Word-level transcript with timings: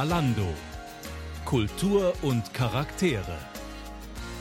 Kalando. 0.00 0.48
Kultur 1.44 2.14
und 2.22 2.54
Charaktere. 2.54 3.36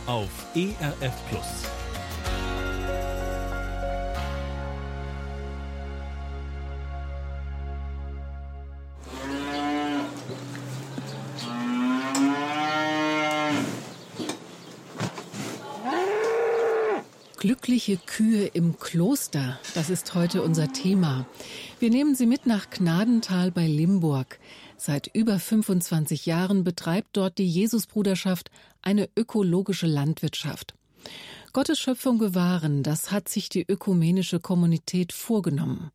Auf 0.06 0.30
ERF 0.56 1.14
Plus. 1.28 1.66
Glückliche 17.36 17.98
Kühe 17.98 18.48
im 18.48 18.78
Kloster, 18.80 19.60
das 19.74 19.90
ist 19.90 20.14
heute 20.14 20.42
unser 20.42 20.72
Thema. 20.72 21.26
Wir 21.80 21.90
nehmen 21.90 22.14
Sie 22.14 22.26
mit 22.26 22.46
nach 22.46 22.70
Gnadental 22.70 23.52
bei 23.52 23.66
Limburg. 23.66 24.40
Seit 24.82 25.14
über 25.14 25.40
25 25.40 26.26
Jahren 26.26 26.64
betreibt 26.64 27.10
dort 27.12 27.38
die 27.38 27.50
Jesusbruderschaft 27.50 28.50
eine 28.82 29.10
ökologische 29.18 29.88
Landwirtschaft. 29.88 30.74
Gottes 31.52 31.80
Schöpfung 31.80 32.18
bewahren, 32.18 32.82
das 32.82 33.12
hat 33.12 33.28
sich 33.28 33.50
die 33.50 33.66
ökumenische 33.68 34.40
Kommunität 34.40 35.12
vorgenommen. 35.12 35.92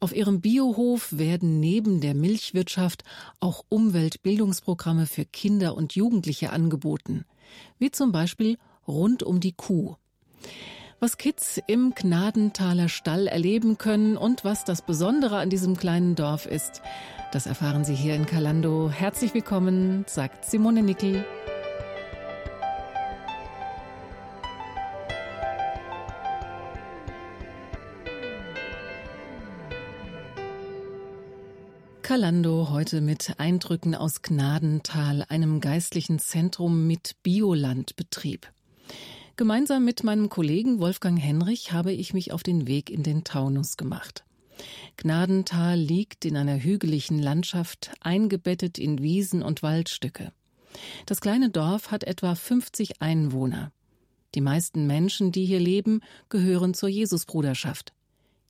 Auf 0.00 0.12
ihrem 0.12 0.40
Biohof 0.40 1.16
werden 1.16 1.60
neben 1.60 2.00
der 2.00 2.14
Milchwirtschaft 2.14 3.04
auch 3.38 3.64
Umweltbildungsprogramme 3.68 5.06
für 5.06 5.24
Kinder 5.24 5.76
und 5.76 5.94
Jugendliche 5.94 6.50
angeboten, 6.50 7.24
wie 7.78 7.92
zum 7.92 8.10
Beispiel 8.10 8.58
rund 8.88 9.22
um 9.22 9.38
die 9.38 9.52
Kuh. 9.52 9.94
Was 11.00 11.16
Kids 11.16 11.62
im 11.68 11.94
Gnadenthaler 11.94 12.88
Stall 12.88 13.28
erleben 13.28 13.78
können 13.78 14.16
und 14.16 14.42
was 14.42 14.64
das 14.64 14.82
Besondere 14.82 15.38
an 15.38 15.48
diesem 15.48 15.76
kleinen 15.76 16.16
Dorf 16.16 16.44
ist, 16.44 16.82
das 17.30 17.46
erfahren 17.46 17.84
Sie 17.84 17.94
hier 17.94 18.16
in 18.16 18.26
Kalando. 18.26 18.90
Herzlich 18.90 19.32
willkommen, 19.32 20.04
sagt 20.08 20.44
Simone 20.44 20.82
Nickel. 20.82 21.24
Kalando 32.02 32.70
heute 32.70 33.02
mit 33.02 33.34
Eindrücken 33.38 33.94
aus 33.94 34.22
Gnadental, 34.22 35.24
einem 35.28 35.60
geistlichen 35.60 36.18
Zentrum 36.18 36.88
mit 36.88 37.22
Biolandbetrieb. 37.22 38.48
Gemeinsam 39.38 39.84
mit 39.84 40.02
meinem 40.02 40.28
Kollegen 40.30 40.80
Wolfgang 40.80 41.16
Henrich 41.16 41.70
habe 41.70 41.92
ich 41.92 42.12
mich 42.12 42.32
auf 42.32 42.42
den 42.42 42.66
Weg 42.66 42.90
in 42.90 43.04
den 43.04 43.22
Taunus 43.22 43.76
gemacht. 43.76 44.24
Gnadental 44.96 45.78
liegt 45.78 46.24
in 46.24 46.36
einer 46.36 46.60
hügeligen 46.60 47.20
Landschaft, 47.20 47.92
eingebettet 48.00 48.80
in 48.80 49.00
Wiesen 49.00 49.44
und 49.44 49.62
Waldstücke. 49.62 50.32
Das 51.06 51.20
kleine 51.20 51.50
Dorf 51.50 51.92
hat 51.92 52.02
etwa 52.02 52.34
50 52.34 53.00
Einwohner. 53.00 53.70
Die 54.34 54.40
meisten 54.40 54.88
Menschen, 54.88 55.30
die 55.30 55.44
hier 55.44 55.60
leben, 55.60 56.00
gehören 56.30 56.74
zur 56.74 56.88
Jesusbruderschaft. 56.88 57.92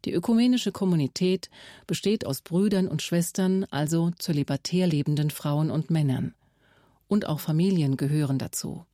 Die 0.06 0.14
ökumenische 0.14 0.72
Kommunität 0.72 1.50
besteht 1.86 2.24
aus 2.24 2.40
Brüdern 2.40 2.88
und 2.88 3.02
Schwestern, 3.02 3.64
also 3.64 4.12
zölibatär 4.18 4.86
lebenden 4.86 5.28
Frauen 5.28 5.70
und 5.70 5.90
Männern. 5.90 6.34
Und 7.08 7.26
auch 7.26 7.40
Familien 7.40 7.98
gehören 7.98 8.38
dazu. 8.38 8.86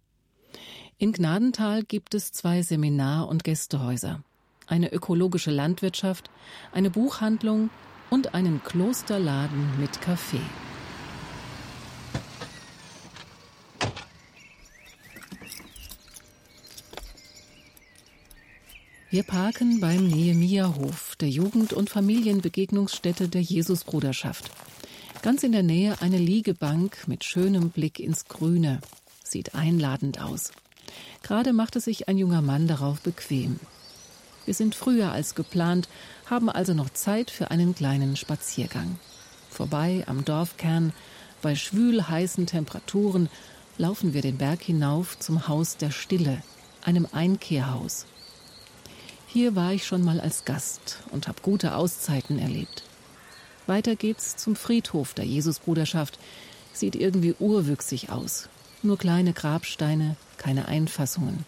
In 0.96 1.12
Gnadental 1.12 1.82
gibt 1.82 2.14
es 2.14 2.30
zwei 2.30 2.62
Seminar- 2.62 3.28
und 3.28 3.42
Gästehäuser, 3.42 4.22
eine 4.68 4.92
ökologische 4.92 5.50
Landwirtschaft, 5.50 6.30
eine 6.72 6.88
Buchhandlung 6.88 7.70
und 8.10 8.34
einen 8.34 8.62
Klosterladen 8.62 9.80
mit 9.80 10.00
Kaffee. 10.00 10.40
Wir 19.10 19.24
parken 19.24 19.80
beim 19.80 20.08
Nehemia-Hof, 20.08 21.16
der 21.16 21.28
Jugend- 21.28 21.72
und 21.72 21.90
Familienbegegnungsstätte 21.90 23.28
der 23.28 23.42
Jesusbruderschaft. 23.42 24.50
Ganz 25.22 25.42
in 25.42 25.52
der 25.52 25.62
Nähe 25.62 26.00
eine 26.00 26.18
Liegebank 26.18 27.06
mit 27.06 27.24
schönem 27.24 27.70
Blick 27.70 27.98
ins 27.98 28.26
Grüne. 28.26 28.80
Sieht 29.22 29.54
einladend 29.54 30.20
aus. 30.20 30.52
Gerade 31.22 31.52
machte 31.52 31.80
sich 31.80 32.08
ein 32.08 32.18
junger 32.18 32.42
Mann 32.42 32.66
darauf 32.66 33.00
bequem. 33.00 33.60
Wir 34.44 34.54
sind 34.54 34.74
früher 34.74 35.12
als 35.12 35.34
geplant, 35.34 35.88
haben 36.26 36.50
also 36.50 36.74
noch 36.74 36.90
Zeit 36.90 37.30
für 37.30 37.50
einen 37.50 37.74
kleinen 37.74 38.16
Spaziergang. 38.16 38.98
Vorbei 39.48 40.04
am 40.06 40.24
Dorfkern, 40.24 40.92
bei 41.40 41.54
schwül 41.54 42.08
heißen 42.08 42.46
Temperaturen, 42.46 43.28
laufen 43.78 44.14
wir 44.14 44.22
den 44.22 44.38
Berg 44.38 44.62
hinauf 44.62 45.18
zum 45.18 45.48
Haus 45.48 45.76
der 45.76 45.90
Stille, 45.90 46.42
einem 46.82 47.06
Einkehrhaus. 47.12 48.06
Hier 49.26 49.56
war 49.56 49.72
ich 49.72 49.86
schon 49.86 50.02
mal 50.02 50.20
als 50.20 50.44
Gast 50.44 50.98
und 51.10 51.26
habe 51.26 51.42
gute 51.42 51.74
Auszeiten 51.74 52.38
erlebt. 52.38 52.84
Weiter 53.66 53.96
geht's 53.96 54.36
zum 54.36 54.56
Friedhof 54.56 55.14
der 55.14 55.24
Jesusbruderschaft. 55.24 56.18
Sieht 56.72 56.96
irgendwie 56.96 57.34
urwüchsig 57.38 58.10
aus. 58.10 58.48
Nur 58.84 58.98
kleine 58.98 59.32
Grabsteine, 59.32 60.14
keine 60.36 60.68
Einfassungen. 60.68 61.46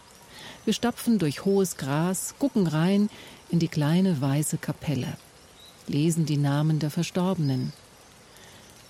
Wir 0.64 0.72
stapfen 0.72 1.18
durch 1.18 1.44
hohes 1.44 1.76
Gras, 1.76 2.34
gucken 2.38 2.66
rein 2.66 3.10
in 3.50 3.58
die 3.58 3.68
kleine 3.68 4.22
weiße 4.22 4.56
Kapelle, 4.56 5.18
lesen 5.86 6.24
die 6.24 6.38
Namen 6.38 6.78
der 6.78 6.90
Verstorbenen. 6.90 7.74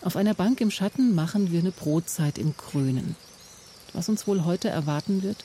Auf 0.01 0.15
einer 0.15 0.35
Bank 0.35 0.61
im 0.61 0.71
Schatten 0.71 1.13
machen 1.13 1.51
wir 1.51 1.59
eine 1.59 1.73
Brotzeit 1.73 2.39
im 2.39 2.57
Grünen. 2.57 3.17
Was 3.93 4.09
uns 4.09 4.29
wohl 4.29 4.45
heute 4.45 4.69
erwarten 4.69 5.25
wird? 5.25 5.45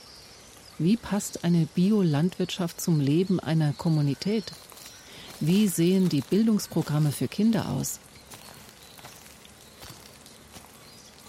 Wie 0.77 0.95
passt 0.95 1.43
eine 1.43 1.67
Biolandwirtschaft 1.73 2.79
zum 2.79 2.99
Leben 2.99 3.39
einer 3.39 3.73
Kommunität? 3.73 4.51
Wie 5.39 5.67
sehen 5.67 6.07
die 6.07 6.21
Bildungsprogramme 6.21 7.11
für 7.11 7.27
Kinder 7.27 7.69
aus? 7.69 7.99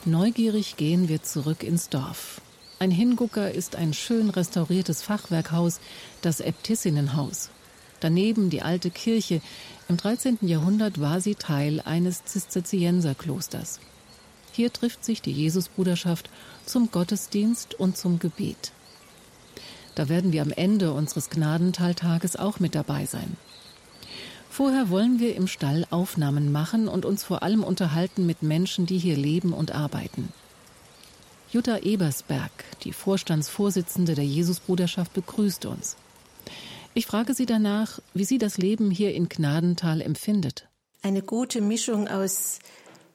Neugierig 0.05 0.77
gehen 0.77 1.09
wir 1.09 1.23
zurück 1.23 1.63
ins 1.63 1.89
Dorf. 1.89 2.41
Ein 2.81 2.91
Hingucker 2.91 3.53
ist 3.53 3.77
ein 3.77 3.95
schön 3.95 4.31
restauriertes 4.31 5.01
Fachwerkhaus, 5.01 5.79
das 6.23 6.41
Äbtissinnenhaus. 6.41 7.51
Daneben 8.01 8.51
die 8.51 8.63
alte 8.63 8.91
Kirche. 8.91 9.41
Im 9.89 9.97
13. 9.97 10.39
Jahrhundert 10.41 11.01
war 11.01 11.21
sie 11.21 11.37
Teil 11.37 11.81
eines 11.85 12.25
Zisterzienserklosters. 12.25 13.79
Hier 14.51 14.73
trifft 14.73 15.05
sich 15.05 15.23
die 15.23 15.31
Jesusbruderschaft 15.31 16.31
zum 16.67 16.91
Gottesdienst 16.91 17.75
und 17.75 17.97
zum 17.97 18.19
Gebet. 18.19 18.73
Da 19.95 20.09
werden 20.09 20.33
wir 20.33 20.43
am 20.43 20.51
Ende 20.51 20.93
unseres 20.93 21.31
Gnadentaltages 21.31 22.35
auch 22.35 22.59
mit 22.59 22.75
dabei 22.75 23.07
sein. 23.07 23.37
Vorher 24.53 24.91
wollen 24.91 25.19
wir 25.19 25.35
im 25.35 25.47
Stall 25.47 25.87
Aufnahmen 25.89 26.53
machen 26.53 26.87
und 26.87 27.07
uns 27.07 27.25
vor 27.25 27.43
allem 27.43 27.65
unterhalten 27.65 28.27
mit 28.27 28.43
Menschen, 28.43 28.85
die 28.85 28.99
hier 28.99 29.17
leben 29.17 29.55
und 29.55 29.75
arbeiten. 29.75 30.29
Jutta 31.51 31.79
Ebersberg, 31.79 32.51
die 32.85 32.93
Vorstandsvorsitzende 32.93 34.15
der 34.15 34.27
Jesusbruderschaft, 34.27 35.15
begrüßt 35.15 35.65
uns. 35.65 35.97
Ich 36.93 37.07
frage 37.07 37.33
sie 37.33 37.47
danach, 37.47 38.01
wie 38.13 38.27
sie 38.27 38.37
das 38.37 38.59
Leben 38.59 38.91
hier 38.91 39.15
in 39.15 39.31
Gnadental 39.31 40.03
empfindet. 40.03 40.69
Eine 41.01 41.23
gute 41.23 41.63
Mischung 41.63 42.07
aus 42.07 42.59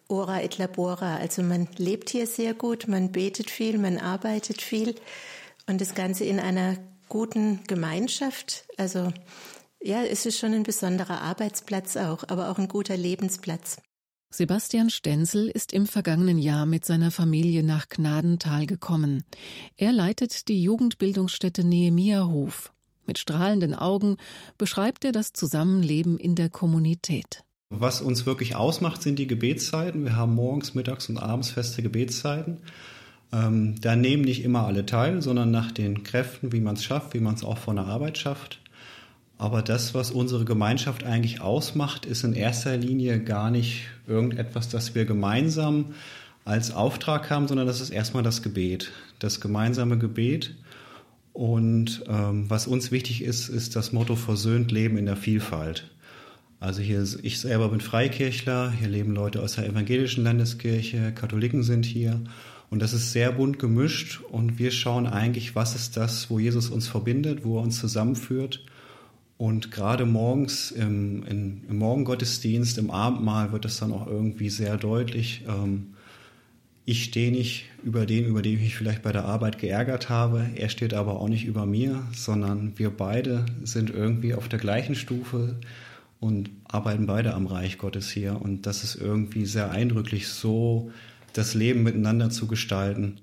Ora 0.08 0.42
et 0.42 0.58
Labora. 0.58 1.18
Also 1.18 1.44
man 1.44 1.68
lebt 1.78 2.10
hier 2.10 2.26
sehr 2.26 2.56
gut, 2.56 2.88
man 2.88 3.12
betet 3.12 3.52
viel, 3.52 3.78
man 3.78 4.00
arbeitet 4.00 4.64
viel 4.64 4.96
und 5.68 5.82
das 5.82 5.94
Ganze 5.94 6.24
in 6.24 6.40
einer 6.40 6.78
guten 7.10 7.60
Gemeinschaft. 7.68 8.66
Also 8.78 9.14
ja, 9.82 10.04
es 10.04 10.26
ist 10.26 10.40
schon 10.40 10.54
ein 10.54 10.64
besonderer 10.64 11.22
Arbeitsplatz 11.22 11.98
auch, 11.98 12.24
aber 12.28 12.50
auch 12.50 12.58
ein 12.58 12.68
guter 12.68 12.98
Lebensplatz. 12.98 13.78
Sebastian 14.30 14.90
Stenzel 14.90 15.48
ist 15.48 15.72
im 15.72 15.88
vergangenen 15.88 16.38
Jahr 16.38 16.66
mit 16.66 16.84
seiner 16.84 17.12
Familie 17.12 17.64
nach 17.64 17.88
Gnadental 17.88 18.66
gekommen. 18.66 19.24
Er 19.78 19.94
leitet 19.94 20.50
die 20.50 20.62
Jugendbildungsstätte 20.62 21.64
Nehemia 21.64 22.26
Hof. 22.28 22.74
Mit 23.06 23.20
strahlenden 23.20 23.74
Augen 23.74 24.18
beschreibt 24.58 25.06
er 25.06 25.14
das 25.14 25.32
Zusammenleben 25.32 26.18
in 26.18 26.36
der 26.36 26.50
Kommunität. 26.50 27.46
Was 27.70 28.02
uns 28.02 28.26
wirklich 28.26 28.56
ausmacht, 28.56 29.02
sind 29.02 29.18
die 29.18 29.28
Gebetszeiten. 29.28 30.04
Wir 30.04 30.16
haben 30.18 30.36
morgens, 30.36 30.74
mittags 30.74 31.08
und 31.08 31.18
abends 31.18 31.50
feste 31.50 31.82
Gebetszeiten. 31.82 32.58
Ähm, 33.32 33.76
da 33.82 33.96
nehmen 33.96 34.24
nicht 34.24 34.44
immer 34.44 34.66
alle 34.66 34.86
teil, 34.86 35.22
sondern 35.22 35.52
nach 35.52 35.72
den 35.72 36.04
Kräften, 36.04 36.52
wie 36.52 36.62
man 36.62 36.76
es 36.76 36.84
schafft, 36.84 37.14
wie 37.14 37.20
man 37.20 37.36
es 37.36 37.44
auch 37.44 37.58
von 37.58 37.78
der 37.78 37.86
Arbeit 37.86 38.18
schafft. 38.18 38.60
Aber 39.38 39.62
das, 39.62 39.94
was 39.94 40.12
unsere 40.12 40.46
Gemeinschaft 40.46 41.04
eigentlich 41.04 41.42
ausmacht, 41.42 42.06
ist 42.06 42.24
in 42.24 42.34
erster 42.34 42.76
Linie 42.76 43.20
gar 43.20 43.52
nicht 43.52 43.84
irgendetwas, 44.08 44.70
das 44.70 44.96
wir 44.96 45.06
gemeinsam 45.06 45.94
als 46.44 46.72
Auftrag 46.72 47.30
haben, 47.30 47.48
sondern 47.48 47.68
das 47.68 47.82
ist 47.82 47.90
erstmal 47.90 48.24
das 48.24 48.42
Gebet, 48.42 48.92
das 49.20 49.42
gemeinsame 49.42 49.98
Gebet. 49.98 50.56
Und 51.34 52.04
ähm, 52.08 52.50
was 52.50 52.66
uns 52.66 52.90
wichtig 52.90 53.22
ist, 53.22 53.50
ist 53.50 53.76
das 53.76 53.92
Motto 53.92 54.16
versöhnt 54.16 54.72
Leben 54.72 54.98
in 54.98 55.06
der 55.06 55.18
Vielfalt. 55.18 55.88
Also 56.60 56.82
hier, 56.82 57.06
ich 57.22 57.40
selber 57.40 57.70
bin 57.70 57.82
Freikirchler, 57.82 58.72
hier 58.72 58.88
leben 58.88 59.14
Leute 59.14 59.44
aus 59.44 59.54
der 59.54 59.68
evangelischen 59.68 60.24
Landeskirche, 60.24 61.12
Katholiken 61.12 61.62
sind 61.62 61.86
hier 61.86 62.22
und 62.72 62.82
das 62.82 62.94
ist 62.94 63.12
sehr 63.12 63.32
bunt 63.32 63.60
gemischt 63.60 64.22
und 64.32 64.58
wir 64.58 64.72
schauen 64.72 65.06
eigentlich, 65.06 65.56
was 65.56 65.76
ist 65.76 65.96
das, 65.98 66.32
wo 66.32 66.40
Jesus 66.40 66.72
uns 66.72 66.88
verbindet, 66.88 67.46
wo 67.46 67.60
er 67.60 67.64
uns 67.64 67.80
zusammenführt. 67.80 68.64
Und 69.38 69.72
gerade 69.72 70.06
morgens 70.06 70.72
im, 70.72 71.24
im, 71.24 71.62
im 71.70 71.78
Morgengottesdienst, 71.78 72.78
im 72.80 72.90
Abendmahl 72.90 73.52
wird 73.52 73.66
das 73.66 73.78
dann 73.78 73.92
auch 73.92 74.08
irgendwie 74.08 74.50
sehr 74.50 74.78
deutlich. 74.78 75.44
Ähm, 75.48 75.94
ich 76.86 77.04
stehe 77.04 77.32
nicht 77.32 77.66
über 77.84 78.06
den, 78.06 78.26
über 78.26 78.42
den 78.42 78.56
ich 78.56 78.62
mich 78.62 78.76
vielleicht 78.76 79.04
bei 79.04 79.12
der 79.12 79.26
Arbeit 79.26 79.60
geärgert 79.60 80.10
habe. 80.10 80.50
Er 80.56 80.70
steht 80.70 80.94
aber 80.94 81.20
auch 81.20 81.28
nicht 81.28 81.46
über 81.46 81.66
mir, 81.66 82.02
sondern 82.14 82.80
wir 82.80 82.90
beide 82.90 83.46
sind 83.64 83.90
irgendwie 83.90 84.34
auf 84.34 84.48
der 84.48 84.58
gleichen 84.58 84.96
Stufe 84.96 85.60
und 86.20 86.50
arbeiten 86.64 87.06
beide 87.06 87.34
am 87.34 87.46
Reich 87.46 87.78
Gottes 87.78 88.10
hier. 88.10 88.42
Und 88.42 88.66
das 88.66 88.84
ist 88.84 88.96
irgendwie 88.96 89.46
sehr 89.46 89.70
eindrücklich, 89.70 90.30
so 90.30 90.92
das 91.34 91.54
Leben 91.54 91.84
miteinander 91.84 92.30
zu 92.30 92.48
gestalten. 92.48 93.22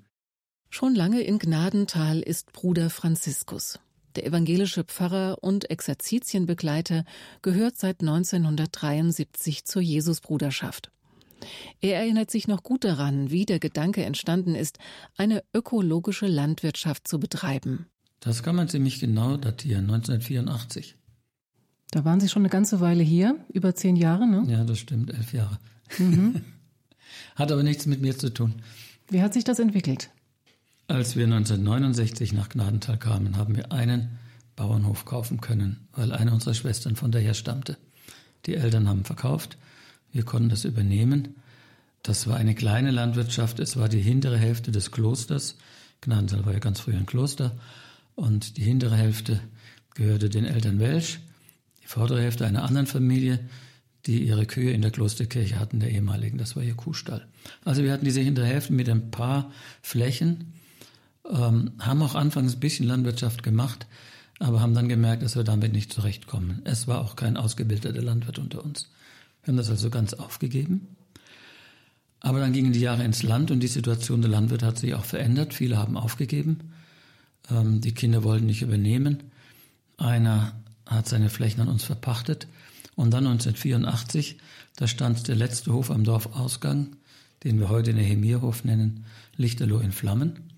Schon 0.70 0.94
lange 0.94 1.22
in 1.22 1.38
Gnadental 1.38 2.20
ist 2.20 2.52
Bruder 2.52 2.90
Franziskus. 2.90 3.80
Der 4.16 4.26
evangelische 4.26 4.84
Pfarrer 4.84 5.38
und 5.42 5.70
Exerzitienbegleiter 5.70 7.04
gehört 7.42 7.76
seit 7.76 8.00
1973 8.00 9.64
zur 9.64 9.82
Jesusbruderschaft. 9.82 10.90
Er 11.80 11.96
erinnert 11.96 12.30
sich 12.30 12.48
noch 12.48 12.62
gut 12.62 12.84
daran, 12.84 13.30
wie 13.30 13.44
der 13.44 13.58
Gedanke 13.58 14.04
entstanden 14.04 14.54
ist, 14.54 14.78
eine 15.16 15.42
ökologische 15.52 16.26
Landwirtschaft 16.26 17.08
zu 17.08 17.18
betreiben. 17.18 17.86
Das 18.20 18.42
kann 18.42 18.56
man 18.56 18.68
ziemlich 18.68 19.00
genau 19.00 19.36
datieren, 19.36 19.84
1984. 19.90 20.96
Da 21.90 22.04
waren 22.04 22.20
Sie 22.20 22.28
schon 22.28 22.42
eine 22.42 22.50
ganze 22.50 22.80
Weile 22.80 23.02
hier, 23.02 23.36
über 23.52 23.74
zehn 23.74 23.96
Jahre, 23.96 24.26
ne? 24.26 24.44
Ja, 24.48 24.64
das 24.64 24.78
stimmt, 24.78 25.12
elf 25.12 25.32
Jahre. 25.32 25.58
Mhm. 25.98 26.40
hat 27.36 27.52
aber 27.52 27.62
nichts 27.62 27.86
mit 27.86 28.00
mir 28.00 28.16
zu 28.16 28.32
tun. 28.32 28.62
Wie 29.08 29.22
hat 29.22 29.34
sich 29.34 29.44
das 29.44 29.58
entwickelt? 29.58 30.10
Als 30.86 31.16
wir 31.16 31.24
1969 31.24 32.32
nach 32.32 32.48
Gnadental 32.48 32.98
kamen, 32.98 33.36
haben 33.36 33.56
wir 33.56 33.72
einen 33.72 34.18
Bauernhof 34.56 35.04
kaufen 35.04 35.40
können, 35.40 35.88
weil 35.92 36.12
eine 36.12 36.32
unserer 36.32 36.54
Schwestern 36.54 36.96
von 36.96 37.10
daher 37.10 37.34
stammte. 37.34 37.76
Die 38.46 38.54
Eltern 38.54 38.88
haben 38.88 39.04
verkauft, 39.04 39.56
wir 40.12 40.24
konnten 40.24 40.50
das 40.50 40.64
übernehmen. 40.64 41.36
Das 42.02 42.26
war 42.26 42.36
eine 42.36 42.54
kleine 42.54 42.90
Landwirtschaft, 42.90 43.60
es 43.60 43.76
war 43.76 43.88
die 43.88 44.00
hintere 44.00 44.36
Hälfte 44.36 44.72
des 44.72 44.90
Klosters. 44.90 45.56
Gnadental 46.02 46.44
war 46.44 46.52
ja 46.52 46.58
ganz 46.58 46.80
früher 46.80 46.98
ein 46.98 47.06
Kloster. 47.06 47.56
Und 48.14 48.58
die 48.58 48.62
hintere 48.62 48.96
Hälfte 48.96 49.40
gehörte 49.94 50.28
den 50.28 50.44
Eltern 50.44 50.78
Welsch 50.80 51.18
die 51.84 51.88
vordere 51.88 52.22
Hälfte 52.22 52.46
einer 52.46 52.64
anderen 52.64 52.86
Familie, 52.86 53.38
die 54.06 54.26
ihre 54.26 54.46
Kühe 54.46 54.72
in 54.72 54.82
der 54.82 54.90
Klosterkirche 54.90 55.58
hatten, 55.58 55.80
der 55.80 55.90
ehemaligen. 55.90 56.38
Das 56.38 56.56
war 56.56 56.62
ihr 56.62 56.74
Kuhstall. 56.74 57.26
Also 57.64 57.82
wir 57.82 57.92
hatten 57.92 58.04
diese 58.06 58.20
hintere 58.20 58.46
Hälfte 58.46 58.72
mit 58.72 58.88
ein 58.88 59.10
paar 59.10 59.52
Flächen, 59.82 60.53
ähm, 61.30 61.72
haben 61.78 62.02
auch 62.02 62.14
anfangs 62.14 62.54
ein 62.54 62.60
bisschen 62.60 62.86
Landwirtschaft 62.86 63.42
gemacht, 63.42 63.86
aber 64.38 64.60
haben 64.60 64.74
dann 64.74 64.88
gemerkt, 64.88 65.22
dass 65.22 65.36
wir 65.36 65.44
damit 65.44 65.72
nicht 65.72 65.92
zurechtkommen. 65.92 66.62
Es 66.64 66.86
war 66.88 67.00
auch 67.00 67.16
kein 67.16 67.36
ausgebildeter 67.36 68.02
Landwirt 68.02 68.38
unter 68.38 68.64
uns. 68.64 68.90
Wir 69.42 69.52
haben 69.52 69.56
das 69.56 69.70
also 69.70 69.90
ganz 69.90 70.14
aufgegeben. 70.14 70.96
Aber 72.20 72.40
dann 72.40 72.54
gingen 72.54 72.72
die 72.72 72.80
Jahre 72.80 73.04
ins 73.04 73.22
Land 73.22 73.50
und 73.50 73.60
die 73.60 73.68
Situation 73.68 74.22
der 74.22 74.30
Landwirte 74.30 74.66
hat 74.66 74.78
sich 74.78 74.94
auch 74.94 75.04
verändert. 75.04 75.52
Viele 75.52 75.76
haben 75.76 75.98
aufgegeben. 75.98 76.72
Ähm, 77.50 77.82
die 77.82 77.92
Kinder 77.92 78.24
wollten 78.24 78.46
nicht 78.46 78.62
übernehmen. 78.62 79.24
Einer 79.98 80.52
hat 80.86 81.06
seine 81.06 81.28
Flächen 81.28 81.60
an 81.60 81.68
uns 81.68 81.84
verpachtet. 81.84 82.48
Und 82.96 83.10
dann 83.12 83.26
1984, 83.26 84.38
da 84.76 84.86
stand 84.86 85.28
der 85.28 85.36
letzte 85.36 85.72
Hof 85.72 85.90
am 85.90 86.04
Dorfausgang, 86.04 86.96
den 87.42 87.60
wir 87.60 87.68
heute 87.68 87.92
Nehemierhof 87.92 88.64
nennen, 88.64 89.04
Lichterloh 89.36 89.80
in 89.80 89.92
Flammen. 89.92 90.53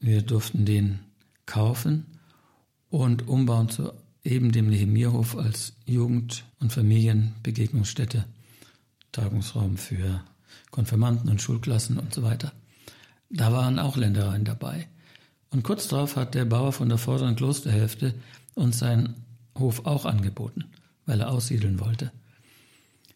Wir 0.00 0.22
durften 0.22 0.64
den 0.64 1.00
kaufen 1.46 2.06
und 2.88 3.28
umbauen 3.28 3.68
zu 3.68 3.92
eben 4.24 4.52
dem 4.52 4.68
Nehemierhof 4.68 5.36
als 5.36 5.74
Jugend- 5.86 6.44
und 6.58 6.72
Familienbegegnungsstätte, 6.72 8.24
Tagungsraum 9.12 9.76
für 9.76 10.22
Konfirmanden 10.70 11.30
und 11.30 11.40
Schulklassen 11.40 11.98
und 11.98 12.14
so 12.14 12.22
weiter. 12.22 12.52
Da 13.28 13.52
waren 13.52 13.78
auch 13.78 13.96
Ländereien 13.96 14.44
dabei. 14.44 14.88
Und 15.50 15.64
kurz 15.64 15.88
darauf 15.88 16.16
hat 16.16 16.34
der 16.34 16.44
Bauer 16.44 16.72
von 16.72 16.88
der 16.88 16.98
vorderen 16.98 17.36
Klosterhälfte 17.36 18.14
uns 18.54 18.78
seinen 18.78 19.14
Hof 19.58 19.84
auch 19.86 20.04
angeboten, 20.04 20.64
weil 21.06 21.20
er 21.20 21.30
aussiedeln 21.30 21.80
wollte. 21.80 22.12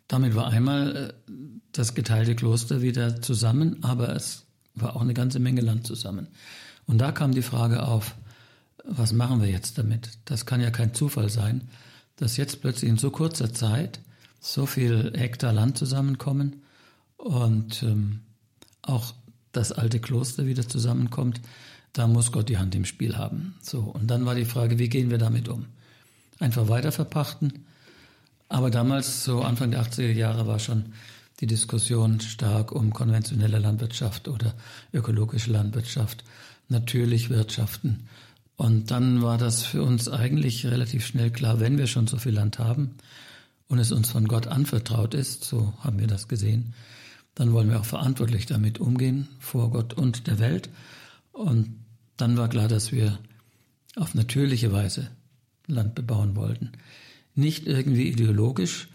Damit 0.08 0.34
war 0.34 0.48
einmal 0.48 0.96
äh, 0.96 1.32
das 1.72 1.94
geteilte 1.94 2.34
Kloster 2.34 2.82
wieder 2.82 3.22
zusammen, 3.22 3.82
aber 3.82 4.14
es 4.14 4.44
war 4.74 4.96
auch 4.96 5.00
eine 5.00 5.14
ganze 5.14 5.38
Menge 5.38 5.60
Land 5.60 5.86
zusammen. 5.86 6.28
Und 6.86 6.98
da 6.98 7.12
kam 7.12 7.32
die 7.32 7.42
Frage 7.42 7.82
auf, 7.86 8.14
was 8.84 9.12
machen 9.12 9.40
wir 9.40 9.48
jetzt 9.48 9.78
damit? 9.78 10.10
Das 10.26 10.46
kann 10.46 10.60
ja 10.60 10.70
kein 10.70 10.94
Zufall 10.94 11.30
sein, 11.30 11.68
dass 12.16 12.36
jetzt 12.36 12.60
plötzlich 12.60 12.90
in 12.90 12.98
so 12.98 13.10
kurzer 13.10 13.52
Zeit 13.52 14.00
so 14.40 14.66
viel 14.66 15.12
Hektar 15.16 15.52
Land 15.52 15.78
zusammenkommen 15.78 16.62
und 17.16 17.82
ähm, 17.82 18.20
auch 18.82 19.14
das 19.52 19.72
alte 19.72 20.00
Kloster 20.00 20.46
wieder 20.46 20.68
zusammenkommt 20.68 21.40
da 21.94 22.08
muss 22.08 22.32
Gott 22.32 22.48
die 22.48 22.58
Hand 22.58 22.74
im 22.74 22.84
Spiel 22.84 23.16
haben. 23.16 23.54
So. 23.62 23.78
Und 23.78 24.08
dann 24.08 24.26
war 24.26 24.34
die 24.34 24.44
Frage, 24.44 24.78
wie 24.78 24.90
gehen 24.90 25.10
wir 25.10 25.18
damit 25.18 25.48
um? 25.48 25.66
Einfach 26.40 26.68
weiter 26.68 26.92
verpachten. 26.92 27.64
Aber 28.48 28.70
damals, 28.70 29.24
so 29.24 29.42
Anfang 29.42 29.70
der 29.70 29.82
80er 29.82 30.12
Jahre, 30.12 30.46
war 30.46 30.58
schon 30.58 30.92
die 31.40 31.46
Diskussion 31.46 32.20
stark 32.20 32.72
um 32.72 32.92
konventionelle 32.92 33.58
Landwirtschaft 33.58 34.28
oder 34.28 34.54
ökologische 34.92 35.52
Landwirtschaft, 35.52 36.24
natürlich 36.68 37.30
Wirtschaften. 37.30 38.08
Und 38.56 38.90
dann 38.90 39.22
war 39.22 39.38
das 39.38 39.64
für 39.64 39.82
uns 39.82 40.08
eigentlich 40.08 40.66
relativ 40.66 41.06
schnell 41.06 41.30
klar, 41.30 41.60
wenn 41.60 41.78
wir 41.78 41.86
schon 41.86 42.06
so 42.06 42.18
viel 42.18 42.32
Land 42.32 42.58
haben 42.58 42.96
und 43.68 43.78
es 43.78 43.92
uns 43.92 44.10
von 44.10 44.28
Gott 44.28 44.46
anvertraut 44.46 45.14
ist, 45.14 45.44
so 45.44 45.74
haben 45.80 45.98
wir 45.98 46.06
das 46.06 46.28
gesehen, 46.28 46.74
dann 47.34 47.52
wollen 47.52 47.68
wir 47.68 47.80
auch 47.80 47.84
verantwortlich 47.84 48.46
damit 48.46 48.78
umgehen 48.78 49.28
vor 49.40 49.70
Gott 49.70 49.94
und 49.94 50.28
der 50.28 50.38
Welt. 50.38 50.68
Und 51.32 51.80
dann 52.16 52.36
war 52.36 52.48
klar, 52.48 52.68
dass 52.68 52.92
wir 52.92 53.18
auf 53.96 54.14
natürliche 54.14 54.72
Weise 54.72 55.08
Land 55.66 55.94
bebauen 55.94 56.36
wollten. 56.36 56.72
Nicht 57.34 57.66
irgendwie 57.66 58.08
ideologisch, 58.08 58.88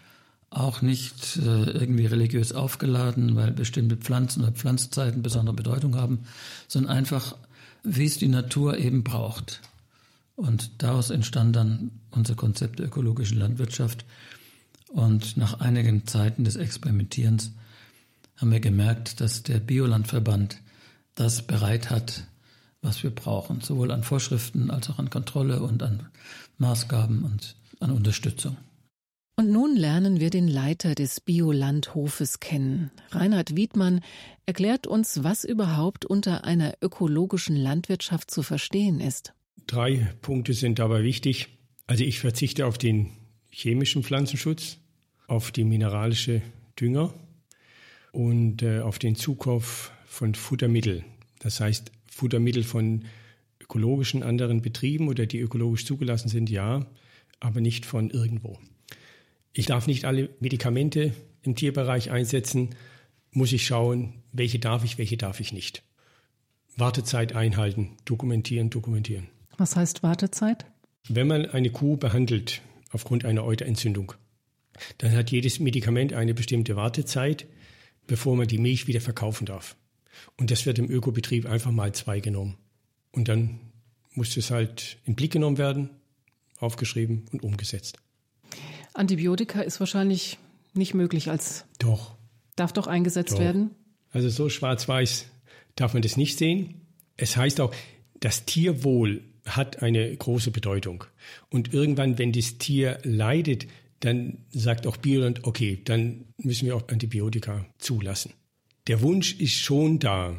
auch 0.50 0.82
nicht 0.82 1.38
äh, 1.38 1.72
irgendwie 1.72 2.06
religiös 2.06 2.54
aufgeladen, 2.54 3.36
weil 3.36 3.52
bestimmte 3.52 3.98
Pflanzen 3.98 4.44
oder 4.44 4.52
Pflanzzeiten 4.52 5.22
besondere 5.22 5.56
Bedeutung 5.56 5.96
haben, 5.96 6.20
sondern 6.68 6.92
einfach, 6.98 7.36
wie 7.84 8.06
es 8.06 8.18
die 8.18 8.28
Natur 8.28 8.78
eben 8.78 9.04
braucht. 9.04 9.62
Und 10.36 10.82
daraus 10.82 11.10
entstand 11.10 11.56
dann 11.56 11.92
unser 12.12 12.36
Konzept 12.36 12.80
der 12.80 12.88
ökologischen 12.88 13.38
Landwirtschaft. 13.38 14.06
Und 14.88 15.38
nach 15.38 15.60
einigen 15.60 16.08
Zeiten 16.08 16.44
des 16.44 16.56
Experimentierens 16.56 17.52
haben 18.38 18.52
wir 18.52 18.62
gemerkt, 18.62 19.20
dass 19.20 19.44
der 19.44 19.60
Biolandverband 19.60 20.62
das 21.16 21.42
bereit 21.42 21.90
hat, 21.90 22.24
was 22.82 23.04
wir 23.04 23.10
brauchen, 23.10 23.60
sowohl 23.62 23.92
an 23.92 24.04
Vorschriften 24.04 24.72
als 24.72 24.90
auch 24.90 25.00
an 25.00 25.10
Kontrolle 25.10 25.62
und 25.62 25.84
an 25.84 26.08
Maßgaben 26.58 27.24
und 27.24 27.56
an 27.82 27.92
Unterstützung. 27.92 28.56
Und 29.40 29.52
nun 29.52 29.78
lernen 29.78 30.20
wir 30.20 30.32
den 30.32 30.50
Leiter 30.50 30.96
des 30.96 31.22
Biolandhofes 31.22 32.42
kennen. 32.42 32.92
Reinhard 33.12 33.56
Wiedmann 33.56 34.02
erklärt 34.46 34.86
uns, 34.86 35.24
was 35.24 35.46
überhaupt 35.46 36.04
unter 36.04 36.44
einer 36.44 36.74
ökologischen 36.82 37.56
Landwirtschaft 37.56 38.32
zu 38.32 38.44
verstehen 38.44 39.00
ist. 39.00 39.32
Drei 39.66 40.14
Punkte 40.22 40.52
sind 40.52 40.80
dabei 40.80 41.04
wichtig. 41.04 41.58
Also 41.88 42.04
ich 42.04 42.20
verzichte 42.20 42.66
auf 42.66 42.78
den 42.78 43.12
chemischen 43.50 44.04
Pflanzenschutz, 44.04 44.80
auf 45.28 45.54
die 45.54 45.64
mineralische 45.64 46.42
Dünger 46.78 47.14
und 48.12 48.62
äh, 48.62 48.82
auf 48.82 49.00
den 49.00 49.16
Zukauf 49.16 49.94
von 50.06 50.36
Futtermitteln. 50.36 51.06
Das 51.40 51.62
heißt, 51.62 51.94
Futtermittel 52.12 52.64
von 52.64 53.06
ökologischen 53.62 54.22
anderen 54.22 54.62
Betrieben 54.62 55.08
oder 55.08 55.26
die 55.26 55.40
ökologisch 55.40 55.86
zugelassen 55.86 56.28
sind, 56.28 56.50
ja, 56.50 56.86
aber 57.40 57.62
nicht 57.62 57.86
von 57.86 58.10
irgendwo. 58.10 58.60
Ich 59.54 59.66
darf 59.66 59.88
nicht 59.88 60.06
alle 60.06 60.30
Medikamente 60.40 61.14
im 61.42 61.56
Tierbereich 61.56 62.12
einsetzen, 62.12 62.76
muss 63.32 63.52
ich 63.52 63.66
schauen, 63.66 64.24
welche 64.32 64.60
darf 64.60 64.84
ich, 64.84 64.98
welche 64.98 65.18
darf 65.18 65.40
ich 65.40 65.54
nicht. 65.54 65.84
Wartezeit 66.76 67.36
einhalten, 67.36 67.98
dokumentieren, 68.06 68.70
dokumentieren. 68.70 69.28
Was 69.58 69.76
heißt 69.76 70.04
Wartezeit? 70.04 70.66
Wenn 71.08 71.28
man 71.28 71.46
eine 71.46 71.70
Kuh 71.70 71.98
behandelt 71.98 72.62
aufgrund 72.92 73.26
einer 73.26 73.44
Euterentzündung, 73.44 74.14
dann 74.98 75.12
hat 75.12 75.32
jedes 75.32 75.60
Medikament 75.60 76.14
eine 76.14 76.34
bestimmte 76.34 76.76
Wartezeit, 76.76 77.48
bevor 78.08 78.36
man 78.36 78.48
die 78.48 78.58
Milch 78.58 78.88
wieder 78.88 79.02
verkaufen 79.02 79.46
darf. 79.46 79.76
Und 80.38 80.52
das 80.52 80.66
wird 80.66 80.80
im 80.80 80.90
Ökobetrieb 80.90 81.46
einfach 81.46 81.72
mal 81.72 81.94
zwei 81.94 82.20
genommen. 82.20 82.58
Und 83.12 83.28
dann 83.28 83.60
muss 84.14 84.36
es 84.38 84.52
halt 84.52 84.98
in 85.06 85.16
Blick 85.16 85.32
genommen 85.32 85.58
werden, 85.58 85.90
aufgeschrieben 86.60 87.26
und 87.32 87.44
umgesetzt. 87.44 87.98
Antibiotika 89.00 89.62
ist 89.62 89.80
wahrscheinlich 89.80 90.38
nicht 90.74 90.94
möglich 90.94 91.30
als. 91.30 91.66
Doch. 91.80 92.16
Darf 92.56 92.74
doch 92.74 92.88
eingesetzt 92.88 93.34
doch. 93.34 93.40
werden? 93.40 93.72
Also 94.12 94.30
so 94.30 94.50
schwarz-weiß 94.50 95.28
darf 95.76 95.94
man 95.94 96.02
das 96.02 96.18
nicht 96.18 96.38
sehen. 96.38 96.82
Es 97.16 97.38
heißt 97.38 97.62
auch, 97.62 97.74
das 98.20 98.46
Tierwohl 98.46 99.22
hat 99.46 99.82
eine 99.82 100.16
große 100.16 100.52
Bedeutung. 100.52 101.06
Und 101.50 101.74
irgendwann, 101.74 102.18
wenn 102.18 102.34
das 102.34 102.58
Tier 102.58 103.00
leidet, 103.04 103.68
dann 104.02 104.40
sagt 104.52 104.86
auch 104.86 104.98
Bioland, 104.98 105.46
okay, 105.46 105.82
dann 105.84 106.26
müssen 106.38 106.66
wir 106.66 106.76
auch 106.76 106.88
Antibiotika 106.90 107.66
zulassen. 107.78 108.34
Der 108.88 109.02
Wunsch 109.02 109.40
ist 109.40 109.56
schon 109.56 110.00
da, 110.00 110.36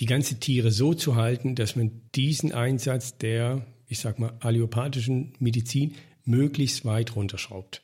die 0.00 0.06
ganze 0.06 0.40
Tiere 0.40 0.72
so 0.72 0.94
zu 0.94 1.14
halten, 1.16 1.54
dass 1.54 1.76
man 1.76 2.02
diesen 2.14 2.52
Einsatz 2.52 3.18
der, 3.18 3.66
ich 3.86 4.00
sag 4.00 4.18
mal, 4.18 4.36
allopathischen 4.40 5.34
Medizin 5.38 5.94
möglichst 6.24 6.84
weit 6.84 7.14
runterschraubt. 7.14 7.82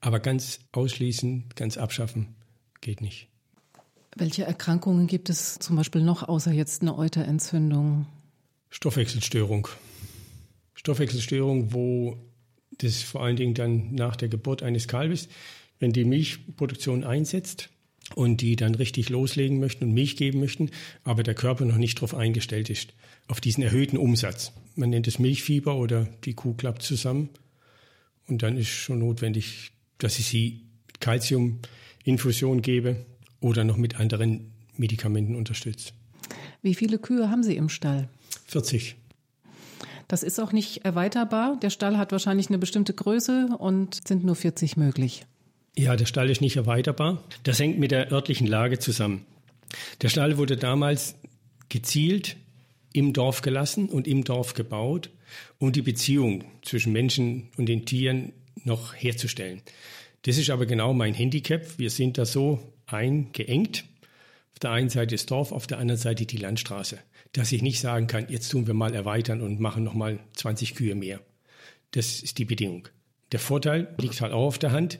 Aber 0.00 0.20
ganz 0.20 0.60
ausschließen, 0.72 1.44
ganz 1.54 1.76
abschaffen 1.76 2.34
geht 2.80 3.00
nicht. 3.00 3.28
Welche 4.16 4.44
Erkrankungen 4.44 5.06
gibt 5.06 5.30
es 5.30 5.58
zum 5.58 5.76
Beispiel 5.76 6.02
noch 6.02 6.28
außer 6.28 6.52
jetzt 6.52 6.82
eine 6.82 6.96
Euterentzündung? 6.96 8.06
Stoffwechselstörung. 8.70 9.68
Stoffwechselstörung, 10.74 11.72
wo 11.72 12.18
das 12.78 13.02
vor 13.02 13.22
allen 13.22 13.36
Dingen 13.36 13.54
dann 13.54 13.94
nach 13.94 14.16
der 14.16 14.28
Geburt 14.28 14.62
eines 14.62 14.88
Kalbes, 14.88 15.28
wenn 15.78 15.92
die 15.92 16.04
Milchproduktion 16.04 17.04
einsetzt 17.04 17.70
und 18.14 18.40
die 18.40 18.56
dann 18.56 18.74
richtig 18.74 19.08
loslegen 19.08 19.60
möchten 19.60 19.84
und 19.84 19.92
Milch 19.92 20.16
geben 20.16 20.40
möchten, 20.40 20.70
aber 21.04 21.22
der 21.22 21.34
Körper 21.34 21.64
noch 21.64 21.76
nicht 21.76 21.98
darauf 21.98 22.14
eingestellt 22.14 22.70
ist, 22.70 22.94
auf 23.26 23.40
diesen 23.40 23.62
erhöhten 23.62 23.98
Umsatz. 23.98 24.52
Man 24.76 24.90
nennt 24.90 25.06
es 25.06 25.18
Milchfieber 25.18 25.76
oder 25.76 26.08
die 26.24 26.34
Kuh 26.34 26.54
klappt 26.54 26.82
zusammen. 26.82 27.30
Und 28.26 28.42
dann 28.42 28.56
ist 28.56 28.68
schon 28.68 28.98
notwendig, 28.98 29.72
dass 29.98 30.18
ich 30.18 30.26
sie 30.26 30.62
mit 30.86 31.00
Calciuminfusion 31.00 32.62
gebe 32.62 33.04
oder 33.40 33.64
noch 33.64 33.76
mit 33.76 34.00
anderen 34.00 34.52
Medikamenten 34.76 35.36
unterstütze. 35.36 35.92
Wie 36.62 36.74
viele 36.74 36.98
Kühe 36.98 37.30
haben 37.30 37.42
Sie 37.42 37.56
im 37.56 37.68
Stall? 37.68 38.08
40. 38.46 38.96
Das 40.08 40.22
ist 40.22 40.40
auch 40.40 40.52
nicht 40.52 40.84
erweiterbar. 40.84 41.58
Der 41.60 41.70
Stall 41.70 41.98
hat 41.98 42.12
wahrscheinlich 42.12 42.48
eine 42.48 42.58
bestimmte 42.58 42.94
Größe 42.94 43.50
und 43.58 44.06
sind 44.06 44.24
nur 44.24 44.36
40 44.36 44.76
möglich. 44.76 45.26
Ja, 45.76 45.96
der 45.96 46.06
Stall 46.06 46.30
ist 46.30 46.40
nicht 46.40 46.56
erweiterbar. 46.56 47.22
Das 47.42 47.60
hängt 47.60 47.78
mit 47.78 47.90
der 47.90 48.10
örtlichen 48.10 48.46
Lage 48.46 48.78
zusammen. 48.78 49.24
Der 50.00 50.08
Stall 50.08 50.38
wurde 50.38 50.56
damals 50.56 51.14
gezielt 51.68 52.36
im 52.92 53.12
Dorf 53.12 53.42
gelassen 53.42 53.88
und 53.88 54.08
im 54.08 54.24
Dorf 54.24 54.54
gebaut, 54.54 55.10
um 55.58 55.72
die 55.72 55.82
Beziehung 55.82 56.44
zwischen 56.62 56.92
Menschen 56.92 57.50
und 57.58 57.66
den 57.66 57.84
Tieren 57.84 58.32
noch 58.64 58.94
herzustellen. 58.94 59.62
Das 60.22 60.38
ist 60.38 60.50
aber 60.50 60.66
genau 60.66 60.92
mein 60.92 61.14
Handicap. 61.14 61.78
Wir 61.78 61.90
sind 61.90 62.18
da 62.18 62.24
so 62.24 62.60
eingeengt. 62.86 63.84
Auf 64.52 64.58
der 64.60 64.72
einen 64.72 64.88
Seite 64.88 65.14
das 65.14 65.26
Dorf, 65.26 65.52
auf 65.52 65.66
der 65.66 65.78
anderen 65.78 66.00
Seite 66.00 66.26
die 66.26 66.36
Landstraße 66.36 66.98
dass 67.32 67.52
ich 67.52 67.62
nicht 67.62 67.80
sagen 67.80 68.06
kann, 68.06 68.26
jetzt 68.28 68.50
tun 68.50 68.66
wir 68.66 68.74
mal 68.74 68.94
erweitern 68.94 69.40
und 69.40 69.60
machen 69.60 69.84
nochmal 69.84 70.18
20 70.34 70.74
Kühe 70.74 70.94
mehr. 70.94 71.20
Das 71.90 72.20
ist 72.20 72.38
die 72.38 72.44
Bedingung. 72.44 72.88
Der 73.32 73.40
Vorteil 73.40 73.94
liegt 73.98 74.20
halt 74.20 74.32
auch 74.32 74.46
auf 74.46 74.58
der 74.58 74.72
Hand. 74.72 74.98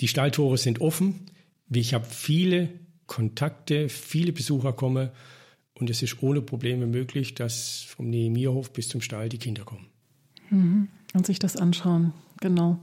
Die 0.00 0.08
Stalltore 0.08 0.58
sind 0.58 0.80
offen. 0.80 1.26
Ich 1.72 1.94
habe 1.94 2.06
viele 2.06 2.70
Kontakte, 3.06 3.88
viele 3.88 4.32
Besucher 4.32 4.72
kommen 4.72 5.10
und 5.74 5.90
es 5.90 6.02
ist 6.02 6.22
ohne 6.22 6.40
Probleme 6.40 6.86
möglich, 6.86 7.34
dass 7.34 7.82
vom 7.82 8.08
Nehemierhof 8.08 8.72
bis 8.72 8.88
zum 8.88 9.00
Stall 9.00 9.28
die 9.28 9.38
Kinder 9.38 9.64
kommen. 9.64 9.86
Mhm. 10.50 10.88
Und 11.12 11.26
sich 11.26 11.38
das 11.38 11.56
anschauen, 11.56 12.12
genau. 12.40 12.80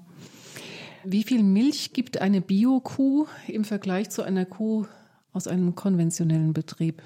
Wie 1.04 1.24
viel 1.24 1.44
Milch 1.44 1.94
gibt 1.94 2.20
eine 2.20 2.42
Bio-Kuh 2.42 3.28
im 3.48 3.64
Vergleich 3.64 4.10
zu 4.10 4.24
einer 4.24 4.46
Kuh 4.46 4.86
aus 5.32 5.48
einem 5.48 5.76
konventionellen 5.76 6.54
Betrieb? 6.54 7.02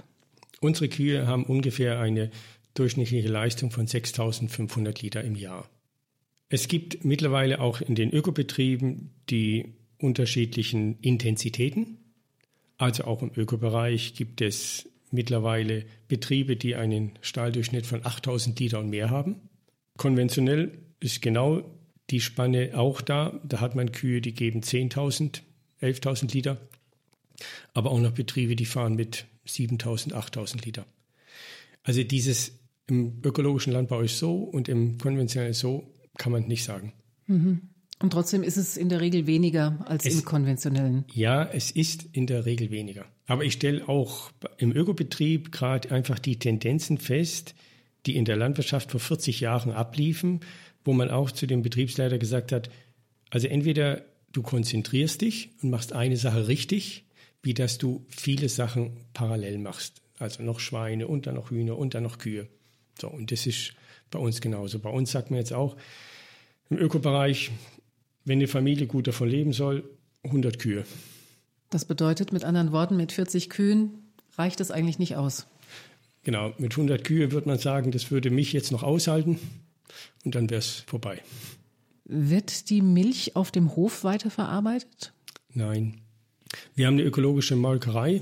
Unsere 0.60 0.90
Kühe 0.90 1.28
haben 1.28 1.44
ungefähr 1.44 2.00
eine 2.00 2.32
durchschnittliche 2.74 3.28
Leistung 3.28 3.72
von 3.72 3.88
6500 3.88 5.02
Liter 5.02 5.24
im 5.24 5.36
Jahr. 5.36 5.70
Es 6.50 6.68
gibt 6.68 7.06
mittlerweile 7.06 7.62
auch 7.62 7.82
in 7.82 7.96
den 7.96 8.12
Ökobetrieben 8.12 9.12
die 9.30 9.74
unterschiedlichen 9.98 11.00
Intensitäten. 11.00 11.98
Also 12.78 13.06
auch 13.06 13.22
im 13.22 13.32
Ökobereich 13.36 14.16
gibt 14.16 14.42
es 14.42 14.90
mittlerweile 15.12 15.86
Betriebe, 16.08 16.56
die 16.56 16.76
einen 16.76 17.14
Stahldurchschnitt 17.22 17.86
von 17.86 18.06
8000 18.06 18.60
Liter 18.60 18.80
und 18.80 18.90
mehr 18.90 19.10
haben. 19.10 19.50
Konventionell 19.98 20.78
ist 21.00 21.22
genau 21.22 21.64
die 22.12 22.22
Spanne 22.22 22.72
auch 22.76 23.02
da. 23.02 23.40
Da 23.44 23.60
hat 23.60 23.76
man 23.76 23.92
Kühe, 23.92 24.22
die 24.22 24.34
geben 24.34 24.62
10.000, 24.62 25.42
11.000 25.82 26.34
Liter. 26.34 26.58
Aber 27.74 27.92
auch 27.92 28.00
noch 28.00 28.12
Betriebe, 28.12 28.56
die 28.56 28.66
fahren 28.66 28.96
mit 28.96 29.26
7000, 29.46 30.14
8000 30.14 30.66
Liter. 30.66 30.86
Also 31.84 32.04
dieses 32.04 32.60
im 32.88 33.22
ökologischen 33.24 33.74
Landbau 33.74 34.02
ist 34.02 34.20
so 34.20 34.36
und 34.36 34.68
im 34.68 34.98
konventionellen 34.98 35.54
so, 35.54 35.88
kann 36.18 36.32
man 36.32 36.48
nicht 36.48 36.64
sagen. 36.64 36.94
Mhm. 37.28 37.62
Und 38.00 38.12
trotzdem 38.14 38.44
ist 38.44 38.58
es 38.58 38.78
in 38.78 38.90
der 38.90 39.00
Regel 39.00 39.28
weniger 39.28 39.86
als 39.88 40.06
es, 40.06 40.16
im 40.16 40.26
konventionellen. 40.26 41.06
Ja, 41.14 41.44
es 41.44 41.72
ist 41.72 42.08
in 42.12 42.26
der 42.28 42.46
Regel 42.46 42.72
weniger. 42.72 43.06
Aber 43.28 43.46
ich 43.46 43.54
stelle 43.54 43.88
auch 43.88 44.32
im 44.58 44.76
Ökobetrieb 44.76 45.52
gerade 45.52 45.92
einfach 45.92 46.20
die 46.20 46.38
Tendenzen 46.38 46.98
fest, 46.98 47.54
die 48.06 48.16
in 48.16 48.26
der 48.26 48.36
Landwirtschaft 48.36 48.92
vor 48.92 49.00
40 49.00 49.40
Jahren 49.40 49.72
abliefen, 49.72 50.40
wo 50.84 50.94
man 50.94 51.10
auch 51.10 51.32
zu 51.32 51.48
dem 51.48 51.62
Betriebsleiter 51.62 52.18
gesagt 52.18 52.52
hat, 52.52 52.70
also 53.30 53.48
entweder 53.48 54.04
du 54.32 54.42
konzentrierst 54.42 55.22
dich 55.22 55.50
und 55.62 55.70
machst 55.70 55.94
eine 55.94 56.18
Sache 56.18 56.48
richtig 56.48 57.06
wie 57.44 57.54
dass 57.54 57.78
du 57.78 58.06
viele 58.08 58.50
Sachen 58.50 58.92
parallel 59.14 59.58
machst. 59.58 60.02
Also 60.20 60.44
noch 60.44 60.60
Schweine 60.60 61.08
und 61.08 61.26
dann 61.26 61.36
noch 61.36 61.50
Hühner 61.50 61.78
und 61.78 61.96
dann 61.96 62.04
noch 62.04 62.20
Kühe. 62.20 62.48
So, 63.00 63.08
und 63.08 63.32
das 63.32 63.48
ist 63.48 63.74
bei 64.12 64.20
uns 64.20 64.42
genauso. 64.42 64.80
Bei 64.80 64.90
uns 64.90 65.12
sagt 65.12 65.32
man 65.32 65.40
jetzt 65.40 65.54
auch 65.54 65.76
im 66.70 66.78
Ökobereich, 66.78 67.52
wenn 68.26 68.38
eine 68.38 68.48
Familie 68.48 68.86
gut 68.86 69.08
davon 69.08 69.30
leben 69.30 69.54
soll, 69.54 69.84
100 70.24 70.60
Kühe. 70.60 70.86
Das 71.72 71.86
bedeutet 71.86 72.32
mit 72.32 72.44
anderen 72.44 72.72
Worten, 72.72 72.98
mit 72.98 73.12
40 73.12 73.50
Kühen 73.50 74.14
reicht 74.38 74.60
es 74.60 74.70
eigentlich 74.70 75.00
nicht 75.00 75.16
aus. 75.16 75.48
Genau, 76.24 76.54
mit 76.60 76.74
100 76.74 77.04
Kühe 77.04 77.32
würde 77.32 77.48
man 77.48 77.58
sagen, 77.58 77.90
das 77.90 78.12
würde 78.12 78.30
mich 78.30 78.54
jetzt 78.54 78.72
noch 78.72 78.84
aushalten 78.84 79.40
und 80.24 80.36
dann 80.36 80.50
wäre 80.50 80.60
es 80.60 80.84
vorbei. 80.88 81.22
Wird 82.06 82.70
die 82.70 82.82
Milch 82.82 83.36
auf 83.36 83.52
dem 83.52 83.76
Hof 83.76 84.04
weiterverarbeitet? 84.04 85.14
Nein. 85.54 86.02
Wir 86.76 86.88
haben 86.88 86.96
eine 86.96 87.04
ökologische 87.04 87.56
Molkerei 87.56 88.22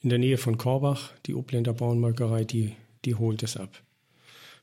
in 0.00 0.08
der 0.08 0.18
Nähe 0.18 0.38
von 0.38 0.56
Korbach, 0.56 1.12
die 1.26 1.34
Obländer 1.34 1.74
Bauernmolkerei, 1.74 2.44
die, 2.44 2.74
die 3.04 3.14
holt 3.14 3.42
es 3.42 3.56
ab. 3.56 3.82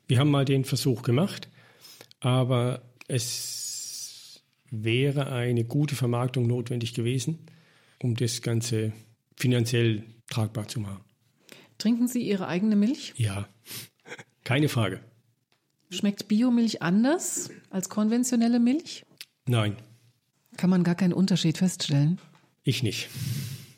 Wir 0.07 0.19
haben 0.19 0.31
mal 0.31 0.45
den 0.45 0.65
Versuch 0.65 1.03
gemacht, 1.03 1.49
aber 2.19 2.81
es 3.07 4.41
wäre 4.71 5.31
eine 5.31 5.63
gute 5.63 5.95
Vermarktung 5.95 6.47
notwendig 6.47 6.93
gewesen, 6.93 7.39
um 8.01 8.15
das 8.15 8.41
Ganze 8.41 8.93
finanziell 9.35 10.03
tragbar 10.29 10.67
zu 10.67 10.79
machen. 10.79 11.03
Trinken 11.77 12.07
Sie 12.07 12.21
Ihre 12.21 12.47
eigene 12.47 12.75
Milch? 12.75 13.13
Ja, 13.15 13.47
keine 14.43 14.67
Frage. 14.67 14.99
Schmeckt 15.91 16.27
Biomilch 16.27 16.81
anders 16.81 17.49
als 17.69 17.89
konventionelle 17.89 18.59
Milch? 18.59 19.05
Nein. 19.47 19.75
Kann 20.57 20.69
man 20.69 20.83
gar 20.83 20.95
keinen 20.95 21.13
Unterschied 21.13 21.57
feststellen? 21.57 22.19
Ich 22.63 22.83
nicht. 22.83 23.09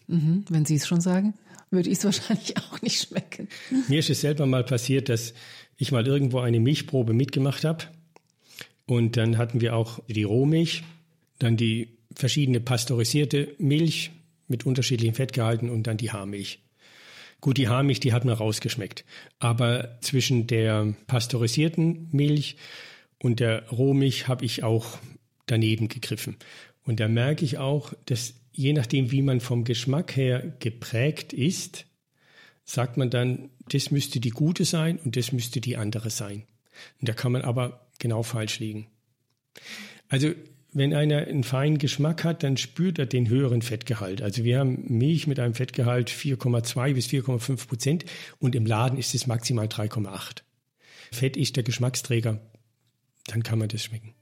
Mhm, 0.07 0.43
wenn 0.49 0.65
Sie 0.65 0.75
es 0.75 0.87
schon 0.87 0.99
sagen, 0.99 1.33
würde 1.69 1.89
ich 1.89 1.99
es 1.99 2.03
wahrscheinlich 2.05 2.57
auch 2.57 2.81
nicht 2.81 3.07
schmecken. 3.07 3.47
Mir 3.87 3.99
ist 3.99 4.09
es 4.09 4.21
selber 4.21 4.45
mal 4.45 4.63
passiert, 4.63 5.07
dass 5.09 5.33
ich 5.77 5.91
mal 5.91 6.05
irgendwo 6.05 6.39
eine 6.39 6.59
Milchprobe 6.59 7.13
mitgemacht 7.13 7.63
habe. 7.63 7.85
Und 8.85 9.15
dann 9.15 9.37
hatten 9.37 9.61
wir 9.61 9.75
auch 9.75 9.99
die 10.07 10.23
Rohmilch, 10.23 10.83
dann 11.39 11.55
die 11.55 11.97
verschiedene 12.13 12.59
pasteurisierte 12.59 13.55
Milch 13.57 14.11
mit 14.47 14.65
unterschiedlichen 14.65 15.15
Fettgehalten 15.15 15.69
und 15.69 15.87
dann 15.87 15.95
die 15.95 16.11
Haarmilch. 16.11 16.59
Gut, 17.41 17.57
die 17.57 17.67
Haarmilch, 17.67 17.99
die 17.99 18.13
hat 18.13 18.23
mir 18.23 18.33
rausgeschmeckt. 18.33 19.03
Aber 19.39 19.97
zwischen 20.01 20.47
der 20.47 20.93
pasteurisierten 21.07 22.07
Milch 22.11 22.55
und 23.17 23.39
der 23.39 23.67
Rohmilch 23.69 24.27
habe 24.27 24.45
ich 24.45 24.63
auch 24.63 24.99
daneben 25.47 25.87
gegriffen. 25.87 26.37
Und 26.83 26.99
da 26.99 27.07
merke 27.07 27.43
ich 27.43 27.57
auch, 27.57 27.93
dass 28.05 28.35
je 28.51 28.73
nachdem, 28.73 29.11
wie 29.11 29.21
man 29.21 29.39
vom 29.39 29.63
Geschmack 29.63 30.15
her 30.15 30.55
geprägt 30.59 31.33
ist, 31.33 31.85
sagt 32.63 32.97
man 32.97 33.09
dann, 33.09 33.49
das 33.69 33.91
müsste 33.91 34.19
die 34.19 34.29
gute 34.29 34.65
sein 34.65 34.99
und 34.99 35.15
das 35.15 35.31
müsste 35.31 35.61
die 35.61 35.77
andere 35.77 36.09
sein. 36.09 36.43
Und 36.99 37.09
da 37.09 37.13
kann 37.13 37.31
man 37.31 37.41
aber 37.41 37.87
genau 37.99 38.23
falsch 38.23 38.59
liegen. 38.59 38.87
Also 40.09 40.33
wenn 40.73 40.93
einer 40.93 41.27
einen 41.27 41.43
feinen 41.43 41.77
Geschmack 41.77 42.23
hat, 42.23 42.43
dann 42.43 42.55
spürt 42.55 42.97
er 42.97 43.05
den 43.05 43.27
höheren 43.27 43.61
Fettgehalt. 43.61 44.21
Also 44.21 44.43
wir 44.43 44.59
haben 44.59 44.85
Milch 44.87 45.27
mit 45.27 45.39
einem 45.39 45.53
Fettgehalt 45.53 46.09
4,2 46.09 46.93
bis 46.93 47.07
4,5 47.07 47.67
Prozent 47.67 48.05
und 48.39 48.55
im 48.55 48.65
Laden 48.65 48.97
ist 48.97 49.13
es 49.13 49.27
maximal 49.27 49.67
3,8. 49.67 50.43
Fett 51.11 51.35
ist 51.35 51.57
der 51.57 51.63
Geschmacksträger, 51.63 52.39
dann 53.27 53.43
kann 53.43 53.59
man 53.59 53.67
das 53.67 53.83
schmecken. 53.83 54.13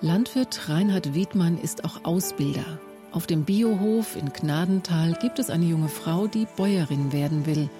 Landwirt 0.00 0.68
Reinhard 0.68 1.14
Wiedmann 1.14 1.58
ist 1.58 1.84
auch 1.84 2.04
Ausbilder. 2.04 2.80
Auf 3.12 3.28
dem 3.28 3.44
Biohof 3.44 4.16
in 4.16 4.32
Gnadental 4.32 5.16
gibt 5.22 5.38
es 5.38 5.48
eine 5.48 5.64
junge 5.64 5.88
Frau, 5.88 6.26
die 6.26 6.46
Bäuerin 6.56 7.12
werden 7.12 7.46
will, 7.46 7.70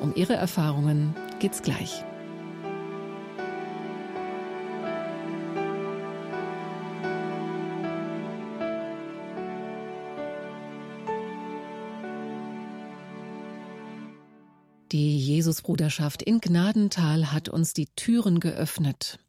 um 0.00 0.12
ihre 0.16 0.34
Erfahrungen 0.34 1.14
geht's 1.40 1.62
gleich. 1.62 2.04
Die 14.92 15.18
Jesusbruderschaft 15.18 16.20
in 16.22 16.40
Gnadental 16.40 17.32
hat 17.32 17.48
uns 17.48 17.74
die 17.74 17.86
Türen 17.94 18.40
geöffnet. 18.40 19.20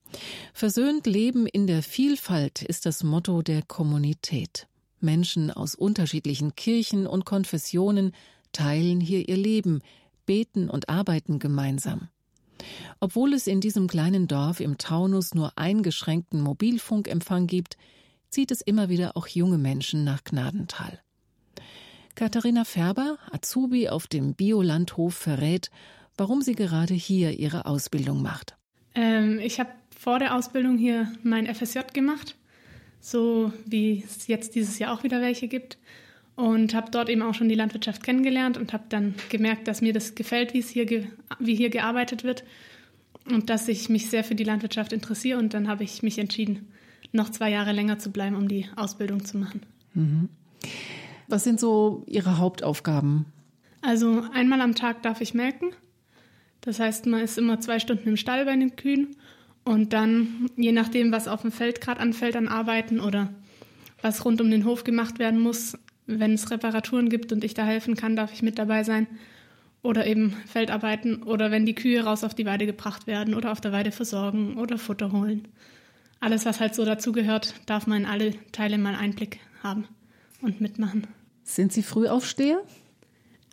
Versöhnt 0.54 1.06
Leben 1.06 1.46
in 1.46 1.68
der 1.68 1.84
Vielfalt 1.84 2.64
ist 2.64 2.86
das 2.86 3.04
Motto 3.04 3.44
der 3.44 3.62
Kommunität. 3.62 4.68
Menschen 5.00 5.52
aus 5.52 5.76
unterschiedlichen 5.76 6.56
Kirchen 6.56 7.06
und 7.06 7.26
Konfessionen 7.26 8.14
teilen 8.54 9.00
hier 9.00 9.30
ihr 9.30 9.38
Leben, 9.38 9.82
beten 10.26 10.70
und 10.70 10.90
arbeiten 10.90 11.40
gemeinsam. 11.40 12.10
Obwohl 13.00 13.34
es 13.34 13.48
in 13.48 13.62
diesem 13.62 13.88
kleinen 13.88 14.28
Dorf 14.28 14.60
im 14.60 14.78
Taunus 14.78 15.34
nur 15.34 15.58
eingeschränkten 15.58 16.42
Mobilfunkempfang 16.42 17.48
gibt, 17.48 17.78
zieht 18.30 18.52
es 18.52 18.62
immer 18.62 18.90
wieder 18.90 19.18
auch 19.18 19.28
junge 19.28 19.58
Menschen 19.58 20.04
nach 20.04 20.24
Gnadental. 20.24 21.00
Katharina 22.16 22.66
Färber, 22.66 23.18
Azubi 23.32 23.90
auf 23.90 24.08
dem 24.08 24.34
Biolandhof, 24.36 25.14
verrät, 25.14 25.72
warum 26.18 26.42
sie 26.42 26.56
gerade 26.56 26.94
hier 26.94 27.38
ihre 27.38 27.66
Ausbildung 27.66 28.22
macht. 28.22 28.56
Ähm, 28.96 29.40
ich 29.40 29.60
habe 29.60 29.70
vor 29.98 30.20
der 30.20 30.36
Ausbildung 30.36 30.78
hier 30.78 31.12
mein 31.24 31.54
FSJ 31.54 31.80
gemacht, 31.94 32.36
so 33.00 33.52
wie 33.66 34.04
es 34.06 34.28
jetzt 34.28 34.56
dieses 34.56 34.80
Jahr 34.80 34.94
auch 34.94 35.04
wieder 35.04 35.22
welche 35.22 35.48
gibt. 35.48 35.78
Und 36.42 36.74
habe 36.74 36.90
dort 36.90 37.08
eben 37.08 37.22
auch 37.22 37.36
schon 37.36 37.50
die 37.50 37.56
Landwirtschaft 37.56 38.02
kennengelernt 38.02 38.58
und 38.58 38.74
habe 38.74 38.86
dann 38.90 39.14
gemerkt, 39.30 39.68
dass 39.68 39.82
mir 39.82 39.94
das 39.94 40.16
gefällt, 40.16 40.56
wie, 40.56 40.60
es 40.60 40.70
hier 40.70 40.88
wie 41.38 41.56
hier 41.56 41.70
gearbeitet 41.70 42.24
wird 42.24 42.44
und 43.30 43.52
dass 43.52 43.68
ich 43.68 43.90
mich 43.90 44.10
sehr 44.10 44.24
für 44.24 44.34
die 44.34 44.44
Landwirtschaft 44.44 44.92
interessiere. 44.92 45.38
Und 45.38 45.54
dann 45.54 45.68
habe 45.68 45.84
ich 45.84 46.02
mich 46.02 46.18
entschieden, 46.18 46.72
noch 47.12 47.30
zwei 47.30 47.52
Jahre 47.52 47.74
länger 47.74 48.00
zu 48.00 48.10
bleiben, 48.10 48.36
um 48.36 48.48
die 48.48 48.66
Ausbildung 48.76 49.24
zu 49.24 49.38
machen. 49.38 49.62
Mhm. 49.94 50.30
Was 51.28 51.44
sind 51.44 51.60
so 51.60 52.04
Ihre 52.08 52.40
Hauptaufgaben? 52.40 53.26
Also 53.84 54.24
einmal 54.34 54.62
am 54.62 54.74
Tag 54.74 55.04
darf 55.04 55.22
ich 55.22 55.36
melken. 55.36 55.70
Das 56.62 56.80
heißt, 56.80 57.06
man 57.06 57.22
ist 57.22 57.38
immer 57.38 57.60
zwei 57.60 57.78
Stunden 57.78 58.10
im 58.10 58.18
Stall 58.18 58.46
bei 58.46 58.56
den 58.56 58.76
Kühen 58.76 59.16
und 59.64 59.94
dann, 59.94 60.48
je 60.58 60.72
nachdem, 60.72 61.12
was 61.12 61.28
auf 61.28 61.42
dem 61.44 61.52
Feld 61.52 61.82
gerade 61.82 62.00
anfällt 62.00 62.36
an 62.36 62.48
Arbeiten 62.48 63.00
oder 63.00 63.30
was 64.02 64.26
rund 64.26 64.42
um 64.42 64.50
den 64.50 64.66
Hof 64.66 64.84
gemacht 64.84 65.20
werden 65.20 65.40
muss, 65.40 65.78
wenn 66.20 66.34
es 66.34 66.52
Reparaturen 66.52 67.10
gibt 67.10 67.32
und 67.32 67.44
ich 67.44 67.54
da 67.54 67.66
helfen 67.66 67.96
kann, 67.96 68.16
darf 68.16 68.34
ich 68.34 68.42
mit 68.42 68.60
dabei 68.60 68.84
sein. 68.84 69.08
Oder 69.84 70.06
eben 70.06 70.36
Feldarbeiten 70.46 71.24
oder 71.24 71.50
wenn 71.50 71.66
die 71.66 71.74
Kühe 71.74 72.04
raus 72.04 72.24
auf 72.24 72.36
die 72.36 72.46
Weide 72.46 72.66
gebracht 72.66 73.08
werden 73.08 73.34
oder 73.34 73.52
auf 73.52 73.62
der 73.62 73.72
Weide 73.72 73.92
versorgen 73.92 74.58
oder 74.58 74.78
Futter 74.78 75.12
holen. 75.12 75.48
Alles, 76.20 76.46
was 76.46 76.60
halt 76.60 76.76
so 76.76 76.86
dazugehört, 76.86 77.56
darf 77.66 77.88
man 77.88 78.02
in 78.02 78.06
alle 78.06 78.36
Teile 78.52 78.78
mal 78.78 78.94
Einblick 78.94 79.40
haben 79.64 79.88
und 80.42 80.62
mitmachen. 80.62 81.08
Sind 81.44 81.74
Sie 81.74 81.82
Frühaufsteher? 81.82 82.62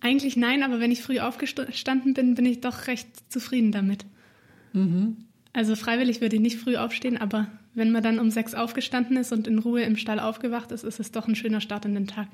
Eigentlich 0.01 0.37
nein, 0.37 0.63
aber 0.63 0.79
wenn 0.79 0.93
ich 0.93 1.03
früh 1.03 1.19
aufgestanden 1.19 2.15
bin, 2.15 2.35
bin 2.35 2.45
ich 2.45 2.61
doch 2.61 2.87
recht 2.87 3.09
zufrieden 3.33 3.73
damit. 3.73 4.05
Mhm. 4.75 5.17
Also 5.53 5.75
freiwillig 5.77 6.21
würde 6.21 6.37
ich 6.37 6.43
nicht 6.43 6.59
früh 6.59 6.77
aufstehen, 6.77 7.17
aber 7.17 7.49
wenn 7.75 7.91
man 7.91 8.03
dann 8.03 8.19
um 8.19 8.31
sechs 8.31 8.55
aufgestanden 8.55 9.17
ist 9.17 9.33
und 9.33 9.47
in 9.47 9.59
Ruhe 9.59 9.83
im 9.83 9.97
Stall 9.97 10.21
aufgewacht 10.21 10.73
ist, 10.73 10.85
ist 10.85 11.01
es 11.01 11.11
doch 11.11 11.27
ein 11.27 11.35
schöner 11.35 11.61
Start 11.61 11.85
in 11.85 11.95
den 11.95 12.07
Tag. 12.07 12.29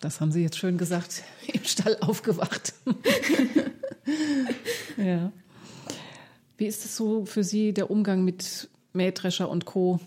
Das 0.00 0.20
haben 0.20 0.32
Sie 0.32 0.42
jetzt 0.42 0.58
schön 0.58 0.78
gesagt, 0.78 1.22
im 1.52 1.64
Stall 1.64 1.96
aufgewacht. 2.00 2.74
ja. 4.96 5.32
Wie 6.58 6.66
ist 6.66 6.84
es 6.84 6.96
so 6.96 7.24
für 7.24 7.44
Sie, 7.44 7.72
der 7.72 7.90
Umgang 7.90 8.24
mit 8.24 8.68
Mähdrescher 8.92 9.48
und 9.48 9.64
Co.? 9.64 10.00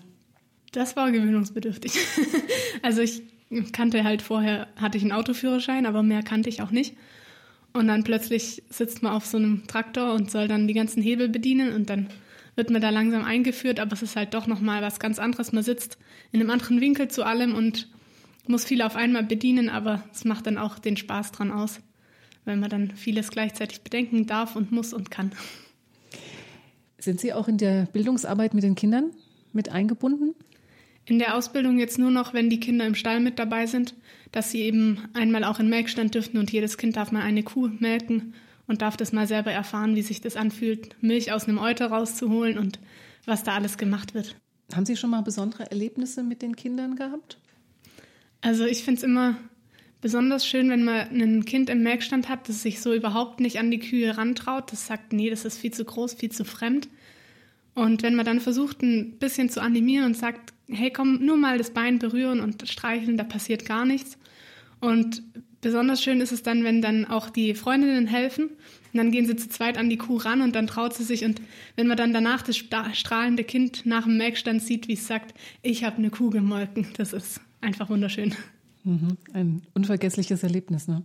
Das 0.72 0.96
war 0.96 1.12
gewöhnungsbedürftig. 1.12 1.94
also 2.82 3.02
ich 3.02 3.24
kannte 3.72 4.04
halt 4.04 4.22
vorher, 4.22 4.68
hatte 4.76 4.98
ich 4.98 5.04
einen 5.04 5.12
Autoführerschein, 5.12 5.86
aber 5.86 6.04
mehr 6.04 6.24
kannte 6.24 6.50
ich 6.50 6.62
auch 6.62 6.72
nicht. 6.72 6.96
Und 7.74 7.88
dann 7.88 8.04
plötzlich 8.04 8.64
sitzt 8.70 9.04
man 9.04 9.14
auf 9.14 9.26
so 9.26 9.38
einem 9.38 9.68
Traktor 9.68 10.14
und 10.14 10.32
soll 10.32 10.48
dann 10.48 10.68
die 10.68 10.74
ganzen 10.74 11.02
Hebel 11.02 11.30
bedienen 11.30 11.74
und 11.74 11.90
dann 11.90 12.10
wird 12.56 12.72
man 12.72 12.82
da 12.82 12.90
langsam 12.90 13.24
eingeführt, 13.24 13.80
aber 13.80 13.94
es 13.94 14.02
ist 14.02 14.16
halt 14.16 14.34
doch 14.34 14.48
nochmal 14.48 14.82
was 14.82 15.00
ganz 15.00 15.20
anderes. 15.20 15.52
Man 15.52 15.64
sitzt 15.64 15.98
in 16.32 16.42
einem 16.42 16.50
anderen 16.50 16.82
Winkel 16.82 17.08
zu 17.08 17.24
allem 17.24 17.56
und 17.56 17.88
muss 18.50 18.66
viel 18.66 18.82
auf 18.82 18.96
einmal 18.96 19.24
bedienen, 19.24 19.70
aber 19.70 20.04
es 20.12 20.26
macht 20.26 20.48
dann 20.48 20.58
auch 20.58 20.80
den 20.80 20.98
Spaß 20.98 21.32
dran 21.32 21.52
aus, 21.52 21.80
weil 22.46 22.58
man 22.58 22.70
dann 22.70 22.92
vieles 22.92 23.30
gleichzeitig 23.32 23.82
bedenken 23.82 24.26
darf 24.26 24.56
und 24.56 24.72
muss 24.72 24.94
und 24.94 25.12
kann. 25.12 25.32
Sind 26.98 27.22
Sie 27.22 27.32
auch 27.32 27.48
in 27.48 27.58
der 27.58 27.86
Bildungsarbeit 27.86 28.54
mit 28.54 28.64
den 28.64 28.76
Kindern 28.76 29.12
mit 29.54 29.70
eingebunden? 29.70 30.36
in 31.10 31.20
der 31.20 31.36
Ausbildung 31.36 31.80
jetzt 31.80 31.98
nur 31.98 32.12
noch, 32.12 32.34
wenn 32.34 32.50
die 32.50 32.60
Kinder 32.60 32.86
im 32.86 32.96
Stall 32.96 33.20
mit 33.20 33.40
dabei 33.40 33.66
sind, 33.66 33.96
dass 34.32 34.52
sie 34.52 34.62
eben 34.62 35.00
einmal 35.14 35.44
auch 35.44 35.60
in 35.60 35.70
Melkstand 35.70 36.14
dürften 36.14 36.38
und 36.38 36.52
jedes 36.52 36.78
Kind 36.78 36.96
darf 36.96 37.12
mal 37.12 37.24
eine 37.24 37.44
Kuh 37.44 37.68
melken 37.80 38.34
und 38.68 38.82
darf 38.82 38.96
das 38.96 39.12
mal 39.12 39.28
selber 39.28 39.52
erfahren, 39.52 39.96
wie 39.96 40.04
sich 40.04 40.22
das 40.22 40.36
anfühlt, 40.36 40.96
Milch 41.02 41.32
aus 41.32 41.48
einem 41.48 41.58
Euter 41.58 41.88
rauszuholen 41.88 42.60
und 42.60 42.80
was 43.26 43.44
da 43.44 43.56
alles 43.56 43.78
gemacht 43.78 44.14
wird. 44.14 44.36
Haben 44.74 44.86
Sie 44.86 44.96
schon 44.96 45.10
mal 45.10 45.22
besondere 45.22 45.70
Erlebnisse 45.72 46.22
mit 46.22 46.44
den 46.44 46.56
Kindern 46.56 46.96
gehabt? 46.96 47.40
Also 48.42 48.66
ich 48.66 48.84
finde 48.84 49.00
es 49.00 49.04
immer 49.04 49.38
besonders 50.02 50.48
schön, 50.48 50.70
wenn 50.70 50.84
man 50.84 51.10
ein 51.12 51.46
Kind 51.46 51.70
im 51.70 51.84
Melkstand 51.84 52.30
hat, 52.30 52.48
das 52.48 52.62
sich 52.62 52.80
so 52.82 52.94
überhaupt 52.94 53.40
nicht 53.40 53.60
an 53.60 53.70
die 53.70 53.80
Kühe 53.80 54.18
rantraut, 54.18 54.72
das 54.72 54.88
sagt, 54.88 55.14
nee, 55.14 55.30
das 55.30 55.46
ist 55.46 55.58
viel 55.58 55.72
zu 55.72 55.84
groß, 55.84 56.14
viel 56.14 56.32
zu 56.32 56.46
fremd. 56.46 56.88
Und 57.76 58.04
wenn 58.04 58.16
man 58.16 58.26
dann 58.26 58.40
versucht, 58.40 58.82
ein 58.82 59.18
bisschen 59.20 59.50
zu 59.50 59.62
animieren 59.62 60.06
und 60.06 60.18
sagt, 60.18 60.54
hey, 60.70 60.92
komm, 60.92 61.26
nur 61.26 61.38
mal 61.38 61.58
das 61.58 61.72
Bein 61.72 62.00
berühren 62.00 62.40
und 62.40 62.68
streicheln, 62.68 63.18
da 63.18 63.24
passiert 63.24 63.66
gar 63.66 63.86
nichts. 63.86 64.18
Und 64.80 65.24
besonders 65.62 66.02
schön 66.02 66.22
ist 66.22 66.32
es 66.32 66.44
dann, 66.44 66.64
wenn 66.64 66.82
dann 66.82 67.06
auch 67.06 67.30
die 67.30 67.54
Freundinnen 67.54 68.08
helfen. 68.08 68.46
Und 68.46 68.98
dann 68.98 69.12
gehen 69.12 69.26
sie 69.26 69.36
zu 69.36 69.50
zweit 69.50 69.78
an 69.78 69.90
die 69.90 69.98
Kuh 69.98 70.18
ran 70.18 70.42
und 70.42 70.56
dann 70.56 70.68
traut 70.68 70.94
sie 70.94 71.04
sich. 71.04 71.24
Und 71.24 71.42
wenn 71.76 71.88
man 71.88 71.98
dann 71.98 72.14
danach 72.14 72.42
das 72.42 72.58
strahlende 72.58 73.44
Kind 73.44 73.86
nach 73.86 74.04
dem 74.04 74.18
Melkstand 74.18 74.62
sieht, 74.62 74.88
wie 74.88 74.94
es 74.94 75.08
sagt, 75.08 75.34
ich 75.62 75.84
habe 75.84 75.98
eine 75.98 76.10
Kuh 76.10 76.30
gemolken, 76.30 76.88
das 76.98 77.14
ist 77.14 77.42
einfach 77.62 77.90
wunderschön. 77.90 78.36
Mhm, 78.84 79.18
ein 79.34 79.62
unvergessliches 79.74 80.44
Erlebnis. 80.44 80.88
Ne? 80.88 81.04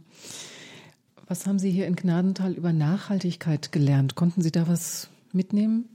Was 1.27 1.47
haben 1.47 1.59
Sie 1.59 1.71
hier 1.71 1.87
in 1.87 1.97
Gnadental 1.97 2.53
über 2.53 2.73
Nachhaltigkeit 2.73 3.73
gelernt? 3.73 4.15
Konnten 4.15 4.43
Sie 4.43 4.53
da 4.53 4.69
was 4.69 5.09
mitnehmen? 5.33 5.89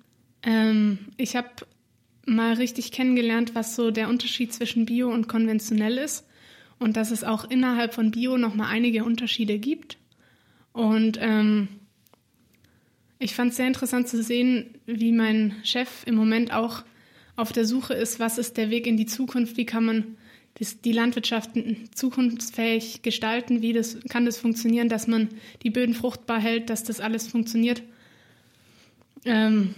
Ähm, 0.44 1.00
ich 1.18 1.36
habe 1.36 1.50
mal 2.26 2.54
richtig 2.54 2.92
kennengelernt, 2.92 3.56
was 3.56 3.76
so 3.76 3.92
der 3.92 4.10
Unterschied 4.10 4.54
zwischen 4.54 4.86
Bio 4.86 5.12
und 5.12 5.28
konventionell 5.28 5.98
ist 5.98 6.26
und 6.80 6.98
dass 6.98 7.12
es 7.12 7.24
auch 7.24 7.50
innerhalb 7.50 7.94
von 7.94 8.12
Bio 8.12 8.38
noch 8.38 8.56
mal 8.56 8.68
einige 8.68 9.04
Unterschiede 9.04 9.60
gibt. 9.60 9.98
Und 10.72 11.18
ähm, 11.22 11.68
ich 13.20 13.36
fand 13.36 13.52
es 13.52 13.58
sehr 13.58 13.68
interessant 13.68 14.08
zu 14.08 14.24
sehen, 14.24 14.76
wie 14.86 15.12
mein 15.12 15.56
Chef 15.64 16.06
im 16.06 16.16
Moment 16.16 16.54
auch 16.54 16.84
auf 17.36 17.52
der 17.52 17.66
Suche 17.66 17.94
ist, 17.94 18.20
was 18.20 18.38
ist 18.38 18.58
der 18.58 18.70
Weg 18.70 18.88
in 18.88 18.98
die 18.98 19.06
Zukunft, 19.06 19.58
wie 19.58 19.66
kann 19.66 19.86
man 19.86 20.18
die 20.60 20.92
Landwirtschaft 20.92 21.52
zukunftsfähig 21.94 23.02
gestalten, 23.02 23.62
wie 23.62 23.74
das, 23.74 23.98
kann 24.10 24.26
das 24.26 24.38
funktionieren, 24.38 24.90
dass 24.90 25.08
man 25.08 25.30
die 25.64 25.70
Böden 25.70 25.96
fruchtbar 25.96 26.40
hält, 26.40 26.70
dass 26.70 26.84
das 26.84 27.00
alles 27.00 27.28
funktioniert. 27.28 27.82
Ähm, 29.26 29.76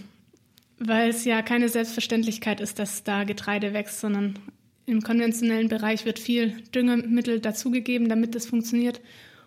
weil 0.78 1.10
es 1.10 1.24
ja 1.24 1.42
keine 1.42 1.68
Selbstverständlichkeit 1.68 2.60
ist, 2.60 2.78
dass 2.78 3.04
da 3.04 3.24
Getreide 3.24 3.72
wächst, 3.72 4.00
sondern 4.00 4.38
im 4.86 5.02
konventionellen 5.02 5.68
Bereich 5.68 6.04
wird 6.04 6.18
viel 6.18 6.60
Düngemittel 6.74 7.40
dazugegeben, 7.40 8.08
damit 8.08 8.34
das 8.34 8.46
funktioniert. 8.46 9.00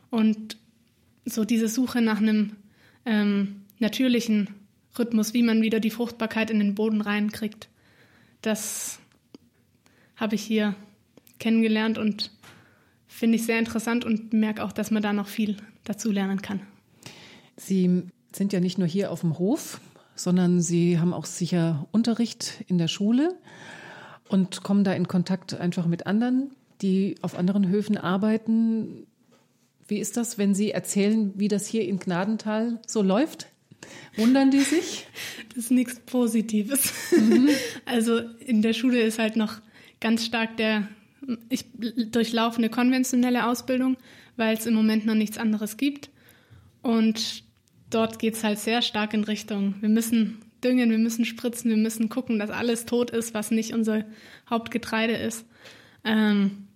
Und 0.09 0.57
so 1.25 1.43
diese 1.43 1.67
Suche 1.67 2.01
nach 2.01 2.19
einem 2.19 2.53
ähm, 3.05 3.63
natürlichen 3.79 4.49
Rhythmus, 4.97 5.33
wie 5.33 5.43
man 5.43 5.61
wieder 5.61 5.81
die 5.81 5.89
Fruchtbarkeit 5.89 6.49
in 6.49 6.59
den 6.59 6.75
Boden 6.75 7.01
reinkriegt, 7.01 7.67
das 8.41 8.99
habe 10.15 10.35
ich 10.35 10.43
hier 10.43 10.75
kennengelernt 11.39 11.97
und 11.97 12.31
finde 13.07 13.37
ich 13.37 13.45
sehr 13.45 13.59
interessant 13.59 14.05
und 14.05 14.33
merke 14.33 14.63
auch, 14.63 14.71
dass 14.71 14.91
man 14.91 15.01
da 15.01 15.13
noch 15.13 15.27
viel 15.27 15.57
dazu 15.83 16.11
lernen 16.11 16.41
kann. 16.41 16.61
Sie 17.57 18.03
sind 18.33 18.53
ja 18.53 18.59
nicht 18.59 18.77
nur 18.77 18.87
hier 18.87 19.11
auf 19.11 19.21
dem 19.21 19.39
Hof, 19.39 19.79
sondern 20.15 20.61
sie 20.61 20.99
haben 20.99 21.13
auch 21.13 21.25
sicher 21.25 21.87
Unterricht 21.91 22.63
in 22.67 22.77
der 22.77 22.87
Schule 22.87 23.35
und 24.27 24.63
kommen 24.63 24.83
da 24.83 24.93
in 24.93 25.07
Kontakt 25.07 25.53
einfach 25.53 25.85
mit 25.85 26.07
anderen, 26.07 26.51
die 26.81 27.15
auf 27.21 27.37
anderen 27.37 27.67
Höfen 27.67 27.97
arbeiten. 27.97 29.05
Wie 29.87 29.99
ist 29.99 30.17
das, 30.17 30.37
wenn 30.37 30.55
Sie 30.55 30.71
erzählen, 30.71 31.33
wie 31.35 31.47
das 31.47 31.67
hier 31.67 31.87
in 31.87 31.99
Gnadental 31.99 32.79
so 32.87 33.01
läuft? 33.01 33.47
Wundern 34.17 34.51
die 34.51 34.61
sich? 34.61 35.05
Das 35.49 35.65
ist 35.65 35.71
nichts 35.71 36.01
Positives. 36.01 36.91
Mhm. 37.17 37.47
Also 37.85 38.17
in 38.17 38.61
der 38.61 38.73
Schule 38.73 38.99
ist 38.99 39.19
halt 39.19 39.37
noch 39.37 39.61
ganz 40.01 40.25
stark 40.25 40.57
der, 40.57 40.89
ich 41.49 41.65
durchlaufe 41.73 42.57
eine 42.57 42.69
konventionelle 42.69 43.47
Ausbildung, 43.47 43.97
weil 44.35 44.55
es 44.57 44.65
im 44.65 44.73
Moment 44.73 45.05
noch 45.05 45.15
nichts 45.15 45.37
anderes 45.37 45.77
gibt. 45.77 46.09
Und 46.81 47.43
dort 47.89 48.19
geht 48.19 48.35
es 48.35 48.43
halt 48.43 48.59
sehr 48.59 48.81
stark 48.81 49.13
in 49.13 49.23
Richtung, 49.23 49.75
wir 49.81 49.89
müssen 49.89 50.39
düngen, 50.63 50.89
wir 50.89 50.97
müssen 50.97 51.25
spritzen, 51.25 51.69
wir 51.69 51.77
müssen 51.77 52.09
gucken, 52.09 52.39
dass 52.39 52.49
alles 52.49 52.85
tot 52.85 53.11
ist, 53.11 53.33
was 53.33 53.51
nicht 53.51 53.73
unser 53.73 54.05
Hauptgetreide 54.49 55.13
ist. 55.13 55.45
Ähm, 56.03 56.67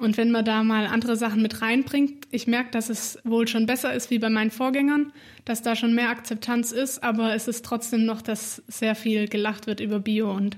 und 0.00 0.16
wenn 0.16 0.30
man 0.30 0.44
da 0.44 0.62
mal 0.62 0.86
andere 0.86 1.16
Sachen 1.16 1.42
mit 1.42 1.60
reinbringt, 1.60 2.26
ich 2.30 2.46
merke, 2.46 2.70
dass 2.70 2.88
es 2.88 3.18
wohl 3.24 3.48
schon 3.48 3.66
besser 3.66 3.92
ist 3.92 4.10
wie 4.10 4.20
bei 4.20 4.30
meinen 4.30 4.52
Vorgängern, 4.52 5.12
dass 5.44 5.62
da 5.62 5.74
schon 5.74 5.94
mehr 5.94 6.10
Akzeptanz 6.10 6.70
ist, 6.70 7.02
aber 7.02 7.34
es 7.34 7.48
ist 7.48 7.64
trotzdem 7.64 8.04
noch, 8.04 8.22
dass 8.22 8.62
sehr 8.68 8.94
viel 8.94 9.26
gelacht 9.26 9.66
wird 9.66 9.80
über 9.80 9.98
Bio 9.98 10.32
und 10.32 10.56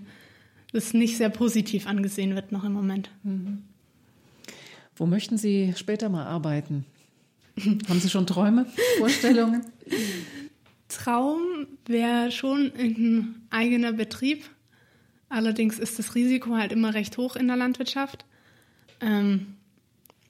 es 0.73 0.95
nicht 0.95 1.17
sehr 1.17 1.31
positiv 1.31 1.87
angesehen 1.87 2.35
wird 2.35 2.53
noch 2.53 2.65
im 2.65 2.73
Moment. 2.73 3.11
Mhm. 3.23 3.63
Wo 4.97 5.07
möchten 5.07 5.39
Sie 5.39 5.75
später 5.77 6.09
mal 6.09 6.27
arbeiten? 6.27 6.85
Haben 7.89 8.01
Sie 8.01 8.11
schon 8.11 8.27
Träume, 8.27 8.67
Vorstellungen? 8.99 9.65
Traum 10.89 11.67
wäre 11.87 12.31
schon 12.31 12.73
ein 12.77 13.43
eigener 13.51 13.93
Betrieb. 13.93 14.45
Allerdings 15.29 15.79
ist 15.79 15.99
das 15.99 16.15
Risiko 16.15 16.57
halt 16.57 16.73
immer 16.73 16.95
recht 16.95 17.17
hoch 17.17 17.37
in 17.37 17.47
der 17.47 17.57
Landwirtschaft. 17.57 18.25
Ähm, 19.01 19.55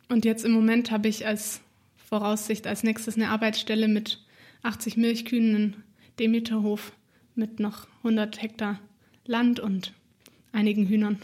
und 0.09 0.25
jetzt 0.25 0.45
im 0.45 0.53
Moment 0.53 0.91
habe 0.91 1.09
ich 1.09 1.27
als 1.27 1.61
Voraussicht 2.09 2.67
als 2.67 2.83
nächstes 2.83 3.17
eine 3.17 3.29
Arbeitsstelle 3.29 3.89
mit 3.89 4.23
80 4.63 4.97
Milchkühen, 4.97 5.55
einen 5.55 5.85
Demeterhof 6.19 6.93
mit 7.35 7.61
noch 7.61 7.87
100 7.99 8.43
Hektar 8.43 8.81
Land 9.25 9.61
und 9.61 9.93
einigen 10.53 10.87
Hühnern. 10.87 11.19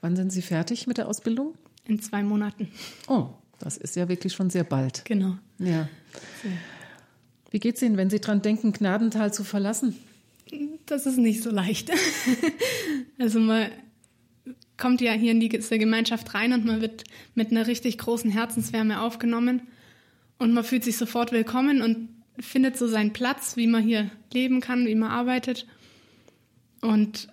Wann 0.00 0.16
sind 0.16 0.30
Sie 0.30 0.42
fertig 0.42 0.86
mit 0.86 0.98
der 0.98 1.08
Ausbildung? 1.08 1.54
In 1.86 2.00
zwei 2.00 2.22
Monaten. 2.22 2.68
Oh, 3.08 3.28
das 3.58 3.76
ist 3.76 3.96
ja 3.96 4.08
wirklich 4.08 4.32
schon 4.32 4.50
sehr 4.50 4.64
bald. 4.64 5.04
Genau. 5.04 5.36
Ja. 5.58 5.88
Wie 7.50 7.58
geht 7.58 7.76
es 7.76 7.82
Ihnen, 7.82 7.96
wenn 7.96 8.10
Sie 8.10 8.20
daran 8.20 8.42
denken, 8.42 8.72
Gnadental 8.72 9.32
zu 9.32 9.44
verlassen? 9.44 9.96
Das 10.86 11.06
ist 11.06 11.18
nicht 11.18 11.42
so 11.42 11.50
leicht. 11.50 11.90
also 13.18 13.40
man 13.40 13.70
kommt 14.76 15.00
ja 15.00 15.12
hier 15.12 15.32
in 15.32 15.40
diese 15.40 15.78
Gemeinschaft 15.78 16.34
rein 16.34 16.52
und 16.52 16.64
man 16.64 16.80
wird 16.80 17.04
mit 17.34 17.50
einer 17.50 17.66
richtig 17.66 17.98
großen 17.98 18.30
Herzenswärme 18.30 19.00
aufgenommen 19.00 19.62
und 20.38 20.52
man 20.52 20.64
fühlt 20.64 20.84
sich 20.84 20.96
sofort 20.96 21.32
willkommen 21.32 21.80
und 21.80 22.08
findet 22.38 22.76
so 22.76 22.88
seinen 22.88 23.12
Platz, 23.12 23.56
wie 23.56 23.66
man 23.66 23.82
hier 23.82 24.10
leben 24.32 24.60
kann, 24.60 24.86
wie 24.86 24.94
man 24.94 25.10
arbeitet 25.10 25.66
und 26.80 27.28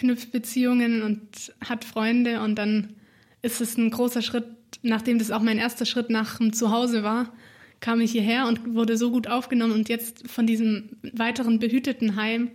knüpft 0.00 0.32
Beziehungen 0.32 1.02
und 1.02 1.52
hat 1.62 1.84
Freunde 1.84 2.40
und 2.40 2.56
dann 2.56 2.94
ist 3.42 3.60
es 3.60 3.76
ein 3.76 3.90
großer 3.90 4.22
Schritt, 4.22 4.46
nachdem 4.82 5.18
das 5.18 5.30
auch 5.30 5.42
mein 5.42 5.58
erster 5.58 5.84
Schritt 5.84 6.10
nach 6.10 6.38
dem 6.38 6.52
Zuhause 6.52 7.02
war, 7.02 7.32
kam 7.80 8.00
ich 8.00 8.12
hierher 8.12 8.46
und 8.46 8.74
wurde 8.74 8.96
so 8.96 9.10
gut 9.10 9.28
aufgenommen 9.28 9.72
und 9.72 9.88
jetzt 9.88 10.28
von 10.28 10.46
diesem 10.46 10.96
weiteren 11.12 11.58
behüteten 11.58 12.16
Heim 12.16 12.50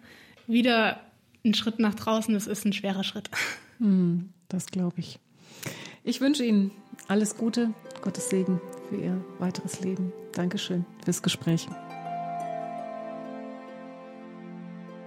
wieder 0.47 1.01
ein 1.43 1.53
Schritt 1.53 1.79
nach 1.79 1.95
draußen, 1.95 2.33
das 2.33 2.47
ist 2.47 2.65
ein 2.65 2.73
schwerer 2.73 3.03
Schritt. 3.03 3.29
Hm, 3.79 4.29
das 4.47 4.67
glaube 4.67 4.99
ich. 4.99 5.19
Ich 6.03 6.21
wünsche 6.21 6.43
Ihnen 6.43 6.71
alles 7.07 7.37
Gute, 7.37 7.73
Gottes 8.01 8.29
Segen 8.29 8.59
für 8.89 8.95
Ihr 8.95 9.23
weiteres 9.39 9.81
Leben. 9.81 10.11
Dankeschön 10.33 10.85
fürs 11.03 11.21
Gespräch. 11.21 11.67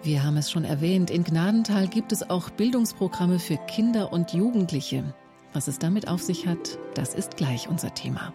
Wir 0.02 0.22
haben 0.22 0.36
es 0.36 0.50
schon 0.50 0.64
erwähnt, 0.64 1.10
in 1.10 1.24
Gnadental 1.24 1.88
gibt 1.88 2.12
es 2.12 2.30
auch 2.30 2.50
Bildungsprogramme 2.50 3.40
für 3.40 3.56
Kinder 3.56 4.12
und 4.12 4.32
Jugendliche. 4.32 5.12
Was 5.52 5.66
es 5.66 5.80
damit 5.80 6.06
auf 6.06 6.22
sich 6.22 6.46
hat, 6.46 6.78
das 6.94 7.14
ist 7.14 7.36
gleich 7.36 7.68
unser 7.68 7.92
Thema. 7.94 8.32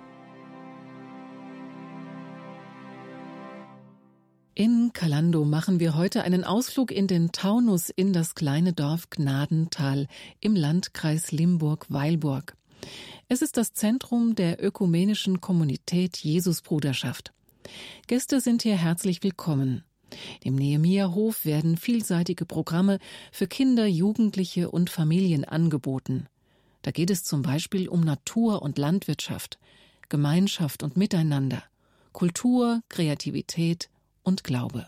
In 4.56 4.92
Kalando 4.94 5.46
machen 5.46 5.80
wir 5.80 5.96
heute 5.96 6.24
einen 6.24 6.44
Ausflug 6.44 6.92
in 6.92 7.08
den 7.08 7.32
Taunus 7.32 7.90
in 7.90 8.12
das 8.12 8.36
kleine 8.36 8.74
Dorf 8.74 9.10
Gnadental 9.10 10.08
im 10.42 10.56
Landkreis 10.56 11.32
Limburg-Weilburg. 11.32 12.56
Es 13.30 13.42
ist 13.42 13.56
das 13.56 13.74
Zentrum 13.74 14.36
der 14.36 14.64
ökumenischen 14.64 15.40
Kommunität 15.40 16.18
Jesusbruderschaft. 16.18 17.34
Gäste 18.08 18.42
sind 18.42 18.64
hier 18.64 18.76
herzlich 18.76 19.24
willkommen. 19.24 19.86
Im 20.44 20.56
Nehemiah-Hof 20.56 21.46
werden 21.46 21.78
vielseitige 21.78 22.46
Programme 22.46 23.00
für 23.32 23.48
Kinder, 23.48 23.86
Jugendliche 23.86 24.72
und 24.72 24.90
Familien 24.90 25.46
angeboten. 25.46 26.28
Da 26.82 26.92
geht 26.92 27.10
es 27.10 27.24
zum 27.24 27.42
Beispiel 27.42 27.88
um 27.88 28.02
Natur 28.02 28.62
und 28.62 28.78
Landwirtschaft, 28.78 29.58
Gemeinschaft 30.10 30.84
und 30.84 30.98
Miteinander, 30.98 31.64
Kultur, 32.12 32.82
Kreativität, 32.90 33.90
und 34.24 34.44
Glaube. 34.44 34.88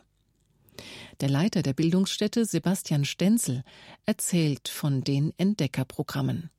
Der 1.22 1.30
Leiter 1.30 1.62
der 1.62 1.74
Bildungsstätte, 1.74 2.46
Sebastian 2.46 3.06
Stenzel, 3.06 3.64
erzählt 4.06 4.68
von 4.68 5.04
den 5.04 5.34
Entdeckerprogrammen. 5.38 6.50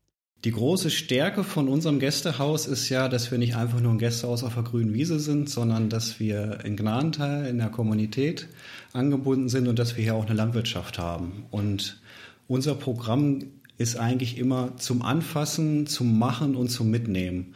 Die 0.45 0.53
große 0.53 0.91
Stärke 0.91 1.43
von 1.45 1.69
unserem 1.69 1.99
Gästehaus 1.99 2.67
ist 2.67 2.89
ja, 2.89 3.09
dass 3.09 3.31
wir 3.31 3.39
nicht 3.39 3.57
einfach 3.57 3.81
nur 3.81 3.93
ein 3.93 3.99
Gästehaus 3.99 4.45
auf 4.45 4.55
der 4.55 4.63
grünen 4.63 4.95
Wiese 4.95 5.19
sind, 5.19 5.49
sondern 5.51 5.89
dass 5.89 6.21
wir 6.21 6.65
in 6.65 6.77
Gnadental 6.77 7.47
in 7.47 7.59
der 7.59 7.69
Kommunität 7.69 8.47
angebunden 8.93 9.49
sind 9.49 9.67
und 9.67 9.79
dass 9.79 9.97
wir 9.97 10.05
hier 10.05 10.15
auch 10.15 10.27
eine 10.27 10.35
Landwirtschaft 10.35 10.99
haben. 10.99 11.47
Und 11.51 12.01
unser 12.49 12.75
Programm 12.75 13.41
ist 13.79 13.97
eigentlich 13.97 14.39
immer 14.39 14.77
zum 14.77 15.03
Anfassen, 15.03 15.87
zum 15.87 16.19
Machen 16.19 16.55
und 16.55 16.69
zum 16.69 16.91
Mitnehmen. 16.91 17.55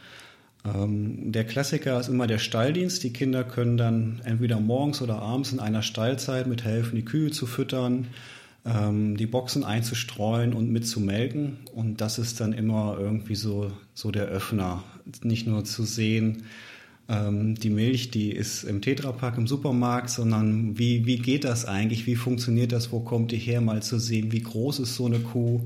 Ähm, 0.65 1.33
der 1.33 1.45
Klassiker 1.45 1.99
ist 1.99 2.09
immer 2.09 2.27
der 2.27 2.39
Stalldienst. 2.39 3.03
Die 3.03 3.13
Kinder 3.13 3.45
können 3.45 3.77
dann 3.77 4.21
entweder 4.25 4.61
morgens 4.61 5.01
oder 5.01 5.21
abends 5.21 5.53
in 5.53 5.61
einer 5.61 5.83
Stallzeit 5.83 6.47
mithelfen, 6.47 6.97
die 6.97 7.05
Kühe 7.05 7.31
zu 7.31 7.47
füttern, 7.47 8.09
ähm, 8.65 9.17
die 9.17 9.27
Boxen 9.27 9.65
einzustreuen 9.65 10.53
und 10.53 10.71
mitzumelken. 10.71 11.59
Und 11.75 12.01
das 12.01 12.19
ist 12.19 12.41
dann 12.41 12.53
immer 12.53 12.97
irgendwie 12.99 13.35
so, 13.35 13.73
so 13.95 14.11
der 14.11 14.27
Öffner. 14.27 14.85
Nicht 15.23 15.47
nur 15.47 15.65
zu 15.65 15.85
sehen, 15.85 16.45
ähm, 17.09 17.55
die 17.55 17.71
Milch, 17.71 18.11
die 18.11 18.31
ist 18.31 18.65
im 18.65 18.83
Tetrapack 18.83 19.37
im 19.37 19.47
Supermarkt, 19.47 20.11
sondern 20.11 20.79
wie, 20.79 21.07
wie 21.07 21.19
geht 21.19 21.45
das 21.45 21.65
eigentlich? 21.65 22.07
Wie 22.07 22.17
funktioniert 22.17 22.73
das? 22.73 22.93
Wo 22.93 23.01
kommt 23.01 23.33
die 23.33 23.39
her? 23.39 23.61
Mal 23.61 23.83
zu 23.83 23.99
sehen, 23.99 24.33
wie 24.33 24.43
groß 24.43 24.81
ist 24.81 24.95
so 24.95 25.07
eine 25.07 25.19
Kuh? 25.19 25.63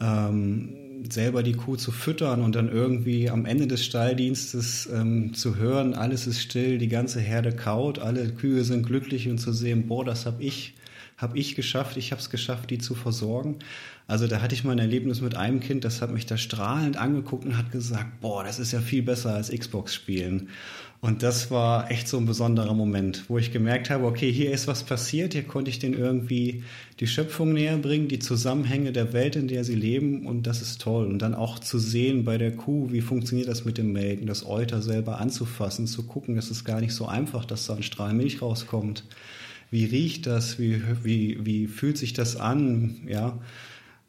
Ähm, 0.00 0.74
selber 1.10 1.42
die 1.42 1.52
Kuh 1.52 1.76
zu 1.76 1.92
füttern 1.92 2.42
und 2.42 2.54
dann 2.54 2.68
irgendwie 2.68 3.30
am 3.30 3.46
Ende 3.46 3.66
des 3.66 3.84
Stalldienstes 3.84 4.88
ähm, 4.92 5.34
zu 5.34 5.56
hören, 5.56 5.94
alles 5.94 6.26
ist 6.26 6.40
still, 6.40 6.78
die 6.78 6.88
ganze 6.88 7.20
Herde 7.20 7.52
kaut, 7.52 7.98
alle 7.98 8.28
Kühe 8.30 8.64
sind 8.64 8.86
glücklich 8.86 9.28
und 9.28 9.38
zu 9.38 9.52
sehen, 9.52 9.86
boah, 9.86 10.04
das 10.04 10.26
habe 10.26 10.42
ich, 10.42 10.74
habe 11.16 11.38
ich 11.38 11.54
geschafft, 11.54 11.96
ich 11.96 12.10
habe 12.10 12.20
es 12.20 12.30
geschafft, 12.30 12.70
die 12.70 12.78
zu 12.78 12.94
versorgen. 12.94 13.56
Also 14.06 14.26
da 14.26 14.42
hatte 14.42 14.54
ich 14.54 14.64
mal 14.64 14.72
ein 14.72 14.78
Erlebnis 14.78 15.20
mit 15.20 15.36
einem 15.36 15.60
Kind, 15.60 15.84
das 15.84 16.02
hat 16.02 16.10
mich 16.10 16.26
da 16.26 16.36
strahlend 16.36 16.96
angeguckt 16.96 17.44
und 17.44 17.56
hat 17.56 17.72
gesagt, 17.72 18.20
boah, 18.20 18.44
das 18.44 18.58
ist 18.58 18.72
ja 18.72 18.80
viel 18.80 19.02
besser 19.02 19.34
als 19.34 19.50
Xbox 19.50 19.94
spielen. 19.94 20.48
Und 21.00 21.22
das 21.22 21.50
war 21.50 21.90
echt 21.90 22.08
so 22.08 22.16
ein 22.16 22.24
besonderer 22.24 22.72
Moment, 22.72 23.24
wo 23.28 23.36
ich 23.36 23.52
gemerkt 23.52 23.90
habe, 23.90 24.06
okay, 24.06 24.32
hier 24.32 24.52
ist 24.52 24.66
was 24.66 24.84
passiert, 24.84 25.34
hier 25.34 25.42
konnte 25.42 25.70
ich 25.70 25.78
denen 25.78 25.92
irgendwie 25.92 26.64
die 26.98 27.06
Schöpfung 27.06 27.52
näher 27.52 27.76
bringen, 27.76 28.08
die 28.08 28.20
Zusammenhänge 28.20 28.90
der 28.90 29.12
Welt, 29.12 29.36
in 29.36 29.46
der 29.46 29.64
sie 29.64 29.74
leben 29.74 30.26
und 30.26 30.46
das 30.46 30.62
ist 30.62 30.80
toll. 30.80 31.06
Und 31.06 31.20
dann 31.20 31.34
auch 31.34 31.58
zu 31.58 31.78
sehen 31.78 32.24
bei 32.24 32.38
der 32.38 32.56
Kuh, 32.56 32.90
wie 32.90 33.02
funktioniert 33.02 33.48
das 33.48 33.66
mit 33.66 33.76
dem 33.76 33.92
Melken, 33.92 34.26
das 34.26 34.46
Euter 34.46 34.80
selber 34.80 35.20
anzufassen, 35.20 35.86
zu 35.86 36.04
gucken, 36.04 36.36
das 36.36 36.50
ist 36.50 36.64
gar 36.64 36.80
nicht 36.80 36.94
so 36.94 37.06
einfach, 37.06 37.44
dass 37.44 37.66
da 37.66 37.74
ein 37.74 37.82
Strahl 37.82 38.14
Milch 38.14 38.40
rauskommt. 38.40 39.04
Wie 39.70 39.84
riecht 39.84 40.26
das? 40.26 40.58
Wie, 40.58 40.82
wie, 41.02 41.44
wie 41.44 41.66
fühlt 41.66 41.98
sich 41.98 42.12
das 42.12 42.36
an? 42.36 42.96
Ja. 43.06 43.38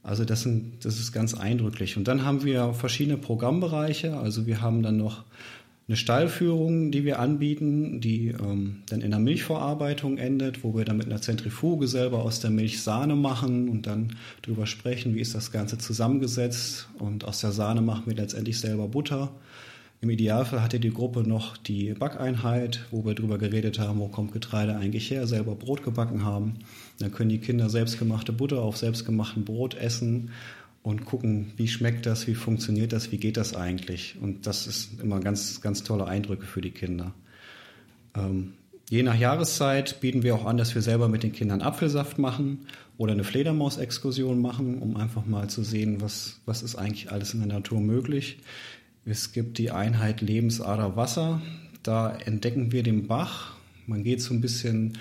Also 0.04 0.24
das, 0.24 0.44
sind, 0.44 0.86
das 0.86 1.00
ist 1.00 1.12
ganz 1.12 1.34
eindrücklich. 1.34 1.98
Und 1.98 2.08
dann 2.08 2.24
haben 2.24 2.44
wir 2.44 2.74
verschiedene 2.74 3.18
Programmbereiche. 3.18 4.18
Also 4.18 4.46
wir 4.46 4.62
haben 4.62 4.84
dann 4.84 4.98
noch 4.98 5.24
eine 5.88 5.98
Stallführung, 5.98 6.92
die 6.92 7.06
wir 7.06 7.20
anbieten, 7.20 8.02
die 8.02 8.30
ähm, 8.30 8.84
dann 8.88 9.02
in 9.02 9.12
der 9.12 9.20
Milchverarbeitung 9.20 10.18
endet, 10.18 10.64
wo 10.64 10.76
wir 10.76 10.84
dann 10.84 10.98
mit 10.98 11.08
einer 11.08 11.22
Zentrifuge 11.22 11.88
selber 11.88 12.24
aus 12.24 12.40
der 12.40 12.50
Milch 12.50 12.82
Sahne 12.82 13.16
machen 13.16 13.70
und 13.70 13.86
dann 13.86 14.16
darüber 14.42 14.66
sprechen, 14.66 15.14
wie 15.14 15.22
ist 15.22 15.36
das 15.36 15.52
Ganze 15.52 15.78
zusammengesetzt. 15.78 16.90
Und 16.98 17.26
aus 17.26 17.42
der 17.42 17.52
Sahne 17.52 17.82
machen 17.82 18.04
wir 18.06 18.16
letztendlich 18.16 18.60
selber 18.60 18.88
Butter. 18.88 19.32
Im 20.06 20.12
Idealfall 20.12 20.62
hatte 20.62 20.80
die 20.80 20.94
Gruppe 20.94 21.22
noch 21.22 21.58
die 21.58 21.96
Backeinheit, 21.96 22.86
wo 22.92 23.04
wir 23.04 23.16
darüber 23.16 23.40
geredet 23.40 23.80
haben, 23.80 24.00
wo 24.00 24.08
kommt 24.08 24.34
Getreide 24.34 24.76
eigentlich 24.76 25.10
her, 25.10 25.26
selber 25.26 25.56
Brot 25.56 25.82
gebacken 25.82 26.24
haben. 26.24 26.60
Dann 27.00 27.12
können 27.12 27.32
die 27.32 27.40
Kinder 27.40 27.72
selbstgemachte 27.72 28.32
Butter 28.32 28.62
auf 28.62 28.78
selbstgemachtem 28.78 29.46
Brot 29.46 29.74
essen 29.74 30.30
und 30.84 31.06
gucken, 31.06 31.54
wie 31.58 31.68
schmeckt 31.68 32.06
das, 32.06 32.28
wie 32.28 32.36
funktioniert 32.36 32.94
das, 32.94 33.12
wie 33.12 33.18
geht 33.18 33.36
das 33.36 33.56
eigentlich. 33.56 34.18
Und 34.22 34.46
das 34.46 34.68
ist 34.68 35.02
immer 35.02 35.22
ganz, 35.22 35.60
ganz 35.62 35.82
tolle 35.82 36.06
Eindrücke 36.06 36.46
für 36.46 36.62
die 36.62 36.70
Kinder. 36.70 37.12
Ähm, 38.16 38.54
Je 38.90 39.02
nach 39.02 39.18
Jahreszeit 39.18 40.00
bieten 40.00 40.22
wir 40.22 40.36
auch 40.36 40.46
an, 40.46 40.58
dass 40.58 40.76
wir 40.76 40.84
selber 40.84 41.08
mit 41.08 41.24
den 41.24 41.32
Kindern 41.32 41.62
Apfelsaft 41.62 42.20
machen 42.20 42.68
oder 42.98 43.14
eine 43.14 43.24
Fledermausexkursion 43.24 44.40
machen, 44.40 44.78
um 44.78 44.96
einfach 44.96 45.26
mal 45.26 45.50
zu 45.50 45.64
sehen, 45.64 46.02
was, 46.02 46.40
was 46.46 46.62
ist 46.62 46.76
eigentlich 46.76 47.12
alles 47.12 47.34
in 47.34 47.40
der 47.40 47.48
Natur 47.48 47.82
möglich. 47.82 48.38
Es 49.08 49.34
gibt 49.34 49.60
die 49.60 49.70
Einheit 49.70 50.22
Lebensader 50.22 50.96
Wasser. 50.96 51.40
Da 51.84 52.18
entdecken 52.26 52.72
wir 52.72 52.82
den 52.82 53.06
Bach. 53.06 53.54
Man 53.86 54.04
geht 54.04 54.20
so 54.20 54.34
ein 54.34 54.42
bisschen 54.42 54.98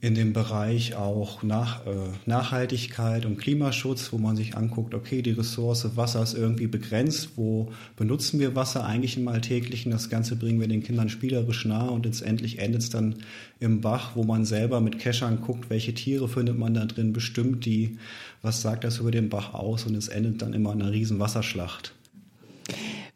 in 0.00 0.14
dem 0.14 0.32
Bereich 0.32 0.94
auch 0.94 1.42
nach, 1.42 1.84
äh, 1.84 2.10
Nachhaltigkeit 2.26 3.26
und 3.26 3.38
Klimaschutz, 3.38 4.12
wo 4.12 4.18
man 4.18 4.36
sich 4.36 4.56
anguckt, 4.56 4.94
okay, 4.94 5.20
die 5.20 5.32
Ressource 5.32 5.96
Wasser 5.96 6.22
ist 6.22 6.34
irgendwie 6.34 6.68
begrenzt, 6.68 7.30
wo 7.34 7.72
benutzen 7.96 8.38
wir 8.38 8.54
Wasser 8.54 8.84
eigentlich 8.86 9.16
im 9.16 9.26
Alltäglichen? 9.26 9.90
Das 9.90 10.08
Ganze 10.08 10.36
bringen 10.36 10.60
wir 10.60 10.68
den 10.68 10.84
Kindern 10.84 11.08
spielerisch 11.08 11.64
nahe 11.64 11.90
und 11.90 12.06
letztendlich 12.06 12.60
endet 12.60 12.82
es 12.82 12.90
dann 12.90 13.16
im 13.58 13.80
Bach, 13.80 14.12
wo 14.14 14.22
man 14.22 14.44
selber 14.44 14.80
mit 14.80 15.00
Keschern 15.00 15.40
guckt, 15.40 15.70
welche 15.70 15.92
Tiere 15.92 16.28
findet 16.28 16.56
man 16.56 16.72
da 16.72 16.86
drin, 16.86 17.12
bestimmt 17.12 17.64
die, 17.66 17.98
was 18.42 18.62
sagt 18.62 18.84
das 18.84 18.98
über 18.98 19.10
den 19.10 19.28
Bach 19.28 19.54
aus 19.54 19.86
und 19.86 19.96
es 19.96 20.06
endet 20.06 20.40
dann 20.40 20.54
immer 20.54 20.72
in 20.72 20.82
einer 20.82 20.92
riesen 20.92 21.18
Wasserschlacht. 21.18 21.94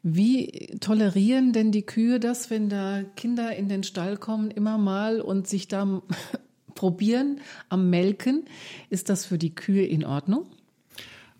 Wie 0.07 0.77
tolerieren 0.81 1.55
denn 1.55 1.73
die 1.73 1.87
Kühe 1.87 2.21
das, 2.21 2.51
wenn 2.51 2.69
da 2.69 3.03
Kinder 3.17 3.57
in 3.57 3.71
den 3.71 3.83
Stall 3.83 4.19
kommen, 4.19 4.51
immer 4.51 4.77
mal 4.77 5.19
und 5.23 5.49
sich 5.49 5.67
da 5.67 6.03
probieren 6.75 7.41
am 7.71 7.89
Melken. 7.89 8.45
Ist 8.91 9.09
das 9.09 9.25
für 9.25 9.39
die 9.39 9.55
Kühe 9.55 9.87
in 9.87 10.05
Ordnung? 10.05 10.45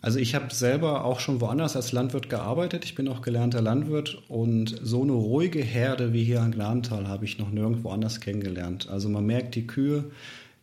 Also 0.01 0.17
ich 0.17 0.33
habe 0.33 0.51
selber 0.51 1.05
auch 1.05 1.19
schon 1.19 1.41
woanders 1.41 1.75
als 1.75 1.91
Landwirt 1.91 2.27
gearbeitet. 2.27 2.85
Ich 2.85 2.95
bin 2.95 3.07
auch 3.07 3.21
gelernter 3.21 3.61
Landwirt 3.61 4.23
und 4.29 4.75
so 4.81 5.03
eine 5.03 5.11
ruhige 5.13 5.61
Herde 5.61 6.11
wie 6.11 6.23
hier 6.23 6.41
in 6.41 6.51
Gnadental 6.51 7.07
habe 7.07 7.25
ich 7.25 7.37
noch 7.37 7.51
nirgendwo 7.51 7.91
anders 7.91 8.19
kennengelernt. 8.19 8.89
Also 8.89 9.09
man 9.09 9.27
merkt, 9.27 9.53
die 9.53 9.67
Kühe, 9.67 10.05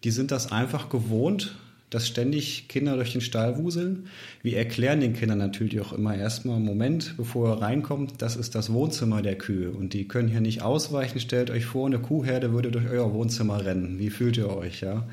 die 0.03 0.11
sind 0.11 0.33
das 0.33 0.51
einfach 0.51 0.88
gewohnt, 0.88 1.55
dass 1.94 2.09
ständig 2.09 2.68
Kinder 2.68 2.96
durch 2.96 3.12
den 3.12 3.20
Stall 3.20 3.59
wuseln. 3.59 4.07
Wir 4.42 4.59
erklären 4.59 5.00
den 5.00 5.12
Kindern 5.12 5.38
natürlich 5.38 5.81
auch 5.81 5.92
immer 5.92 6.16
erstmal, 6.16 6.59
Moment, 6.59 7.14
bevor 7.16 7.50
er 7.50 7.62
reinkommt, 7.62 8.22
das 8.22 8.37
ist 8.37 8.55
das 8.55 8.72
Wohnzimmer 8.72 9.22
der 9.22 9.37
Kühe 9.37 9.70
und 9.70 9.92
die 9.92 10.09
können 10.09 10.28
hier 10.28 10.40
nicht 10.40 10.62
ausweichen. 10.62 11.20
Stellt 11.20 11.50
euch 11.50 11.66
vor, 11.66 11.87
eine 11.87 11.98
Kuhherde 11.98 12.52
würde 12.52 12.70
durch 12.70 12.88
euer 12.88 13.12
Wohnzimmer 13.12 13.64
rennen. 13.64 13.98
Wie 13.98 14.11
fühlt 14.11 14.37
ihr 14.37 14.48
euch, 14.48 14.81
ja? 14.81 15.07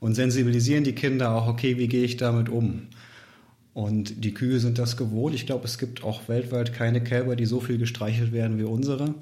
Und 0.00 0.14
sensibilisieren 0.14 0.84
die 0.84 0.94
Kinder 0.94 1.34
auch, 1.34 1.48
okay, 1.48 1.78
wie 1.78 1.88
gehe 1.88 2.04
ich 2.04 2.16
damit 2.16 2.48
um? 2.48 2.82
Und 3.74 4.24
die 4.24 4.34
Kühe 4.34 4.58
sind 4.58 4.78
das 4.78 4.96
gewohnt. 4.96 5.34
Ich 5.36 5.46
glaube, 5.46 5.64
es 5.64 5.78
gibt 5.78 6.02
auch 6.02 6.28
weltweit 6.28 6.72
keine 6.72 7.00
Kälber, 7.00 7.36
die 7.36 7.46
so 7.46 7.60
viel 7.60 7.78
gestreichelt 7.78 8.32
werden 8.32 8.58
wie 8.58 8.64
unsere. 8.64 9.14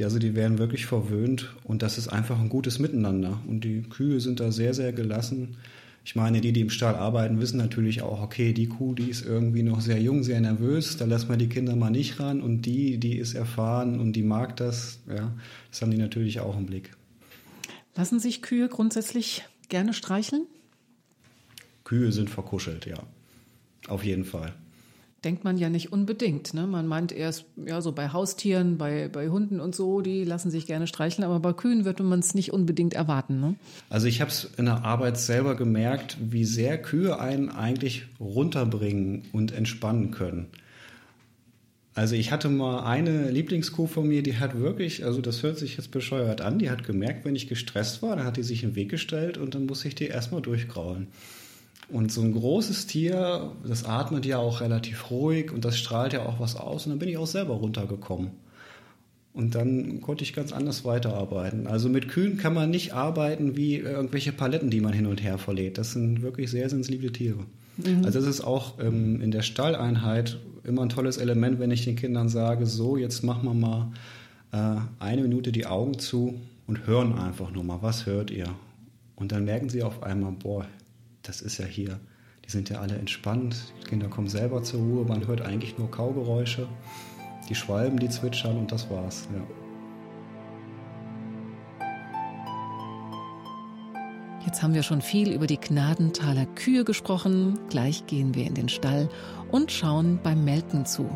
Also 0.00 0.18
die 0.18 0.34
werden 0.34 0.58
wirklich 0.58 0.86
verwöhnt 0.86 1.54
und 1.64 1.82
das 1.82 1.98
ist 1.98 2.08
einfach 2.08 2.40
ein 2.40 2.48
gutes 2.48 2.78
Miteinander. 2.78 3.40
Und 3.46 3.64
die 3.64 3.82
Kühe 3.82 4.20
sind 4.20 4.40
da 4.40 4.50
sehr, 4.50 4.72
sehr 4.72 4.92
gelassen. 4.92 5.56
Ich 6.04 6.16
meine, 6.16 6.40
die, 6.40 6.52
die 6.52 6.60
im 6.60 6.70
Stall 6.70 6.96
arbeiten, 6.96 7.40
wissen 7.40 7.58
natürlich 7.58 8.02
auch, 8.02 8.22
okay, 8.22 8.52
die 8.52 8.66
Kuh, 8.66 8.94
die 8.94 9.08
ist 9.08 9.24
irgendwie 9.24 9.62
noch 9.62 9.80
sehr 9.80 10.00
jung, 10.00 10.24
sehr 10.24 10.40
nervös, 10.40 10.96
da 10.96 11.04
lässt 11.04 11.28
man 11.28 11.38
die 11.38 11.48
Kinder 11.48 11.76
mal 11.76 11.90
nicht 11.90 12.18
ran 12.18 12.40
und 12.40 12.62
die, 12.62 12.98
die 12.98 13.16
ist 13.16 13.34
erfahren 13.34 14.00
und 14.00 14.14
die 14.14 14.22
mag 14.22 14.56
das, 14.56 15.00
ja, 15.08 15.32
das 15.70 15.80
haben 15.80 15.92
die 15.92 15.98
natürlich 15.98 16.40
auch 16.40 16.56
im 16.56 16.66
Blick. 16.66 16.90
Lassen 17.94 18.18
sich 18.18 18.42
Kühe 18.42 18.68
grundsätzlich 18.68 19.44
gerne 19.68 19.92
streicheln? 19.92 20.46
Kühe 21.84 22.10
sind 22.10 22.30
verkuschelt, 22.30 22.86
ja. 22.86 22.98
Auf 23.86 24.04
jeden 24.04 24.24
Fall 24.24 24.54
denkt 25.24 25.44
man 25.44 25.56
ja 25.56 25.68
nicht 25.68 25.92
unbedingt. 25.92 26.54
Ne? 26.54 26.66
Man 26.66 26.86
meint 26.86 27.12
erst, 27.12 27.44
ja, 27.64 27.80
so 27.80 27.92
bei 27.92 28.08
Haustieren, 28.08 28.78
bei, 28.78 29.08
bei 29.08 29.28
Hunden 29.28 29.60
und 29.60 29.74
so, 29.74 30.00
die 30.00 30.24
lassen 30.24 30.50
sich 30.50 30.66
gerne 30.66 30.86
streicheln, 30.86 31.24
aber 31.24 31.40
bei 31.40 31.52
Kühen 31.52 31.84
würde 31.84 32.02
man 32.02 32.18
es 32.18 32.34
nicht 32.34 32.52
unbedingt 32.52 32.94
erwarten. 32.94 33.40
Ne? 33.40 33.54
Also 33.88 34.06
ich 34.06 34.20
habe 34.20 34.30
es 34.30 34.50
in 34.56 34.64
der 34.64 34.84
Arbeit 34.84 35.18
selber 35.18 35.54
gemerkt, 35.54 36.16
wie 36.20 36.44
sehr 36.44 36.80
Kühe 36.80 37.18
einen 37.20 37.50
eigentlich 37.50 38.06
runterbringen 38.18 39.22
und 39.32 39.52
entspannen 39.52 40.10
können. 40.10 40.46
Also 41.94 42.14
ich 42.14 42.32
hatte 42.32 42.48
mal 42.48 42.84
eine 42.84 43.30
Lieblingskuh 43.30 43.86
von 43.86 44.08
mir, 44.08 44.22
die 44.22 44.38
hat 44.38 44.58
wirklich, 44.58 45.04
also 45.04 45.20
das 45.20 45.42
hört 45.42 45.58
sich 45.58 45.76
jetzt 45.76 45.90
bescheuert 45.90 46.40
an, 46.40 46.58
die 46.58 46.70
hat 46.70 46.84
gemerkt, 46.84 47.26
wenn 47.26 47.36
ich 47.36 47.48
gestresst 47.48 48.02
war, 48.02 48.16
dann 48.16 48.24
hat 48.24 48.38
die 48.38 48.42
sich 48.42 48.62
in 48.62 48.70
den 48.70 48.76
Weg 48.76 48.90
gestellt 48.90 49.36
und 49.36 49.54
dann 49.54 49.66
muss 49.66 49.84
ich 49.84 49.94
die 49.94 50.06
erstmal 50.06 50.40
durchgraulen. 50.40 51.08
Und 51.88 52.10
so 52.10 52.22
ein 52.22 52.32
großes 52.32 52.86
Tier, 52.86 53.52
das 53.66 53.84
atmet 53.84 54.24
ja 54.24 54.38
auch 54.38 54.60
relativ 54.60 55.10
ruhig 55.10 55.52
und 55.52 55.64
das 55.64 55.76
strahlt 55.76 56.12
ja 56.12 56.24
auch 56.24 56.40
was 56.40 56.56
aus. 56.56 56.86
Und 56.86 56.90
dann 56.90 56.98
bin 56.98 57.08
ich 57.08 57.18
auch 57.18 57.26
selber 57.26 57.54
runtergekommen. 57.54 58.30
Und 59.34 59.54
dann 59.54 60.00
konnte 60.02 60.24
ich 60.24 60.34
ganz 60.34 60.52
anders 60.52 60.84
weiterarbeiten. 60.84 61.66
Also 61.66 61.88
mit 61.88 62.08
Kühen 62.08 62.36
kann 62.36 62.52
man 62.52 62.70
nicht 62.70 62.92
arbeiten 62.92 63.56
wie 63.56 63.76
irgendwelche 63.76 64.32
Paletten, 64.32 64.68
die 64.68 64.80
man 64.80 64.92
hin 64.92 65.06
und 65.06 65.22
her 65.22 65.38
verlädt. 65.38 65.78
Das 65.78 65.92
sind 65.92 66.22
wirklich 66.22 66.50
sehr 66.50 66.68
sensible 66.68 67.12
Tiere. 67.12 67.40
Mhm. 67.78 68.04
Also 68.04 68.20
das 68.20 68.28
ist 68.28 68.42
auch 68.42 68.78
ähm, 68.78 69.22
in 69.22 69.30
der 69.30 69.42
Stalleinheit 69.42 70.38
immer 70.64 70.82
ein 70.82 70.90
tolles 70.90 71.16
Element, 71.16 71.58
wenn 71.58 71.70
ich 71.70 71.84
den 71.84 71.96
Kindern 71.96 72.28
sage, 72.28 72.66
so, 72.66 72.96
jetzt 72.96 73.22
machen 73.22 73.44
wir 73.44 73.54
mal 73.54 73.92
äh, 74.52 74.80
eine 75.02 75.22
Minute 75.22 75.50
die 75.50 75.66
Augen 75.66 75.98
zu 75.98 76.34
und 76.66 76.86
hören 76.86 77.18
einfach 77.18 77.50
nur 77.52 77.64
mal, 77.64 77.78
was 77.80 78.04
hört 78.04 78.30
ihr? 78.30 78.48
Und 79.16 79.32
dann 79.32 79.44
merken 79.44 79.70
sie 79.70 79.82
auf 79.82 80.02
einmal, 80.02 80.32
boah, 80.32 80.66
das 81.22 81.40
ist 81.40 81.58
ja 81.58 81.66
hier, 81.66 82.00
die 82.44 82.50
sind 82.50 82.68
ja 82.68 82.80
alle 82.80 82.96
entspannt, 82.96 83.72
die 83.80 83.88
Kinder 83.88 84.08
kommen 84.08 84.28
selber 84.28 84.62
zur 84.62 84.80
Ruhe, 84.80 85.04
man 85.04 85.26
hört 85.26 85.42
eigentlich 85.42 85.78
nur 85.78 85.90
Kaugeräusche, 85.90 86.68
die 87.48 87.54
Schwalben, 87.54 87.98
die 87.98 88.08
zwitschern 88.08 88.56
und 88.56 88.72
das 88.72 88.90
war's. 88.90 89.28
Ja. 89.32 89.42
Jetzt 94.44 94.62
haben 94.62 94.74
wir 94.74 94.82
schon 94.82 95.00
viel 95.00 95.32
über 95.32 95.46
die 95.46 95.58
Gnadenthaler 95.58 96.46
Kühe 96.46 96.84
gesprochen. 96.84 97.58
Gleich 97.70 98.06
gehen 98.06 98.34
wir 98.34 98.46
in 98.46 98.54
den 98.54 98.68
Stall 98.68 99.08
und 99.50 99.72
schauen 99.72 100.18
beim 100.22 100.44
Melken 100.44 100.84
zu. 100.84 101.08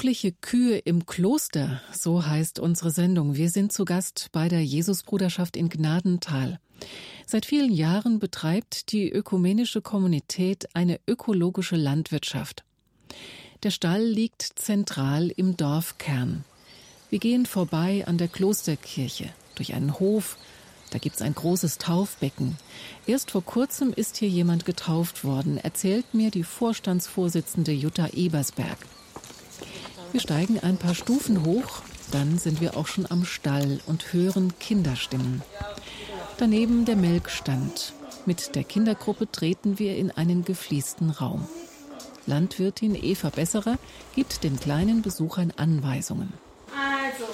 Glückliche 0.00 0.30
Kühe 0.30 0.78
im 0.78 1.06
Kloster, 1.06 1.82
so 1.92 2.24
heißt 2.24 2.60
unsere 2.60 2.92
Sendung. 2.92 3.34
Wir 3.34 3.50
sind 3.50 3.72
zu 3.72 3.84
Gast 3.84 4.28
bei 4.30 4.48
der 4.48 4.64
Jesusbruderschaft 4.64 5.56
in 5.56 5.68
Gnadental. 5.68 6.60
Seit 7.26 7.44
vielen 7.44 7.72
Jahren 7.72 8.20
betreibt 8.20 8.92
die 8.92 9.10
ökumenische 9.10 9.82
Kommunität 9.82 10.68
eine 10.72 11.00
ökologische 11.08 11.74
Landwirtschaft. 11.74 12.62
Der 13.64 13.72
Stall 13.72 14.04
liegt 14.04 14.42
zentral 14.42 15.32
im 15.34 15.56
Dorfkern. 15.56 16.44
Wir 17.10 17.18
gehen 17.18 17.44
vorbei 17.44 18.04
an 18.06 18.18
der 18.18 18.28
Klosterkirche, 18.28 19.30
durch 19.56 19.74
einen 19.74 19.98
Hof, 19.98 20.36
da 20.90 20.98
gibt's 20.98 21.22
ein 21.22 21.34
großes 21.34 21.78
Taufbecken. 21.78 22.56
Erst 23.08 23.32
vor 23.32 23.42
kurzem 23.44 23.92
ist 23.92 24.16
hier 24.16 24.28
jemand 24.28 24.64
getauft 24.64 25.24
worden, 25.24 25.58
erzählt 25.58 26.14
mir 26.14 26.30
die 26.30 26.44
Vorstandsvorsitzende 26.44 27.72
Jutta 27.72 28.10
Ebersberg. 28.12 28.78
Wir 30.12 30.20
steigen 30.20 30.58
ein 30.60 30.78
paar 30.78 30.94
Stufen 30.94 31.44
hoch, 31.44 31.82
dann 32.10 32.38
sind 32.38 32.60
wir 32.60 32.76
auch 32.76 32.86
schon 32.86 33.06
am 33.10 33.24
Stall 33.24 33.80
und 33.86 34.12
hören 34.12 34.54
Kinderstimmen. 34.58 35.42
Daneben 36.38 36.86
der 36.86 36.96
Melkstand. 36.96 37.92
Mit 38.24 38.54
der 38.54 38.64
Kindergruppe 38.64 39.30
treten 39.30 39.78
wir 39.78 39.96
in 39.96 40.10
einen 40.10 40.44
gefliesten 40.44 41.10
Raum. 41.10 41.46
Landwirtin 42.26 42.94
Eva 42.94 43.30
Besserer 43.30 43.78
gibt 44.14 44.44
den 44.44 44.58
kleinen 44.58 45.02
Besuchern 45.02 45.52
Anweisungen. 45.56 46.32
Also, 46.72 47.26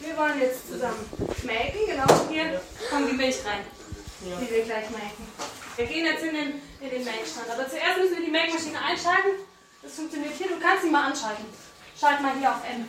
wir 0.00 0.16
wollen 0.16 0.40
jetzt 0.40 0.68
zusammen 0.68 1.04
melken. 1.44 1.80
Genau 1.86 2.30
hier 2.30 2.60
kommt 2.90 3.10
die 3.10 3.16
Milch 3.16 3.36
rein, 3.44 3.60
die 4.22 4.54
wir 4.54 4.64
gleich 4.64 4.90
melken. 4.90 5.26
Wir 5.76 5.86
gehen 5.86 6.06
jetzt 6.06 6.24
in 6.24 6.34
den, 6.34 6.48
in 6.80 6.90
den 6.90 7.04
Melkstand. 7.04 7.50
Aber 7.52 7.68
zuerst 7.68 7.98
müssen 7.98 8.16
wir 8.16 8.24
die 8.24 8.30
Melkmaschine 8.30 8.78
einschalten. 8.80 9.44
Das 9.82 9.92
funktioniert 9.92 10.32
hier. 10.36 10.48
Du 10.48 10.58
kannst 10.58 10.84
sie 10.84 10.90
mal 10.90 11.08
anschalten. 11.08 11.44
Schalt 11.98 12.20
mal 12.20 12.32
hier 12.38 12.50
auf 12.50 12.62
M. 12.68 12.84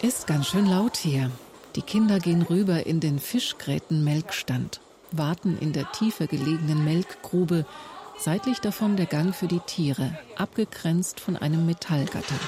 Ist 0.00 0.28
ganz 0.28 0.46
schön 0.46 0.66
laut 0.66 0.96
hier. 0.96 1.32
Die 1.74 1.82
Kinder 1.82 2.20
gehen 2.20 2.42
rüber 2.42 2.86
in 2.86 3.00
den 3.00 3.18
Fischgräten-Melkstand, 3.18 4.80
warten 5.10 5.58
in 5.58 5.72
der 5.72 5.90
tiefer 5.90 6.28
gelegenen 6.28 6.84
Melkgrube, 6.84 7.66
seitlich 8.16 8.60
davon 8.60 8.96
der 8.96 9.06
Gang 9.06 9.34
für 9.34 9.48
die 9.48 9.60
Tiere, 9.60 10.16
abgegrenzt 10.36 11.18
von 11.18 11.36
einem 11.36 11.66
Metallgatter. 11.66 12.38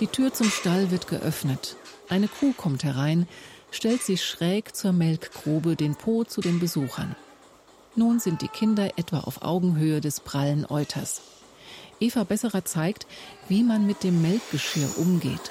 Die 0.00 0.06
Tür 0.06 0.34
zum 0.34 0.50
Stall 0.50 0.90
wird 0.90 1.08
geöffnet. 1.08 1.76
Eine 2.10 2.28
Kuh 2.28 2.52
kommt 2.52 2.84
herein, 2.84 3.26
stellt 3.70 4.02
sich 4.02 4.22
schräg 4.22 4.76
zur 4.76 4.92
Melkgrube 4.92 5.76
den 5.76 5.94
Po 5.94 6.24
zu 6.24 6.42
den 6.42 6.60
Besuchern. 6.60 7.16
Nun 7.96 8.20
sind 8.20 8.42
die 8.42 8.48
Kinder 8.48 8.90
etwa 8.98 9.20
auf 9.20 9.40
Augenhöhe 9.40 10.02
des 10.02 10.20
prallen 10.20 10.66
Euters. 10.68 11.22
Eva 11.98 12.24
Besserer 12.24 12.62
zeigt, 12.62 13.06
wie 13.48 13.62
man 13.62 13.86
mit 13.86 14.04
dem 14.04 14.20
Melkgeschirr 14.20 14.98
umgeht. 14.98 15.50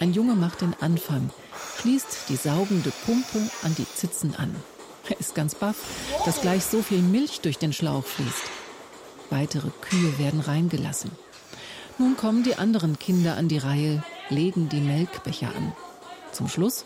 Ein 0.00 0.12
Junge 0.12 0.34
macht 0.34 0.62
den 0.62 0.74
Anfang, 0.80 1.30
schließt 1.78 2.28
die 2.28 2.34
saugende 2.34 2.90
Pumpe 3.04 3.38
an 3.62 3.74
die 3.78 3.86
Zitzen 3.86 4.34
an. 4.34 4.54
Er 5.08 5.20
ist 5.20 5.36
ganz 5.36 5.54
baff, 5.54 5.76
dass 6.24 6.40
gleich 6.40 6.64
so 6.64 6.82
viel 6.82 7.00
Milch 7.00 7.40
durch 7.40 7.58
den 7.58 7.72
Schlauch 7.72 8.04
fließt. 8.04 8.50
Weitere 9.30 9.70
Kühe 9.80 10.18
werden 10.18 10.40
reingelassen. 10.40 11.12
Nun 11.98 12.16
kommen 12.16 12.42
die 12.42 12.56
anderen 12.56 12.98
Kinder 12.98 13.36
an 13.36 13.46
die 13.46 13.58
Reihe, 13.58 14.02
legen 14.28 14.68
die 14.68 14.80
Melkbecher 14.80 15.48
an. 15.56 15.72
Zum 16.32 16.48
Schluss 16.48 16.84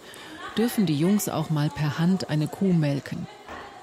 dürfen 0.59 0.85
die 0.85 0.99
Jungs 0.99 1.31
auch 1.31 1.49
mal 1.49 1.71
per 1.71 1.99
Hand 1.99 2.29
eine 2.29 2.49
Kuh 2.49 2.75
melken. 2.75 3.27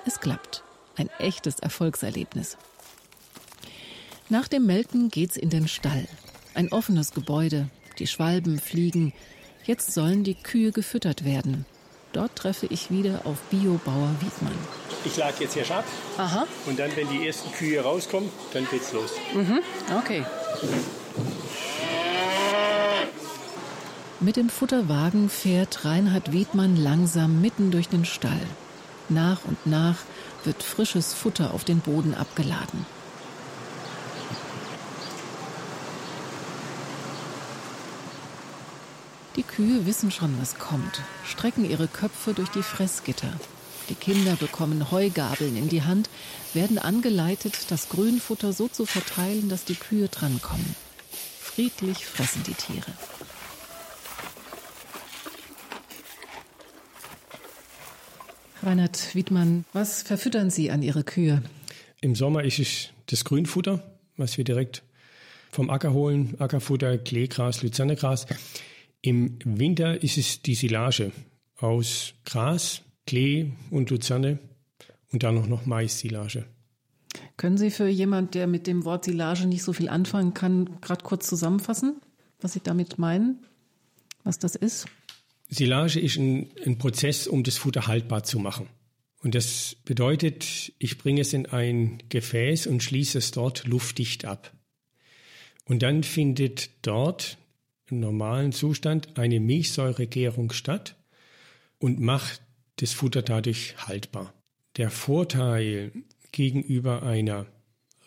Es 0.06 0.20
klappt. 0.20 0.64
Ein 0.98 1.10
echtes 1.20 1.60
Erfolgserlebnis. 1.60 2.58
Nach 4.30 4.48
dem 4.48 4.66
Melken 4.66 5.10
geht's 5.10 5.38
in 5.38 5.50
den 5.50 5.68
Stall. 5.68 6.08
Ein 6.54 6.72
offenes 6.72 7.12
Gebäude. 7.12 7.70
Die 8.00 8.08
Schwalben 8.08 8.60
fliegen. 8.60 9.14
Jetzt 9.64 9.94
sollen 9.94 10.24
die 10.24 10.36
Kühe 10.36 10.72
gefüttert 10.72 11.24
werden. 11.24 11.66
Dort 12.14 12.36
treffe 12.36 12.66
ich 12.68 12.90
wieder 12.90 13.22
auf 13.26 13.38
Biobauer 13.52 14.16
Wiedmann. 14.20 14.58
Ich 15.06 15.16
lag 15.18 15.40
jetzt 15.40 15.54
hier 15.54 15.70
ab. 15.70 15.86
Aha. 16.18 16.48
Und 16.66 16.80
dann, 16.80 16.96
wenn 16.96 17.08
die 17.10 17.28
ersten 17.28 17.52
Kühe 17.52 17.80
rauskommen, 17.80 18.30
dann 18.54 18.68
geht's 18.72 18.92
los. 18.92 19.12
Mhm. 19.36 19.60
Okay. 20.00 20.26
Mit 24.20 24.36
dem 24.36 24.50
Futterwagen 24.50 25.30
fährt 25.30 25.86
Reinhard 25.86 26.32
Wiedmann 26.32 26.76
langsam 26.76 27.40
mitten 27.40 27.70
durch 27.70 27.88
den 27.88 28.04
Stall. 28.04 28.42
Nach 29.10 29.40
und 29.46 29.66
nach 29.66 29.98
wird 30.44 30.64
frisches 30.64 31.14
Futter 31.14 31.54
auf 31.54 31.64
den 31.64 31.80
Boden 31.80 32.14
abgeladen. 32.14 32.86
Die 39.38 39.44
Kühe 39.44 39.86
wissen 39.86 40.12
schon, 40.12 40.36
was 40.42 40.58
kommt, 40.58 41.02
strecken 41.24 41.64
ihre 41.70 41.88
Köpfe 41.88 42.34
durch 42.34 42.50
die 42.50 42.64
Fressgitter. 42.64 43.32
Die 43.90 43.96
Kinder 43.96 44.36
bekommen 44.36 44.92
Heugabeln 44.92 45.56
in 45.56 45.70
die 45.70 45.84
Hand, 45.84 46.10
werden 46.54 46.78
angeleitet, 46.78 47.54
das 47.70 47.88
Grünfutter 47.88 48.52
so 48.52 48.68
zu 48.68 48.86
verteilen, 48.86 49.48
dass 49.48 49.64
die 49.64 49.76
Kühe 49.76 50.10
drankommen. 50.10 50.76
Friedlich 51.40 52.06
fressen 52.06 52.44
die 52.44 52.56
Tiere. 52.56 52.92
Reinhard 58.68 59.16
Wiedmann, 59.16 59.64
was 59.72 60.02
verfüttern 60.02 60.50
Sie 60.50 60.72
an 60.72 60.82
Ihre 60.82 61.06
Kühe? 61.06 61.42
Im 62.02 62.16
Sommer 62.16 62.44
ist 62.44 62.60
es 62.60 62.90
das 63.06 63.24
Grünfutter, 63.24 63.82
was 64.18 64.38
wir 64.38 64.44
direkt 64.44 64.84
vom 65.52 65.70
Acker 65.70 65.94
holen. 65.94 66.36
Ackerfutter, 66.40 66.98
Kleegras, 66.98 67.64
Luzernegras. 67.64 68.26
Im 69.02 69.40
Winter 69.46 70.04
ist 70.04 70.18
es 70.18 70.42
die 70.42 70.54
Silage 70.54 71.14
aus 71.60 72.14
Gras, 72.26 72.82
Klee 73.06 73.54
und 73.72 73.90
Luzerne 73.90 74.38
und 75.14 75.24
dann 75.24 75.48
noch 75.48 75.66
Mais-Silage. 75.66 76.44
Können 77.38 77.58
Sie 77.58 77.72
für 77.72 77.88
jemand, 77.88 78.36
der 78.36 78.48
mit 78.48 78.68
dem 78.68 78.84
Wort 78.84 79.06
Silage 79.06 79.48
nicht 79.48 79.64
so 79.64 79.72
viel 79.72 79.88
anfangen 79.88 80.34
kann, 80.34 80.82
gerade 80.82 81.06
kurz 81.06 81.26
zusammenfassen, 81.26 82.02
was 82.42 82.52
Sie 82.52 82.62
damit 82.62 83.00
meinen, 83.00 83.46
was 84.26 84.40
das 84.40 84.58
ist? 84.58 84.88
Silage 85.50 86.00
ist 86.00 86.18
ein, 86.18 86.50
ein 86.66 86.78
Prozess, 86.78 87.28
um 87.28 87.44
das 87.44 87.58
Futter 87.58 87.88
haltbar 87.88 88.24
zu 88.24 88.40
machen. 88.40 88.68
Und 89.22 89.34
das 89.34 89.76
bedeutet, 89.86 90.74
ich 90.78 90.98
bringe 90.98 91.22
es 91.22 91.34
in 91.34 91.48
ein 91.48 92.04
Gefäß 92.10 92.68
und 92.68 92.84
schließe 92.84 93.18
es 93.18 93.32
dort 93.32 93.66
luftdicht 93.66 94.26
ab. 94.26 94.54
Und 95.66 95.84
dann 95.84 96.04
findet 96.04 96.70
dort 96.82 97.38
im 97.90 98.00
normalen 98.00 98.52
Zustand 98.52 99.18
eine 99.18 99.40
Milchsäuregärung 99.40 100.52
statt 100.52 100.96
und 101.80 102.00
macht 102.00 102.42
das 102.78 102.94
Futter 102.94 103.22
dadurch 103.22 103.76
haltbar. 103.88 104.34
Der 104.76 104.92
Vorteil 104.92 105.92
gegenüber 106.32 107.04
einer 107.04 107.48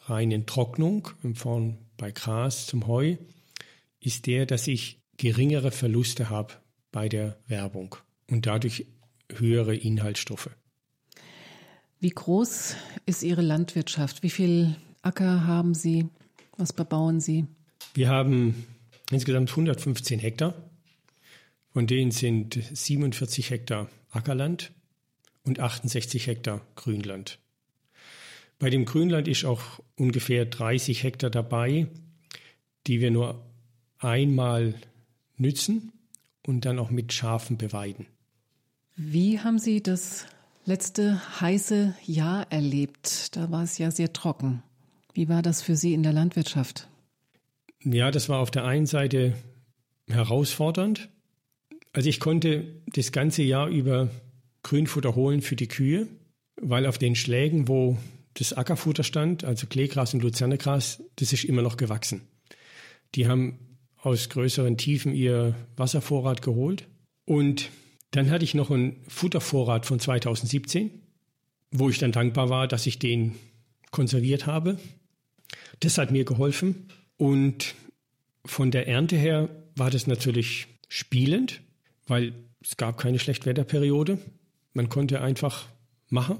reinen 0.04 0.46
Trocknung 0.46 1.08
in 1.22 1.34
Form 1.34 1.78
bei 1.96 2.12
Gras 2.12 2.66
zum 2.66 2.86
Heu 2.86 3.16
ist 4.00 4.26
der, 4.26 4.46
dass 4.46 4.68
ich 4.68 4.98
geringere 5.16 5.70
Verluste 5.70 6.30
habe 6.30 6.54
bei 6.92 7.08
der 7.08 7.36
Werbung 7.46 7.96
und 8.28 8.46
dadurch 8.46 8.86
höhere 9.32 9.74
Inhaltsstoffe. 9.74 10.50
Wie 12.00 12.10
groß 12.10 12.76
ist 13.06 13.22
Ihre 13.22 13.42
Landwirtschaft? 13.42 14.22
Wie 14.22 14.30
viel 14.30 14.76
Acker 15.02 15.46
haben 15.46 15.74
Sie? 15.74 16.08
Was 16.56 16.72
bebauen 16.72 17.20
Sie? 17.20 17.46
Wir 17.94 18.08
haben 18.08 18.66
insgesamt 19.10 19.50
115 19.50 20.18
Hektar. 20.18 20.54
Von 21.72 21.86
denen 21.86 22.10
sind 22.10 22.58
47 22.72 23.50
Hektar 23.50 23.88
Ackerland 24.10 24.72
und 25.44 25.60
68 25.60 26.26
Hektar 26.26 26.66
Grünland. 26.74 27.38
Bei 28.58 28.70
dem 28.70 28.84
Grünland 28.84 29.28
ist 29.28 29.44
auch 29.44 29.80
ungefähr 29.96 30.44
30 30.44 31.02
Hektar 31.02 31.30
dabei, 31.30 31.86
die 32.86 33.00
wir 33.00 33.10
nur 33.10 33.44
einmal 33.98 34.74
nützen 35.36 35.92
und 36.50 36.64
dann 36.64 36.78
auch 36.78 36.90
mit 36.90 37.12
Schafen 37.12 37.56
beweiden. 37.56 38.06
Wie 38.96 39.38
haben 39.40 39.58
Sie 39.58 39.82
das 39.82 40.26
letzte 40.66 41.20
heiße 41.40 41.94
Jahr 42.04 42.50
erlebt? 42.50 43.34
Da 43.36 43.50
war 43.50 43.62
es 43.62 43.78
ja 43.78 43.90
sehr 43.90 44.12
trocken. 44.12 44.62
Wie 45.14 45.28
war 45.28 45.40
das 45.40 45.62
für 45.62 45.76
Sie 45.76 45.94
in 45.94 46.02
der 46.02 46.12
Landwirtschaft? 46.12 46.88
Ja, 47.82 48.10
das 48.10 48.28
war 48.28 48.40
auf 48.40 48.50
der 48.50 48.64
einen 48.64 48.86
Seite 48.86 49.34
herausfordernd. 50.08 51.08
Also 51.92 52.08
ich 52.08 52.20
konnte 52.20 52.82
das 52.86 53.10
ganze 53.10 53.42
Jahr 53.42 53.68
über 53.68 54.10
Grünfutter 54.62 55.14
holen 55.14 55.40
für 55.40 55.56
die 55.56 55.68
Kühe, 55.68 56.08
weil 56.60 56.84
auf 56.84 56.98
den 56.98 57.14
Schlägen, 57.14 57.68
wo 57.68 57.96
das 58.34 58.52
Ackerfutter 58.52 59.02
stand, 59.02 59.44
also 59.44 59.66
Kleegras 59.66 60.14
und 60.14 60.22
Luzernegras, 60.22 61.02
das 61.16 61.32
ist 61.32 61.44
immer 61.44 61.62
noch 61.62 61.76
gewachsen. 61.76 62.22
Die 63.14 63.26
haben 63.26 63.69
aus 64.02 64.28
größeren 64.28 64.76
Tiefen 64.76 65.14
ihr 65.14 65.54
Wasservorrat 65.76 66.42
geholt. 66.42 66.86
Und 67.24 67.70
dann 68.10 68.30
hatte 68.30 68.44
ich 68.44 68.54
noch 68.54 68.70
einen 68.70 69.04
Futtervorrat 69.08 69.86
von 69.86 70.00
2017, 70.00 70.90
wo 71.70 71.88
ich 71.88 71.98
dann 71.98 72.12
dankbar 72.12 72.48
war, 72.48 72.66
dass 72.66 72.86
ich 72.86 72.98
den 72.98 73.36
konserviert 73.90 74.46
habe. 74.46 74.78
Das 75.80 75.98
hat 75.98 76.10
mir 76.10 76.24
geholfen. 76.24 76.88
Und 77.16 77.74
von 78.44 78.70
der 78.70 78.88
Ernte 78.88 79.16
her 79.16 79.48
war 79.76 79.90
das 79.90 80.06
natürlich 80.06 80.66
spielend, 80.88 81.60
weil 82.06 82.34
es 82.60 82.76
gab 82.76 82.98
keine 82.98 83.18
Schlechtwetterperiode. 83.18 84.18
Man 84.72 84.88
konnte 84.88 85.20
einfach 85.20 85.66
machen. 86.08 86.38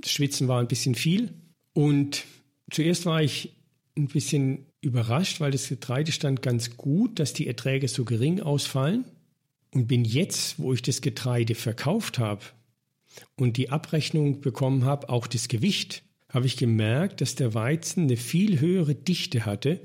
Das 0.00 0.12
Schwitzen 0.12 0.48
war 0.48 0.60
ein 0.60 0.68
bisschen 0.68 0.94
viel. 0.94 1.32
Und 1.72 2.24
zuerst 2.70 3.06
war 3.06 3.22
ich 3.22 3.56
ein 3.96 4.08
bisschen 4.08 4.66
überrascht, 4.84 5.40
weil 5.40 5.50
das 5.50 5.68
Getreide 5.68 6.12
stand 6.12 6.42
ganz 6.42 6.76
gut, 6.76 7.18
dass 7.18 7.32
die 7.32 7.46
Erträge 7.46 7.88
so 7.88 8.04
gering 8.04 8.40
ausfallen. 8.40 9.04
Und 9.72 9.88
bin 9.88 10.04
jetzt, 10.04 10.60
wo 10.60 10.72
ich 10.72 10.82
das 10.82 11.00
Getreide 11.00 11.56
verkauft 11.56 12.20
habe 12.20 12.42
und 13.36 13.56
die 13.56 13.70
Abrechnung 13.70 14.40
bekommen 14.40 14.84
habe, 14.84 15.08
auch 15.08 15.26
das 15.26 15.48
Gewicht, 15.48 16.04
habe 16.28 16.46
ich 16.46 16.56
gemerkt, 16.56 17.20
dass 17.20 17.34
der 17.34 17.54
Weizen 17.54 18.04
eine 18.04 18.16
viel 18.16 18.60
höhere 18.60 18.94
Dichte 18.94 19.46
hatte, 19.46 19.80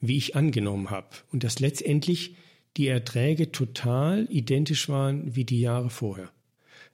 wie 0.00 0.16
ich 0.16 0.36
angenommen 0.36 0.88
habe. 0.88 1.08
Und 1.32 1.44
dass 1.44 1.60
letztendlich 1.60 2.34
die 2.76 2.86
Erträge 2.86 3.52
total 3.52 4.26
identisch 4.30 4.88
waren 4.88 5.34
wie 5.34 5.44
die 5.44 5.60
Jahre 5.60 5.90
vorher. 5.90 6.30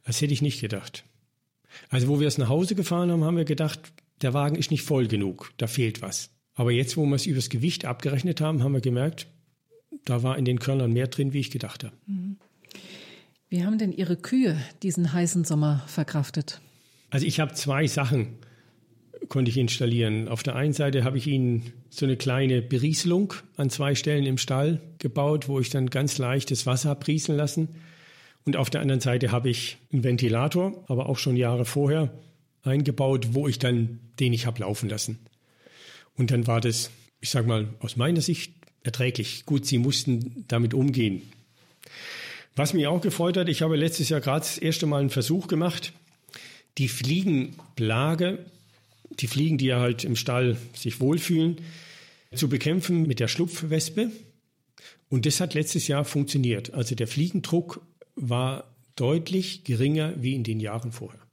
Das 0.05 0.21
hätte 0.21 0.33
ich 0.33 0.43
nicht 0.43 0.61
gedacht. 0.61 1.05
Also 1.91 2.09
wo 2.09 2.21
wir 2.21 2.27
es 2.27 2.39
nach 2.39 2.49
Hause 2.49 2.75
gefahren 2.75 3.11
haben, 3.11 3.25
haben 3.25 3.37
wir 3.37 3.45
gedacht, 3.45 3.93
der 4.23 4.35
Wagen 4.35 4.57
ist 4.57 4.71
nicht 4.71 4.83
voll 4.83 5.07
genug, 5.09 5.53
da 5.59 5.67
fehlt 5.67 6.01
was. 6.01 6.31
Aber 6.57 6.73
jetzt, 6.73 6.97
wo 6.97 7.07
wir 7.07 7.15
es 7.15 7.27
übers 7.27 7.51
Gewicht 7.51 7.85
abgerechnet 7.85 8.41
haben, 8.41 8.65
haben 8.65 8.73
wir 8.73 8.81
gemerkt, 8.81 9.29
da 10.05 10.23
war 10.23 10.37
in 10.37 10.45
den 10.45 10.59
Körnern 10.59 10.93
mehr 10.93 11.07
drin, 11.07 11.33
wie 11.33 11.41
ich 11.41 11.51
gedacht 11.51 11.85
habe. 11.85 11.95
Mhm. 12.07 12.39
Wie 13.49 13.65
haben 13.65 13.79
denn 13.79 13.93
Ihre 13.93 14.17
Kühe 14.17 14.61
diesen 14.83 15.13
heißen 15.13 15.45
Sommer 15.45 15.85
verkraftet? 15.87 16.61
Also 17.11 17.27
ich 17.27 17.39
habe 17.39 17.55
zwei 17.55 17.87
Sachen 17.87 18.39
konnte 19.29 19.51
ich 19.51 19.57
installieren. 19.57 20.29
Auf 20.29 20.43
der 20.43 20.57
einen 20.57 20.73
Seite 20.73 21.05
habe 21.05 21.19
ich 21.19 21.27
ihnen 21.27 21.73
so 21.91 22.07
eine 22.07 22.17
kleine 22.17 22.63
Berieselung 22.63 23.35
an 23.57 23.71
zwei 23.71 23.95
Stellen 23.95 24.27
im 24.27 24.39
Stall 24.39 24.81
gebaut, 24.99 25.49
wo 25.49 25.61
ich 25.61 25.71
dann 25.71 25.91
ganz 25.91 26.19
leicht 26.19 26.51
das 26.51 26.67
Wasser 26.67 26.91
habe 26.91 27.07
rieseln 27.07 27.39
lassen. 27.39 27.69
Und 28.45 28.57
auf 28.57 28.71
der 28.71 28.81
anderen 28.81 29.01
Seite 29.01 29.33
habe 29.33 29.49
ich 29.49 29.79
einen 29.93 30.05
Ventilator, 30.05 30.85
aber 30.89 31.09
auch 31.09 31.19
schon 31.19 31.37
Jahre 31.37 31.65
vorher 31.65 32.13
eingebaut, 32.63 33.29
wo 33.33 33.49
ich 33.49 33.59
dann 33.59 34.01
den 34.21 34.33
ich 34.33 34.47
habe 34.47 34.61
laufen 34.61 34.89
lassen. 34.89 35.19
Und 36.17 36.31
dann 36.31 36.47
war 36.47 36.61
das, 36.61 36.91
ich 37.21 37.31
sage 37.31 37.47
mal, 37.47 37.69
aus 37.81 37.97
meiner 37.97 38.21
Sicht 38.21 38.53
erträglich. 38.83 39.45
Gut, 39.47 39.67
sie 39.67 39.79
mussten 39.79 40.45
damit 40.49 40.75
umgehen. 40.75 41.23
Was 42.55 42.73
mich 42.73 42.87
auch 42.87 43.01
gefreut 43.03 43.37
hat, 43.37 43.49
ich 43.49 43.63
habe 43.63 43.77
letztes 43.77 44.09
Jahr 44.09 44.21
gerade 44.21 44.41
das 44.41 44.59
erste 44.59 44.87
Mal 44.87 45.01
einen 45.01 45.11
Versuch 45.11 45.47
gemacht, 45.47 45.93
die 46.79 46.89
Fliegenplage, 46.89 48.39
die 49.21 49.27
Fliegen, 49.27 49.59
die 49.59 49.67
ja 49.67 49.81
halt 49.81 50.05
im 50.05 50.17
Stall 50.17 50.57
sich 50.75 51.01
wohlfühlen, 51.01 51.59
zu 52.35 52.49
bekämpfen 52.49 53.07
mit 53.07 53.21
der 53.21 53.29
Schlupfwespe. 53.29 54.11
Und 55.09 55.27
das 55.27 55.41
hat 55.41 55.55
letztes 55.55 55.87
Jahr 55.87 56.05
funktioniert. 56.05 56.75
Also 56.75 56.95
der 56.95 57.07
Fliegendruck 57.07 57.81
war 58.15 58.75
deutlich 58.97 59.65
geringer 59.65 60.15
wie 60.17 60.35
in 60.35 60.43
den 60.43 60.61
Jahren 60.61 60.93
vorher. 60.93 61.26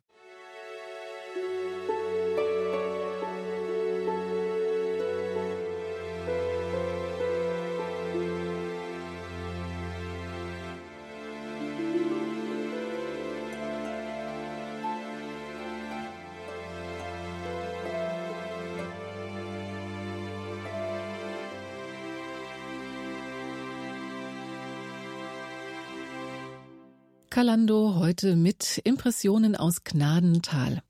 Kalando 27.43 27.95
heute 27.95 28.37
mit 28.37 28.79
Impressionen 28.85 29.57
aus 29.57 29.83
Gnadental. 29.83 30.81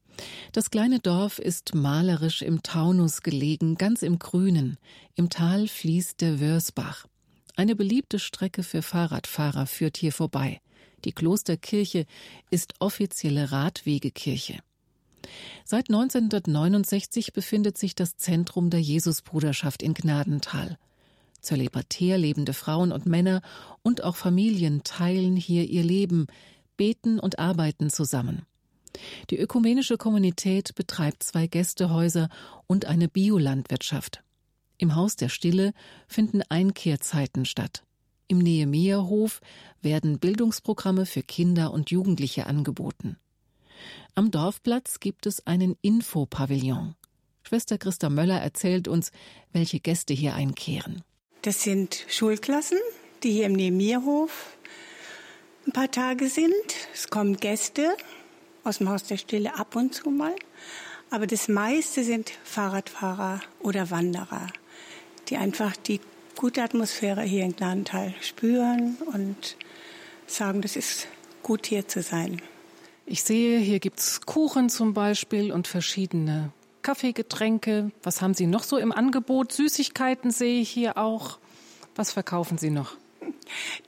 Das 0.52 0.70
kleine 0.70 1.00
Dorf 1.00 1.40
ist 1.40 1.74
malerisch 1.74 2.44
im 2.44 2.62
Taunus 2.62 3.24
gelegen, 3.24 3.74
ganz 3.74 4.04
im 4.04 4.20
Grünen. 4.20 4.78
Im 5.16 5.32
Tal 5.32 5.68
fließt 5.68 6.22
der 6.22 6.40
Wörsbach. 6.40 7.08
Eine 7.56 7.76
beliebte 7.76 8.20
Strecke 8.20 8.62
für 8.62 8.84
Fahrradfahrer 8.84 9.66
führt 9.66 9.98
hier 9.98 10.12
vorbei. 10.12 10.62
Die 11.06 11.12
Klosterkirche 11.12 12.06
ist 12.52 12.76
offizielle 12.78 13.52
Radwegekirche. 13.52 14.60
Seit 15.66 15.90
1969 15.90 17.34
befindet 17.34 17.80
sich 17.80 17.96
das 17.96 18.18
Zentrum 18.18 18.70
der 18.70 18.80
Jesusbruderschaft 18.80 19.82
in 19.82 19.96
Gnadental. 19.96 20.78
Zölibatär 21.44 22.18
lebende 22.18 22.54
Frauen 22.54 22.92
und 22.92 23.06
Männer 23.06 23.42
und 23.84 24.04
auch 24.04 24.16
Familien 24.16 24.84
teilen 24.84 25.36
hier 25.36 25.70
ihr 25.70 25.84
Leben, 25.84 26.28
beten 26.78 27.20
und 27.20 27.38
arbeiten 27.38 27.90
zusammen. 27.90 28.46
Die 29.30 29.38
ökumenische 29.38 29.98
Kommunität 29.98 30.76
betreibt 30.76 31.24
zwei 31.24 31.48
Gästehäuser 31.48 32.30
und 32.68 32.86
eine 32.86 33.08
Biolandwirtschaft. 33.08 34.24
Im 34.78 34.96
Haus 34.96 35.16
der 35.16 35.30
Stille 35.30 35.74
finden 36.08 36.42
Einkehrzeiten 36.50 37.46
statt. 37.46 37.84
Im 38.28 38.40
Nehemiahof 38.40 39.42
werden 39.82 40.20
Bildungsprogramme 40.20 41.06
für 41.06 41.24
Kinder 41.24 41.72
und 41.72 41.92
Jugendliche 41.92 42.48
angeboten. 42.48 43.18
Am 44.16 44.32
Dorfplatz 44.32 45.00
gibt 45.00 45.26
es 45.26 45.46
einen 45.46 45.76
Infopavillon. 45.82 46.96
Schwester 47.44 47.78
Christa 47.78 48.10
Möller 48.10 48.40
erzählt 48.40 48.88
uns, 48.88 49.12
welche 49.52 49.80
Gäste 49.80 50.14
hier 50.14 50.36
einkehren. 50.36 51.04
Das 51.44 51.62
sind 51.62 52.06
Schulklassen, 52.08 52.78
die 53.22 53.32
hier 53.32 53.48
im 53.48 53.52
Nemirhof 53.52 54.56
ein 55.68 55.74
paar 55.74 55.92
Tage 55.92 56.30
sind. 56.30 56.54
Es 56.94 57.10
kommen 57.10 57.36
Gäste 57.36 57.98
aus 58.64 58.78
dem 58.78 58.88
Haus 58.88 59.04
der 59.04 59.18
Stille 59.18 59.60
ab 59.60 59.76
und 59.76 59.94
zu 59.94 60.10
mal. 60.10 60.34
Aber 61.10 61.28
das 61.28 61.50
meiste 61.50 62.06
sind 62.06 62.32
Fahrradfahrer 62.46 63.42
oder 63.60 63.92
Wanderer, 63.92 64.48
die 65.28 65.36
einfach 65.36 65.76
die 65.76 66.00
gute 66.38 66.64
Atmosphäre 66.64 67.24
hier 67.24 67.44
in 67.44 67.58
Gnadental 67.58 68.14
spüren 68.22 68.96
und 69.14 69.58
sagen, 70.28 70.62
das 70.62 70.78
ist 70.78 71.08
gut 71.42 71.68
hier 71.68 71.90
zu 71.90 72.02
sein. 72.02 72.42
Ich 73.06 73.22
sehe, 73.22 73.60
hier 73.60 73.82
gibt 73.82 74.00
es 74.00 74.22
Kuchen 74.22 74.70
zum 74.70 74.94
Beispiel 74.94 75.52
und 75.52 75.68
verschiedene 75.68 76.54
Kaffeegetränke. 76.84 77.92
Was 78.04 78.22
haben 78.22 78.34
Sie 78.34 78.46
noch 78.46 78.64
so 78.64 78.78
im 78.78 78.92
Angebot? 78.92 79.52
Süßigkeiten 79.52 80.32
sehe 80.32 80.62
ich 80.62 80.70
hier 80.70 80.98
auch. 80.98 81.40
Was 81.96 82.12
verkaufen 82.12 82.58
Sie 82.58 82.70
noch? 82.70 82.96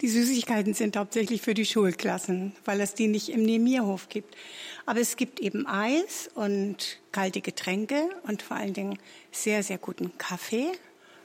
Die 0.01 0.07
Süßigkeiten 0.07 0.73
sind 0.73 0.97
hauptsächlich 0.97 1.41
für 1.41 1.53
die 1.53 1.65
Schulklassen, 1.65 2.53
weil 2.65 2.81
es 2.81 2.93
die 2.93 3.07
nicht 3.07 3.29
im 3.29 3.43
Nemierhof 3.43 4.09
gibt. 4.09 4.35
Aber 4.85 4.99
es 4.99 5.17
gibt 5.17 5.39
eben 5.39 5.67
Eis 5.67 6.29
und 6.35 6.99
kalte 7.11 7.41
Getränke 7.41 8.09
und 8.23 8.41
vor 8.41 8.57
allen 8.57 8.73
Dingen 8.73 8.99
sehr, 9.31 9.63
sehr 9.63 9.77
guten 9.77 10.17
Kaffee. 10.17 10.67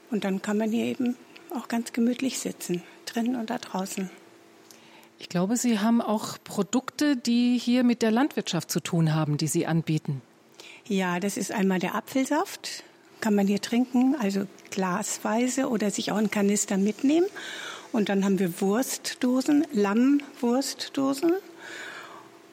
Und 0.09 0.23
dann 0.23 0.41
kann 0.41 0.57
man 0.57 0.71
hier 0.71 0.85
eben 0.85 1.15
auch 1.53 1.67
ganz 1.67 1.93
gemütlich 1.93 2.39
sitzen, 2.39 2.83
drinnen 3.05 3.35
und 3.35 3.49
da 3.49 3.57
draußen. 3.57 4.09
Ich 5.19 5.29
glaube, 5.29 5.55
Sie 5.55 5.79
haben 5.79 6.01
auch 6.01 6.37
Produkte, 6.43 7.15
die 7.15 7.57
hier 7.57 7.83
mit 7.83 8.01
der 8.01 8.11
Landwirtschaft 8.11 8.71
zu 8.71 8.79
tun 8.79 9.13
haben, 9.13 9.37
die 9.37 9.47
Sie 9.47 9.67
anbieten. 9.67 10.21
Ja, 10.87 11.19
das 11.19 11.37
ist 11.37 11.51
einmal 11.51 11.79
der 11.79 11.95
Apfelsaft, 11.95 12.83
kann 13.21 13.35
man 13.35 13.47
hier 13.47 13.61
trinken, 13.61 14.15
also 14.19 14.45
glasweise 14.71 15.69
oder 15.69 15.91
sich 15.91 16.11
auch 16.11 16.17
einen 16.17 16.31
Kanister 16.31 16.77
mitnehmen. 16.77 17.27
Und 17.91 18.09
dann 18.09 18.23
haben 18.23 18.39
wir 18.39 18.61
Wurstdosen, 18.61 19.67
Lammwurstdosen, 19.73 21.33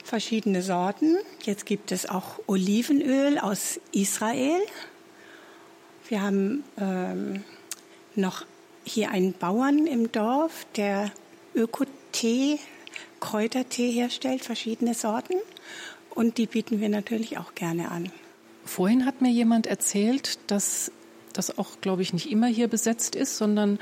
verschiedene 0.04 0.62
Sorten. 0.62 1.16
Jetzt 1.42 1.64
gibt 1.64 1.92
es 1.92 2.08
auch 2.08 2.40
Olivenöl 2.46 3.38
aus 3.38 3.80
Israel. 3.92 4.60
Wir 6.08 6.22
haben 6.22 6.64
ähm, 6.80 7.44
noch 8.14 8.44
hier 8.84 9.10
einen 9.10 9.32
Bauern 9.32 9.86
im 9.86 10.10
Dorf, 10.10 10.66
der 10.76 11.12
Ökotee, 11.54 12.58
Kräutertee 13.20 13.90
herstellt, 13.90 14.44
verschiedene 14.44 14.94
Sorten. 14.94 15.34
Und 16.18 16.36
die 16.36 16.46
bieten 16.46 16.80
wir 16.80 16.88
natürlich 16.88 17.38
auch 17.38 17.54
gerne 17.54 17.92
an. 17.92 18.10
Vorhin 18.64 19.06
hat 19.06 19.20
mir 19.20 19.30
jemand 19.30 19.68
erzählt, 19.68 20.40
dass 20.50 20.90
das 21.32 21.56
auch, 21.58 21.80
glaube 21.80 22.02
ich, 22.02 22.12
nicht 22.12 22.28
immer 22.28 22.48
hier 22.48 22.66
besetzt 22.66 23.14
ist, 23.14 23.36
sondern 23.36 23.78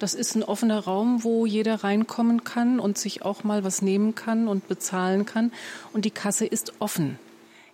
das 0.00 0.14
ist 0.14 0.34
ein 0.34 0.42
offener 0.42 0.80
Raum, 0.80 1.22
wo 1.22 1.46
jeder 1.46 1.84
reinkommen 1.84 2.42
kann 2.42 2.80
und 2.80 2.98
sich 2.98 3.22
auch 3.22 3.44
mal 3.44 3.62
was 3.62 3.82
nehmen 3.82 4.16
kann 4.16 4.48
und 4.48 4.66
bezahlen 4.66 5.26
kann. 5.26 5.52
Und 5.92 6.04
die 6.06 6.10
Kasse 6.10 6.44
ist 6.44 6.72
offen. 6.80 7.20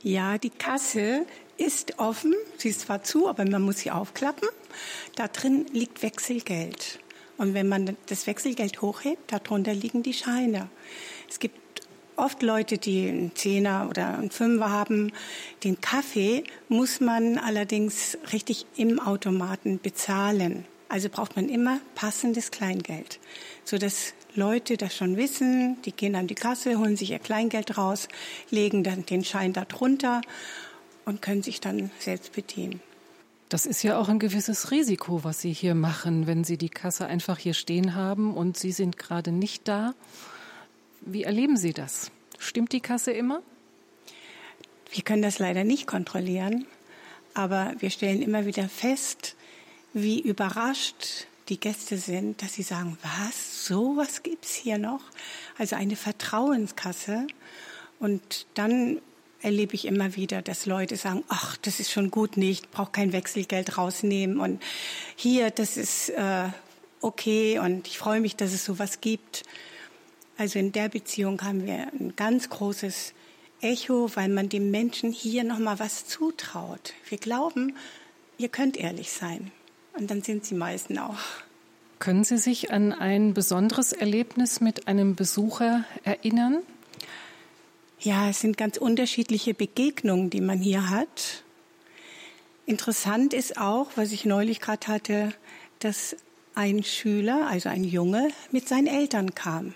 Ja, 0.02 0.36
die 0.36 0.50
Kasse 0.50 1.24
ist 1.56 1.98
offen. 1.98 2.34
Sie 2.58 2.68
ist 2.68 2.82
zwar 2.82 3.02
zu, 3.02 3.30
aber 3.30 3.46
man 3.46 3.62
muss 3.62 3.78
sie 3.78 3.92
aufklappen. 3.92 4.48
Da 5.14 5.26
drin 5.26 5.64
liegt 5.72 6.02
Wechselgeld. 6.02 6.98
Und 7.38 7.54
wenn 7.54 7.66
man 7.66 7.96
das 8.10 8.26
Wechselgeld 8.26 8.82
hochhebt, 8.82 9.32
darunter 9.32 9.72
liegen 9.72 10.02
die 10.02 10.12
Scheine. 10.12 10.68
Es 11.30 11.38
gibt 11.38 11.65
oft 12.16 12.42
Leute, 12.42 12.78
die 12.78 13.08
einen 13.08 13.34
Zehner 13.34 13.86
oder 13.88 14.18
einen 14.18 14.30
Fünfer 14.30 14.70
haben. 14.70 15.12
Den 15.64 15.80
Kaffee 15.80 16.44
muss 16.68 17.00
man 17.00 17.38
allerdings 17.38 18.18
richtig 18.32 18.66
im 18.76 18.98
Automaten 19.00 19.80
bezahlen. 19.80 20.64
Also 20.88 21.08
braucht 21.08 21.36
man 21.36 21.48
immer 21.48 21.80
passendes 21.94 22.50
Kleingeld, 22.50 23.18
so 23.64 23.76
dass 23.76 24.14
Leute 24.34 24.76
das 24.76 24.94
schon 24.94 25.16
wissen. 25.16 25.80
Die 25.82 25.92
gehen 25.92 26.14
an 26.14 26.26
die 26.26 26.34
Kasse, 26.34 26.78
holen 26.78 26.96
sich 26.96 27.10
ihr 27.10 27.18
Kleingeld 27.18 27.76
raus, 27.76 28.08
legen 28.50 28.84
dann 28.84 29.04
den 29.04 29.24
Schein 29.24 29.52
da 29.52 29.64
drunter 29.64 30.20
und 31.04 31.22
können 31.22 31.42
sich 31.42 31.60
dann 31.60 31.90
selbst 31.98 32.32
bedienen. 32.32 32.80
Das 33.48 33.64
ist 33.64 33.82
ja 33.84 33.98
auch 33.98 34.08
ein 34.08 34.18
gewisses 34.18 34.72
Risiko, 34.72 35.22
was 35.22 35.40
Sie 35.40 35.52
hier 35.52 35.76
machen, 35.76 36.26
wenn 36.26 36.42
Sie 36.42 36.58
die 36.58 36.68
Kasse 36.68 37.06
einfach 37.06 37.38
hier 37.38 37.54
stehen 37.54 37.94
haben 37.94 38.34
und 38.34 38.56
Sie 38.56 38.72
sind 38.72 38.98
gerade 38.98 39.30
nicht 39.30 39.68
da. 39.68 39.94
Wie 41.08 41.22
erleben 41.22 41.56
Sie 41.56 41.72
das? 41.72 42.10
Stimmt 42.36 42.72
die 42.72 42.80
Kasse 42.80 43.12
immer? 43.12 43.40
Wir 44.90 45.04
können 45.04 45.22
das 45.22 45.38
leider 45.38 45.62
nicht 45.62 45.86
kontrollieren, 45.86 46.66
aber 47.32 47.74
wir 47.78 47.90
stellen 47.90 48.22
immer 48.22 48.44
wieder 48.44 48.68
fest, 48.68 49.36
wie 49.92 50.20
überrascht 50.20 51.28
die 51.48 51.60
Gäste 51.60 51.96
sind, 51.96 52.42
dass 52.42 52.54
sie 52.54 52.64
sagen, 52.64 52.98
was, 53.02 53.66
sowas 53.66 54.24
gibt's 54.24 54.52
hier 54.52 54.78
noch? 54.78 55.00
Also 55.58 55.76
eine 55.76 55.94
Vertrauenskasse. 55.94 57.28
Und 58.00 58.46
dann 58.54 59.00
erlebe 59.42 59.76
ich 59.76 59.84
immer 59.84 60.16
wieder, 60.16 60.42
dass 60.42 60.66
Leute 60.66 60.96
sagen, 60.96 61.22
ach, 61.28 61.56
das 61.58 61.78
ist 61.78 61.92
schon 61.92 62.10
gut 62.10 62.36
nicht, 62.36 62.72
brauche 62.72 62.90
kein 62.90 63.12
Wechselgeld 63.12 63.78
rausnehmen 63.78 64.40
und 64.40 64.60
hier, 65.14 65.50
das 65.50 65.76
ist 65.76 66.08
äh, 66.08 66.48
okay 67.00 67.60
und 67.60 67.86
ich 67.86 67.96
freue 67.96 68.20
mich, 68.20 68.34
dass 68.34 68.52
es 68.52 68.64
sowas 68.64 69.00
gibt. 69.00 69.44
Also 70.38 70.58
in 70.58 70.72
der 70.72 70.88
Beziehung 70.88 71.42
haben 71.42 71.66
wir 71.66 71.88
ein 71.98 72.14
ganz 72.16 72.50
großes 72.50 73.14
Echo, 73.60 74.10
weil 74.14 74.28
man 74.28 74.48
dem 74.48 74.70
Menschen 74.70 75.12
hier 75.12 75.44
noch 75.44 75.58
mal 75.58 75.78
was 75.78 76.06
zutraut. 76.06 76.92
Wir 77.08 77.18
glauben, 77.18 77.74
ihr 78.36 78.48
könnt 78.48 78.76
ehrlich 78.76 79.10
sein. 79.10 79.50
Und 79.94 80.10
dann 80.10 80.22
sind 80.22 80.44
sie 80.44 80.54
meisten 80.54 80.98
auch. 80.98 81.18
Können 81.98 82.24
Sie 82.24 82.36
sich 82.36 82.70
an 82.70 82.92
ein 82.92 83.32
besonderes 83.32 83.92
Erlebnis 83.92 84.60
mit 84.60 84.86
einem 84.86 85.14
Besucher 85.14 85.84
erinnern? 86.04 86.58
Ja, 88.00 88.28
es 88.28 88.40
sind 88.40 88.58
ganz 88.58 88.76
unterschiedliche 88.76 89.54
Begegnungen, 89.54 90.28
die 90.28 90.42
man 90.42 90.58
hier 90.58 90.90
hat. 90.90 91.42
Interessant 92.66 93.32
ist 93.32 93.56
auch, 93.56 93.88
was 93.96 94.12
ich 94.12 94.26
neulich 94.26 94.60
gerade 94.60 94.86
hatte, 94.88 95.32
dass 95.78 96.16
ein 96.54 96.84
Schüler, 96.84 97.46
also 97.48 97.70
ein 97.70 97.84
Junge, 97.84 98.28
mit 98.50 98.68
seinen 98.68 98.86
Eltern 98.86 99.34
kam. 99.34 99.74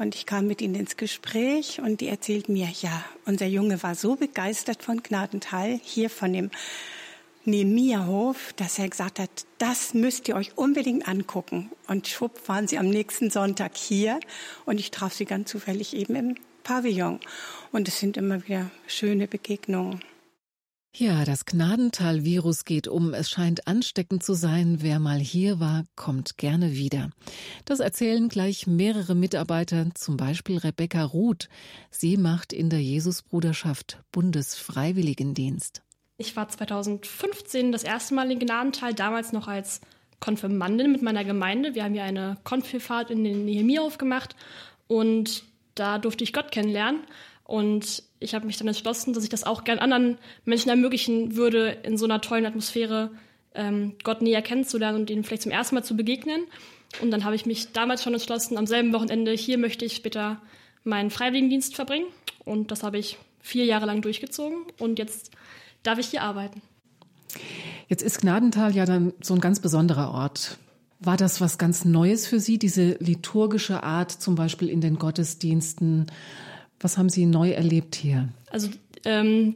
Und 0.00 0.14
ich 0.14 0.24
kam 0.24 0.46
mit 0.46 0.62
ihnen 0.62 0.76
ins 0.76 0.96
Gespräch 0.96 1.78
und 1.78 2.00
die 2.00 2.08
erzählten 2.08 2.54
mir, 2.54 2.68
ja, 2.80 3.04
unser 3.26 3.44
Junge 3.44 3.82
war 3.82 3.94
so 3.94 4.16
begeistert 4.16 4.82
von 4.82 5.02
Gnadental, 5.02 5.78
hier 5.82 6.08
von 6.08 6.32
dem 6.32 6.50
Nehemiahof, 7.44 8.54
dass 8.54 8.78
er 8.78 8.88
gesagt 8.88 9.18
hat, 9.18 9.28
das 9.58 9.92
müsst 9.92 10.26
ihr 10.26 10.36
euch 10.36 10.56
unbedingt 10.56 11.06
angucken. 11.06 11.70
Und 11.86 12.08
schwupp 12.08 12.48
waren 12.48 12.66
sie 12.66 12.78
am 12.78 12.88
nächsten 12.88 13.28
Sonntag 13.28 13.76
hier 13.76 14.18
und 14.64 14.80
ich 14.80 14.90
traf 14.90 15.12
sie 15.12 15.26
ganz 15.26 15.50
zufällig 15.50 15.94
eben 15.94 16.14
im 16.16 16.34
Pavillon. 16.62 17.20
Und 17.70 17.86
es 17.86 18.00
sind 18.00 18.16
immer 18.16 18.42
wieder 18.48 18.70
schöne 18.86 19.28
Begegnungen. 19.28 20.00
Ja, 20.96 21.24
das 21.24 21.44
Gnadental-Virus 21.44 22.64
geht 22.64 22.88
um. 22.88 23.14
Es 23.14 23.30
scheint 23.30 23.68
ansteckend 23.68 24.24
zu 24.24 24.34
sein. 24.34 24.78
Wer 24.80 24.98
mal 24.98 25.18
hier 25.18 25.60
war, 25.60 25.84
kommt 25.94 26.36
gerne 26.36 26.72
wieder. 26.72 27.10
Das 27.64 27.78
erzählen 27.78 28.28
gleich 28.28 28.66
mehrere 28.66 29.14
Mitarbeiter, 29.14 29.86
zum 29.94 30.16
Beispiel 30.16 30.58
Rebecca 30.58 31.04
Ruth. 31.04 31.48
Sie 31.90 32.16
macht 32.16 32.52
in 32.52 32.70
der 32.70 32.82
Jesusbruderschaft 32.82 34.02
Bundesfreiwilligendienst. 34.10 35.82
Ich 36.18 36.34
war 36.34 36.48
2015 36.48 37.70
das 37.70 37.84
erste 37.84 38.14
Mal 38.14 38.30
in 38.32 38.40
Gnadental, 38.40 38.92
damals 38.92 39.32
noch 39.32 39.46
als 39.46 39.80
Konfirmandin 40.18 40.90
mit 40.90 41.02
meiner 41.02 41.24
Gemeinde. 41.24 41.74
Wir 41.74 41.84
haben 41.84 41.94
ja 41.94 42.04
eine 42.04 42.36
Konfirmfahrt 42.42 43.10
in 43.10 43.22
den 43.22 43.44
Nehemiah 43.44 43.88
gemacht 43.96 44.34
und 44.88 45.44
da 45.76 45.98
durfte 45.98 46.24
ich 46.24 46.32
Gott 46.32 46.50
kennenlernen. 46.50 47.04
Und 47.44 48.02
ich 48.20 48.34
habe 48.34 48.46
mich 48.46 48.58
dann 48.58 48.68
entschlossen, 48.68 49.14
dass 49.14 49.24
ich 49.24 49.30
das 49.30 49.44
auch 49.44 49.64
gern 49.64 49.78
anderen 49.78 50.18
Menschen 50.44 50.68
ermöglichen 50.68 51.36
würde, 51.36 51.70
in 51.82 51.96
so 51.96 52.04
einer 52.04 52.20
tollen 52.20 52.46
Atmosphäre 52.46 53.10
ähm, 53.54 53.94
Gott 54.04 54.22
näher 54.22 54.42
kennenzulernen 54.42 55.00
und 55.00 55.10
ihnen 55.10 55.24
vielleicht 55.24 55.42
zum 55.42 55.52
ersten 55.52 55.74
Mal 55.74 55.82
zu 55.82 55.96
begegnen. 55.96 56.42
Und 57.00 57.10
dann 57.10 57.24
habe 57.24 57.34
ich 57.34 57.46
mich 57.46 57.72
damals 57.72 58.02
schon 58.02 58.12
entschlossen, 58.12 58.58
am 58.58 58.66
selben 58.66 58.92
Wochenende 58.92 59.32
hier 59.32 59.58
möchte 59.58 59.84
ich 59.84 59.96
später 59.96 60.40
meinen 60.84 61.10
Freiwilligendienst 61.10 61.74
verbringen. 61.74 62.06
Und 62.44 62.70
das 62.70 62.82
habe 62.82 62.98
ich 62.98 63.18
vier 63.40 63.64
Jahre 63.64 63.86
lang 63.86 64.02
durchgezogen. 64.02 64.58
Und 64.78 64.98
jetzt 64.98 65.30
darf 65.82 65.98
ich 65.98 66.08
hier 66.08 66.22
arbeiten. 66.22 66.60
Jetzt 67.88 68.02
ist 68.02 68.20
Gnadental 68.20 68.74
ja 68.74 68.84
dann 68.84 69.14
so 69.22 69.34
ein 69.34 69.40
ganz 69.40 69.60
besonderer 69.60 70.12
Ort. 70.12 70.58
War 70.98 71.16
das 71.16 71.40
was 71.40 71.56
ganz 71.56 71.86
Neues 71.86 72.26
für 72.26 72.38
Sie, 72.38 72.58
diese 72.58 72.96
liturgische 73.00 73.82
Art, 73.82 74.10
zum 74.10 74.34
Beispiel 74.34 74.68
in 74.68 74.82
den 74.82 74.98
Gottesdiensten? 74.98 76.06
Was 76.80 76.98
haben 76.98 77.08
Sie 77.08 77.26
neu 77.26 77.50
erlebt 77.50 77.94
hier? 77.94 78.28
Also 78.50 78.68
ähm, 79.04 79.54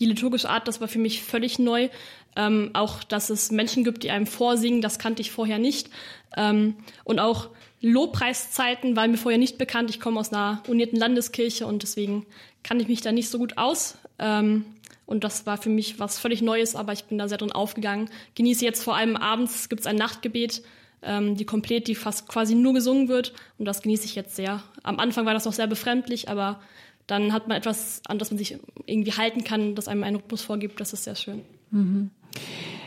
die 0.00 0.06
liturgische 0.06 0.48
Art, 0.48 0.66
das 0.66 0.80
war 0.80 0.88
für 0.88 0.98
mich 0.98 1.22
völlig 1.22 1.58
neu. 1.58 1.88
Ähm, 2.34 2.70
auch, 2.72 3.04
dass 3.04 3.28
es 3.28 3.50
Menschen 3.50 3.84
gibt, 3.84 4.04
die 4.04 4.10
einem 4.10 4.26
vorsingen, 4.26 4.80
das 4.80 4.98
kannte 4.98 5.20
ich 5.20 5.30
vorher 5.30 5.58
nicht. 5.58 5.90
Ähm, 6.36 6.76
und 7.04 7.20
auch 7.20 7.50
Lobpreiszeiten 7.82 8.96
waren 8.96 9.10
mir 9.10 9.18
vorher 9.18 9.38
nicht 9.38 9.58
bekannt. 9.58 9.90
Ich 9.90 10.00
komme 10.00 10.18
aus 10.18 10.32
einer 10.32 10.62
unierten 10.66 10.96
Landeskirche 10.96 11.66
und 11.66 11.82
deswegen 11.82 12.24
kann 12.62 12.80
ich 12.80 12.88
mich 12.88 13.02
da 13.02 13.12
nicht 13.12 13.28
so 13.28 13.38
gut 13.38 13.58
aus. 13.58 13.98
Ähm, 14.18 14.64
und 15.04 15.24
das 15.24 15.46
war 15.46 15.58
für 15.58 15.68
mich 15.68 15.98
was 15.98 16.18
völlig 16.18 16.40
Neues, 16.40 16.74
aber 16.74 16.92
ich 16.92 17.04
bin 17.04 17.18
da 17.18 17.28
sehr 17.28 17.38
drin 17.38 17.52
aufgegangen. 17.52 18.08
Genieße 18.34 18.64
jetzt 18.64 18.82
vor 18.82 18.96
allem 18.96 19.16
abends, 19.16 19.68
gibt 19.68 19.80
es 19.80 19.86
ein 19.86 19.96
Nachtgebet, 19.96 20.62
ähm, 21.02 21.36
die 21.36 21.44
komplett, 21.44 21.88
die 21.88 21.94
fast 21.94 22.28
quasi 22.28 22.54
nur 22.54 22.74
gesungen 22.74 23.08
wird. 23.08 23.32
Und 23.58 23.66
das 23.66 23.82
genieße 23.82 24.04
ich 24.04 24.14
jetzt 24.14 24.36
sehr. 24.36 24.62
Am 24.82 24.98
Anfang 24.98 25.26
war 25.26 25.34
das 25.34 25.44
noch 25.44 25.52
sehr 25.52 25.66
befremdlich, 25.66 26.28
aber 26.28 26.60
dann 27.06 27.32
hat 27.32 27.48
man 27.48 27.56
etwas, 27.56 28.02
an 28.06 28.18
das 28.18 28.30
man 28.30 28.38
sich 28.38 28.58
irgendwie 28.86 29.12
halten 29.12 29.44
kann, 29.44 29.74
das 29.74 29.88
einem 29.88 30.04
einen 30.04 30.16
Rhythmus 30.16 30.42
vorgibt. 30.42 30.80
Das 30.80 30.92
ist 30.92 31.04
sehr 31.04 31.16
schön. 31.16 31.42
Mhm. 31.70 32.10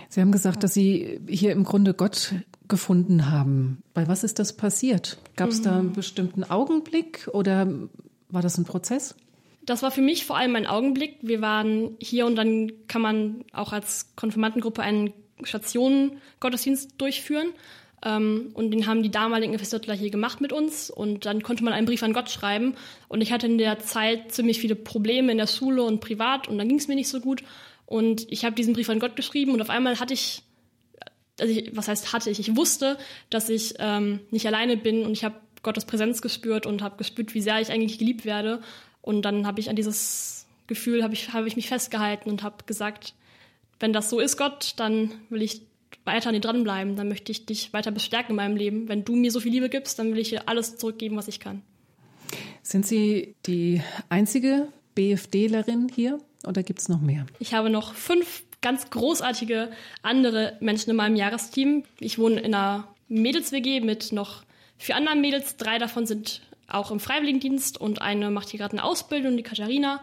Sie 0.10 0.22
haben 0.22 0.32
gesagt, 0.32 0.64
dass 0.64 0.74
Sie 0.74 1.20
hier 1.28 1.52
im 1.52 1.64
Grunde 1.64 1.94
Gott 1.94 2.34
gefunden 2.68 3.30
haben. 3.30 3.84
Bei 3.94 4.08
was 4.08 4.24
ist 4.24 4.40
das 4.40 4.54
passiert? 4.54 5.18
Gab 5.36 5.50
es 5.50 5.60
mhm. 5.60 5.64
da 5.64 5.80
einen 5.80 5.94
bestimmten 5.94 6.44
Augenblick 6.44 7.30
oder 7.34 7.68
war 8.30 8.42
das 8.42 8.58
ein 8.58 8.66
Prozess? 8.66 9.16
Das 9.66 9.82
war 9.82 9.92
für 9.92 10.02
mich 10.02 10.26
vor 10.26 10.38
allem 10.38 10.56
ein 10.56 10.68
Augenblick. 10.68 11.18
Wir 11.22 11.42
waren 11.42 11.98
hier 12.00 12.26
und 12.26 12.36
dann 12.36 12.72
kann 12.88 13.02
man 13.02 13.44
auch 13.52 13.74
als 13.74 14.16
Konfirmandengruppe 14.16 14.82
einen 14.82 15.12
Stationen-Gottesdienst 15.44 16.94
durchführen. 16.98 17.48
Ähm, 18.06 18.52
und 18.54 18.72
den 18.72 18.86
haben 18.86 19.04
die 19.04 19.10
damaligen 19.10 19.54
Epistotler 19.54 19.96
hier 19.96 20.12
gemacht 20.12 20.40
mit 20.40 20.54
uns. 20.54 20.90
Und 20.90 21.26
dann 21.26 21.42
konnte 21.42 21.64
man 21.64 21.74
einen 21.74 21.88
Brief 21.88 22.04
an 22.04 22.14
Gott 22.14 22.30
schreiben. 22.30 22.76
Und 23.10 23.22
ich 23.22 23.32
hatte 23.32 23.48
in 23.48 23.58
der 23.58 23.80
Zeit 23.80 24.32
ziemlich 24.32 24.60
viele 24.60 24.76
Probleme 24.76 25.32
in 25.32 25.40
der 25.40 25.48
Schule 25.48 25.84
und 25.84 26.00
privat. 26.00 26.48
Und 26.48 26.58
dann 26.58 26.70
ging 26.70 26.78
es 26.78 26.88
mir 26.88 26.96
nicht 26.96 27.10
so 27.10 27.20
gut. 27.20 27.44
Und 27.88 28.32
ich 28.32 28.46
habe 28.46 28.56
diesen 28.56 28.74
Brief 28.74 28.90
an 28.90 29.00
Gott 29.00 29.16
geschrieben. 29.16 29.52
Und 29.52 29.62
auf 29.62 29.72
einmal 29.72 30.00
hatte 30.00 30.14
ich, 30.14 30.44
also 31.40 31.52
ich, 31.52 31.76
was 31.76 31.88
heißt 31.88 32.14
hatte 32.14 32.30
ich? 32.30 32.40
Ich 32.40 32.56
wusste, 32.56 32.98
dass 33.32 33.50
ich 33.50 33.74
ähm, 33.80 34.20
nicht 34.30 34.46
alleine 34.46 34.78
bin. 34.78 35.04
Und 35.04 35.14
ich 35.14 35.24
habe 35.24 35.36
Gottes 35.64 35.86
Präsenz 35.86 36.22
gespürt 36.22 36.68
und 36.68 36.84
habe 36.84 36.98
gespürt, 36.98 37.34
wie 37.34 37.42
sehr 37.42 37.60
ich 37.60 37.72
eigentlich 37.72 37.98
geliebt 37.98 38.24
werde. 38.24 38.62
Und 39.02 39.24
dann 39.24 39.48
habe 39.48 39.60
ich 39.60 39.70
an 39.70 39.76
dieses 39.76 40.46
Gefühl, 40.68 41.04
habe 41.04 41.16
ich, 41.16 41.34
hab 41.34 41.46
ich 41.46 41.56
mich 41.56 41.68
festgehalten 41.68 42.30
und 42.30 42.44
habe 42.44 42.58
gesagt, 42.68 43.16
wenn 43.80 43.94
das 43.94 44.10
so 44.10 44.20
ist, 44.20 44.38
Gott, 44.38 44.74
dann 44.78 45.12
will 45.30 45.42
ich 45.42 45.62
weiter 46.04 46.30
an 46.30 46.34
dir 46.34 46.42
dranbleiben, 46.42 46.96
dann 46.96 47.08
möchte 47.08 47.32
ich 47.32 47.46
dich 47.46 47.74
weiter 47.74 47.92
bestärken 47.92 48.32
in 48.32 48.36
meinem 48.36 48.58
Leben. 48.58 48.88
Wenn 48.90 49.06
du 49.06 49.16
mir 49.16 49.32
so 49.32 49.40
viel 49.40 49.52
Liebe 49.52 49.70
gibst, 49.70 49.98
dann 50.00 50.12
will 50.12 50.20
ich 50.20 50.30
dir 50.30 50.48
alles 50.48 50.78
zurückgeben, 50.78 51.16
was 51.16 51.28
ich 51.28 51.40
kann. 51.40 51.62
Sind 52.62 52.86
Sie 52.86 53.36
die 53.46 53.82
einzige 54.10 54.68
BFDlerin 54.96 55.90
hier 55.94 56.20
oder 56.48 56.64
gibt 56.64 56.80
es 56.80 56.90
noch 56.90 57.02
mehr? 57.02 57.26
Ich 57.40 57.54
habe 57.54 57.70
noch 57.70 57.94
fünf 57.94 58.44
ganz 58.62 58.90
großartige 58.90 59.70
andere 60.02 60.58
Menschen 60.60 60.90
in 60.90 60.96
meinem 60.96 61.16
Jahresteam. 61.16 61.84
Ich 62.00 62.18
wohne 62.18 62.40
in 62.40 62.56
einer 62.56 62.88
Mädels-WG 63.08 63.82
mit 63.82 64.12
noch 64.12 64.44
vier 64.78 64.96
anderen 64.96 65.22
Mädels. 65.22 65.58
Drei 65.58 65.78
davon 65.78 66.08
sind 66.08 66.42
auch 66.68 66.90
im 66.90 67.00
Freiwilligendienst 67.00 67.80
und 67.80 68.02
eine 68.02 68.32
macht 68.32 68.50
hier 68.50 68.60
gerade 68.60 68.74
eine 68.74 68.84
Ausbildung, 68.84 69.38
die 69.38 69.44
Katharina. 69.44 70.02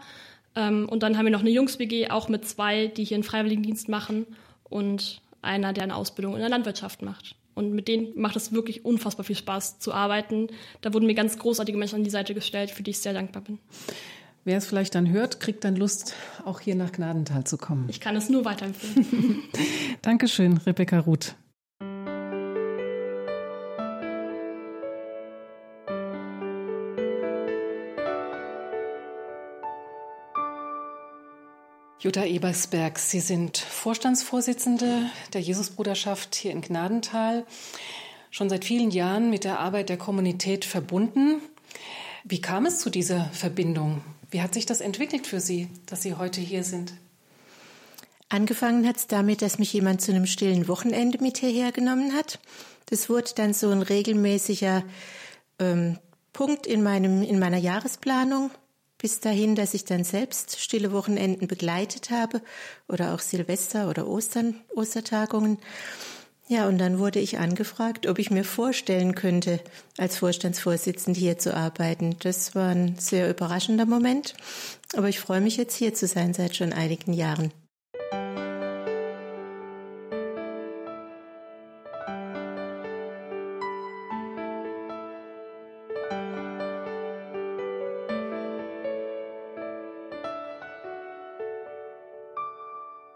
Ähm, 0.55 0.87
und 0.89 1.03
dann 1.03 1.17
haben 1.17 1.25
wir 1.25 1.31
noch 1.31 1.41
eine 1.41 1.49
Jungs-WG, 1.49 2.09
auch 2.09 2.29
mit 2.29 2.47
zwei, 2.47 2.87
die 2.87 3.03
hier 3.03 3.15
einen 3.15 3.23
Freiwilligendienst 3.23 3.89
machen. 3.89 4.25
Und 4.63 5.21
einer, 5.43 5.73
der 5.73 5.83
eine 5.83 5.95
Ausbildung 5.95 6.33
in 6.33 6.39
der 6.39 6.49
Landwirtschaft 6.49 7.01
macht. 7.01 7.35
Und 7.55 7.73
mit 7.73 7.87
denen 7.87 8.19
macht 8.19 8.35
es 8.35 8.51
wirklich 8.51 8.83
unfassbar 8.83 9.23
viel 9.23 9.35
Spaß 9.35 9.79
zu 9.79 9.93
arbeiten. 9.93 10.47
Da 10.81 10.93
wurden 10.93 11.05
mir 11.05 11.13
ganz 11.13 11.37
großartige 11.37 11.77
Menschen 11.77 11.95
an 11.95 12.03
die 12.03 12.09
Seite 12.09 12.33
gestellt, 12.33 12.71
für 12.71 12.83
die 12.83 12.91
ich 12.91 12.99
sehr 12.99 13.13
dankbar 13.13 13.43
bin. 13.43 13.59
Wer 14.45 14.57
es 14.57 14.65
vielleicht 14.65 14.95
dann 14.95 15.09
hört, 15.09 15.39
kriegt 15.39 15.63
dann 15.63 15.75
Lust, 15.75 16.15
auch 16.43 16.59
hier 16.59 16.75
nach 16.75 16.91
Gnadental 16.91 17.45
zu 17.45 17.57
kommen. 17.57 17.87
Ich 17.89 18.01
kann 18.01 18.15
es 18.15 18.29
nur 18.29 18.43
weiterempfehlen. 18.43 19.43
Dankeschön, 20.01 20.57
Rebecca 20.57 20.99
Ruth. 20.99 21.35
Jutta 32.03 32.25
Ebersberg, 32.25 32.99
Sie 32.99 33.21
sind 33.21 33.57
Vorstandsvorsitzende 33.57 35.09
der 35.31 35.39
Jesusbruderschaft 35.39 36.35
hier 36.35 36.51
in 36.51 36.59
Gnadental, 36.59 37.45
schon 38.29 38.49
seit 38.49 38.65
vielen 38.65 38.91
Jahren 38.91 39.29
mit 39.29 39.45
der 39.45 39.59
Arbeit 39.59 39.87
der 39.87 39.95
Kommunität 39.95 40.65
verbunden. 40.65 41.41
Wie 42.25 42.41
kam 42.41 42.65
es 42.65 42.79
zu 42.79 42.89
dieser 42.89 43.29
Verbindung? 43.31 44.01
Wie 44.31 44.41
hat 44.41 44.53
sich 44.53 44.65
das 44.65 44.81
entwickelt 44.81 45.27
für 45.27 45.39
Sie, 45.39 45.69
dass 45.85 46.01
Sie 46.01 46.15
heute 46.15 46.41
hier 46.41 46.65
sind? 46.65 46.91
Angefangen 48.27 48.85
hat 48.85 48.97
es 48.97 49.07
damit, 49.07 49.41
dass 49.41 49.57
mich 49.57 49.71
jemand 49.71 50.01
zu 50.01 50.11
einem 50.11 50.25
stillen 50.25 50.67
Wochenende 50.67 51.19
mit 51.23 51.37
hierher 51.37 51.71
genommen 51.71 52.11
hat. 52.13 52.41
Das 52.87 53.07
wurde 53.07 53.31
dann 53.33 53.53
so 53.53 53.69
ein 53.69 53.81
regelmäßiger 53.81 54.83
ähm, 55.57 55.97
Punkt 56.33 56.67
in, 56.67 56.83
meinem, 56.83 57.23
in 57.23 57.39
meiner 57.39 57.59
Jahresplanung 57.59 58.51
bis 59.03 59.19
dahin, 59.19 59.53
dass 59.55 59.73
ich 59.73 59.83
dann 59.83 60.05
selbst 60.05 60.61
stille 60.61 60.93
Wochenenden 60.93 61.47
begleitet 61.47 62.09
habe 62.09 62.41
oder 62.87 63.13
auch 63.13 63.19
Silvester 63.19 63.89
oder 63.89 64.07
Ostern, 64.07 64.55
Ostertagungen. 64.73 65.57
Ja, 66.47 66.69
und 66.69 66.77
dann 66.77 66.99
wurde 66.99 67.19
ich 67.19 67.37
angefragt, 67.37 68.07
ob 68.07 68.17
ich 68.17 68.31
mir 68.31 68.45
vorstellen 68.45 69.13
könnte, 69.13 69.59
als 69.97 70.15
Vorstandsvorsitzende 70.15 71.19
hier 71.19 71.37
zu 71.37 71.53
arbeiten. 71.53 72.15
Das 72.19 72.55
war 72.55 72.69
ein 72.69 72.95
sehr 72.97 73.29
überraschender 73.29 73.85
Moment, 73.85 74.35
aber 74.95 75.09
ich 75.09 75.19
freue 75.19 75.41
mich 75.41 75.57
jetzt 75.57 75.75
hier 75.75 75.93
zu 75.93 76.07
sein 76.07 76.33
seit 76.33 76.55
schon 76.55 76.71
einigen 76.71 77.11
Jahren. 77.11 77.51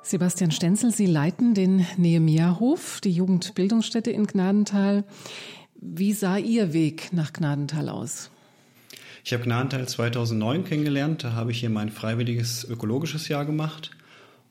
Sebastian 0.08 0.52
Stenzel, 0.52 0.94
Sie 0.94 1.06
leiten 1.06 1.54
den 1.54 1.86
Nehemiah-Hof, 1.98 3.02
die 3.02 3.12
Jugendbildungsstätte 3.12 4.10
in 4.10 4.26
Gnadental. 4.26 5.04
Wie 5.82 6.14
sah 6.14 6.38
Ihr 6.38 6.72
Weg 6.72 7.12
nach 7.12 7.34
Gnadental 7.34 7.90
aus? 7.90 8.32
Ich 9.26 9.34
habe 9.34 9.44
Gnadental 9.44 9.86
2009 9.86 10.64
kennengelernt. 10.64 11.26
Da 11.26 11.34
habe 11.34 11.52
ich 11.52 11.60
hier 11.60 11.70
mein 11.70 11.90
freiwilliges 11.90 12.64
ökologisches 12.64 13.28
Jahr 13.28 13.44
gemacht. 13.44 13.92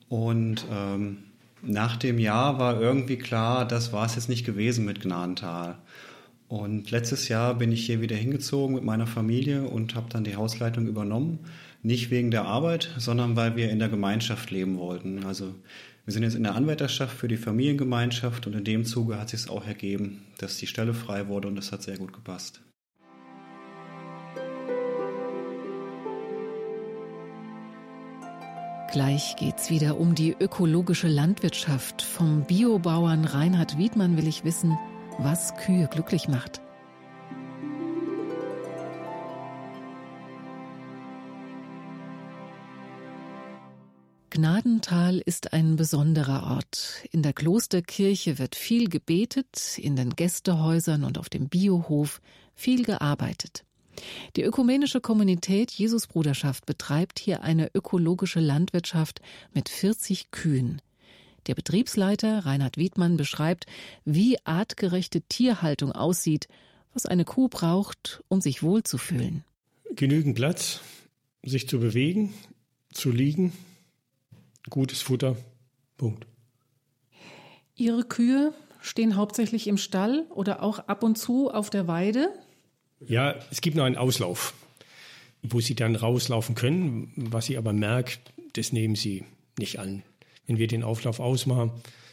Und 0.09 0.63
ähm, 0.71 1.23
nach 1.63 1.95
dem 1.95 2.19
Jahr 2.19 2.59
war 2.59 2.79
irgendwie 2.79 3.17
klar, 3.17 3.67
das 3.67 3.91
war 3.91 4.05
es 4.05 4.13
jetzt 4.13 4.29
nicht 4.29 4.45
gewesen 4.45 4.85
mit 4.85 5.01
Gnadental. 5.01 5.79
Und 6.47 6.91
letztes 6.91 7.29
Jahr 7.29 7.55
bin 7.55 7.71
ich 7.71 7.83
hier 7.83 7.99
wieder 7.99 8.15
hingezogen 8.15 8.75
mit 8.75 8.83
meiner 8.83 9.07
Familie 9.07 9.63
und 9.63 9.95
habe 9.95 10.07
dann 10.11 10.23
die 10.23 10.35
Hausleitung 10.35 10.85
übernommen. 10.85 11.39
Nicht 11.81 12.09
wegen 12.11 12.31
der 12.31 12.45
Arbeit, 12.45 12.89
sondern 12.97 13.35
weil 13.35 13.55
wir 13.55 13.69
in 13.69 13.79
der 13.79 13.89
Gemeinschaft 13.89 14.51
leben 14.51 14.77
wollten. 14.77 15.23
Also 15.25 15.53
wir 16.05 16.13
sind 16.13 16.23
jetzt 16.23 16.35
in 16.35 16.43
der 16.43 16.55
Anwärterschaft 16.55 17.15
für 17.15 17.27
die 17.27 17.37
Familiengemeinschaft 17.37 18.47
und 18.47 18.55
in 18.55 18.63
dem 18.63 18.85
Zuge 18.85 19.19
hat 19.19 19.29
sich 19.29 19.49
auch 19.49 19.65
ergeben, 19.65 20.25
dass 20.37 20.57
die 20.57 20.67
Stelle 20.67 20.93
frei 20.93 21.27
wurde 21.27 21.47
und 21.47 21.55
das 21.55 21.71
hat 21.71 21.83
sehr 21.83 21.97
gut 21.97 22.13
gepasst. 22.13 22.61
Gleich 28.91 29.35
geht's 29.35 29.69
wieder 29.69 29.99
um 29.99 30.15
die 30.15 30.35
ökologische 30.39 31.09
Landwirtschaft. 31.09 32.01
Vom 32.01 32.45
Biobauern 32.45 33.25
Reinhard 33.25 33.77
Wiedmann 33.77 34.17
will 34.17 34.27
ich 34.27 34.45
wissen, 34.45 34.77
was 35.19 35.55
Kühe 35.57 35.87
glücklich 35.91 36.27
macht. 36.29 36.61
Gnadental 44.37 45.19
ist 45.25 45.51
ein 45.51 45.77
besonderer 45.77 46.55
Ort. 46.55 47.03
In 47.09 47.23
der 47.23 47.33
Klosterkirche 47.33 48.37
wird 48.37 48.55
viel 48.55 48.87
gebetet, 48.87 49.79
in 49.79 49.95
den 49.95 50.11
Gästehäusern 50.11 51.05
und 51.05 51.17
auf 51.17 51.27
dem 51.27 51.49
Biohof 51.49 52.21
viel 52.53 52.85
gearbeitet. 52.85 53.63
Die 54.35 54.43
ökumenische 54.43 55.01
Kommunität 55.01 55.71
Jesusbruderschaft 55.71 56.67
betreibt 56.67 57.17
hier 57.17 57.41
eine 57.41 57.71
ökologische 57.73 58.39
Landwirtschaft 58.39 59.21
mit 59.55 59.69
40 59.69 60.29
Kühen. 60.29 60.83
Der 61.47 61.55
Betriebsleiter 61.55 62.45
Reinhard 62.45 62.77
Wiedmann 62.77 63.17
beschreibt, 63.17 63.65
wie 64.05 64.37
artgerechte 64.43 65.21
Tierhaltung 65.21 65.93
aussieht, 65.93 66.47
was 66.93 67.07
eine 67.07 67.25
Kuh 67.25 67.47
braucht, 67.47 68.21
um 68.27 68.39
sich 68.39 68.61
wohlzufühlen. 68.61 69.43
Genügend 69.95 70.35
Platz, 70.35 70.81
sich 71.41 71.67
zu 71.67 71.79
bewegen, 71.79 72.35
zu 72.93 73.09
liegen, 73.09 73.51
gutes 74.69 75.01
Futter, 75.01 75.35
Punkt. 75.97 76.27
Ihre 77.75 78.03
Kühe 78.03 78.53
stehen 78.81 79.15
hauptsächlich 79.15 79.67
im 79.67 79.77
Stall 79.77 80.25
oder 80.29 80.63
auch 80.63 80.79
ab 80.79 81.03
und 81.03 81.17
zu 81.17 81.51
auf 81.51 81.69
der 81.69 81.87
Weide? 81.87 82.29
Ja, 82.99 83.35
es 83.51 83.61
gibt 83.61 83.77
noch 83.77 83.83
einen 83.83 83.97
Auslauf, 83.97 84.53
wo 85.43 85.59
sie 85.59 85.75
dann 85.75 85.95
rauslaufen 85.95 86.55
können. 86.55 87.11
Was 87.15 87.49
ich 87.49 87.57
aber 87.57 87.73
merke, 87.73 88.17
das 88.53 88.71
nehmen 88.71 88.95
sie 88.95 89.25
nicht 89.59 89.79
an. 89.79 90.03
Wenn 90.47 90.57
wir 90.57 90.67
den 90.67 90.83
Auflauf 90.83 91.19
ausmachen, 91.19 91.71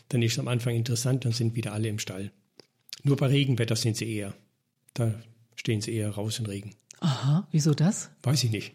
dann 0.08 0.22
ist 0.22 0.32
es 0.32 0.38
am 0.38 0.48
Anfang 0.48 0.74
interessant, 0.74 1.24
dann 1.24 1.32
sind 1.32 1.54
wieder 1.54 1.72
alle 1.72 1.88
im 1.88 1.98
Stall. 1.98 2.30
Nur 3.02 3.16
bei 3.16 3.26
Regenwetter 3.26 3.76
sind 3.76 3.96
sie 3.96 4.12
eher. 4.12 4.34
Da 4.92 5.14
stehen 5.56 5.80
sie 5.80 5.94
eher 5.94 6.10
raus 6.10 6.38
in 6.38 6.46
Regen. 6.46 6.74
Aha, 7.00 7.46
wieso 7.50 7.74
das? 7.74 8.10
Weiß 8.22 8.44
ich 8.44 8.50
nicht. 8.50 8.74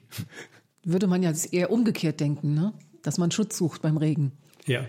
Würde 0.83 1.07
man 1.07 1.23
ja 1.23 1.33
eher 1.51 1.71
umgekehrt 1.71 2.19
denken, 2.19 2.53
ne? 2.53 2.73
Dass 3.03 3.17
man 3.17 3.31
Schutz 3.31 3.57
sucht 3.57 3.81
beim 3.81 3.97
Regen. 3.97 4.31
Ja. 4.65 4.87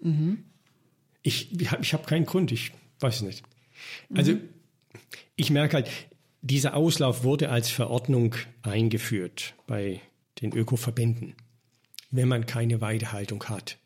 Mhm. 0.00 0.44
Ich, 1.22 1.60
ich 1.60 1.92
habe 1.92 2.04
keinen 2.06 2.26
Grund, 2.26 2.52
ich 2.52 2.72
weiß 3.00 3.16
es 3.16 3.22
nicht. 3.22 3.44
Also 4.14 4.32
mhm. 4.32 4.48
ich 5.36 5.50
merke 5.50 5.74
halt, 5.74 5.90
dieser 6.42 6.74
Auslauf 6.74 7.24
wurde 7.24 7.50
als 7.50 7.70
Verordnung 7.70 8.34
eingeführt 8.62 9.54
bei 9.66 10.00
den 10.40 10.52
Ökoverbänden, 10.52 11.34
wenn 12.10 12.28
man 12.28 12.46
keine 12.46 12.80
Weidehaltung 12.80 13.44
hat. 13.44 13.78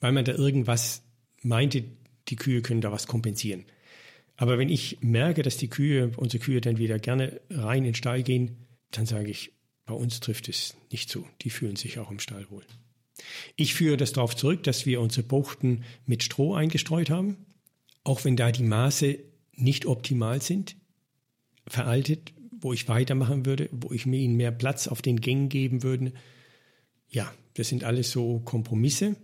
Weil 0.00 0.12
man 0.12 0.24
da 0.24 0.32
irgendwas 0.32 1.02
meinte, 1.42 1.84
die 2.28 2.36
Kühe 2.36 2.62
können 2.62 2.80
da 2.80 2.92
was 2.92 3.06
kompensieren. 3.06 3.66
Aber 4.36 4.58
wenn 4.58 4.68
ich 4.68 4.98
merke, 5.00 5.42
dass 5.42 5.56
die 5.56 5.68
Kühe, 5.68 6.12
unsere 6.16 6.42
Kühe 6.42 6.60
dann 6.60 6.78
wieder 6.78 6.98
gerne 6.98 7.40
rein 7.50 7.78
in 7.78 7.84
den 7.84 7.94
Stall 7.94 8.22
gehen, 8.22 8.66
dann 8.90 9.06
sage 9.06 9.30
ich, 9.30 9.52
bei 9.86 9.94
uns 9.94 10.20
trifft 10.20 10.48
es 10.48 10.76
nicht 10.90 11.10
zu. 11.10 11.26
Die 11.42 11.50
fühlen 11.50 11.76
sich 11.76 11.98
auch 11.98 12.10
im 12.10 12.18
Stall 12.18 12.50
wohl. 12.50 12.64
Ich 13.56 13.74
führe 13.74 13.96
das 13.96 14.12
darauf 14.12 14.34
zurück, 14.34 14.62
dass 14.64 14.86
wir 14.86 15.00
unsere 15.00 15.26
Buchten 15.26 15.84
mit 16.06 16.22
Stroh 16.22 16.54
eingestreut 16.54 17.10
haben, 17.10 17.36
auch 18.02 18.24
wenn 18.24 18.36
da 18.36 18.50
die 18.50 18.64
Maße 18.64 19.18
nicht 19.52 19.86
optimal 19.86 20.42
sind 20.42 20.76
veraltet, 21.66 22.32
wo 22.60 22.72
ich 22.72 22.88
weitermachen 22.88 23.46
würde, 23.46 23.68
wo 23.72 23.92
ich 23.92 24.06
mir 24.06 24.18
ihnen 24.18 24.36
mehr 24.36 24.52
Platz 24.52 24.88
auf 24.88 25.02
den 25.02 25.20
Gängen 25.20 25.48
geben 25.48 25.82
würde. 25.82 26.12
Ja, 27.08 27.32
das 27.54 27.68
sind 27.68 27.84
alles 27.84 28.10
so 28.10 28.40
Kompromisse, 28.40 29.16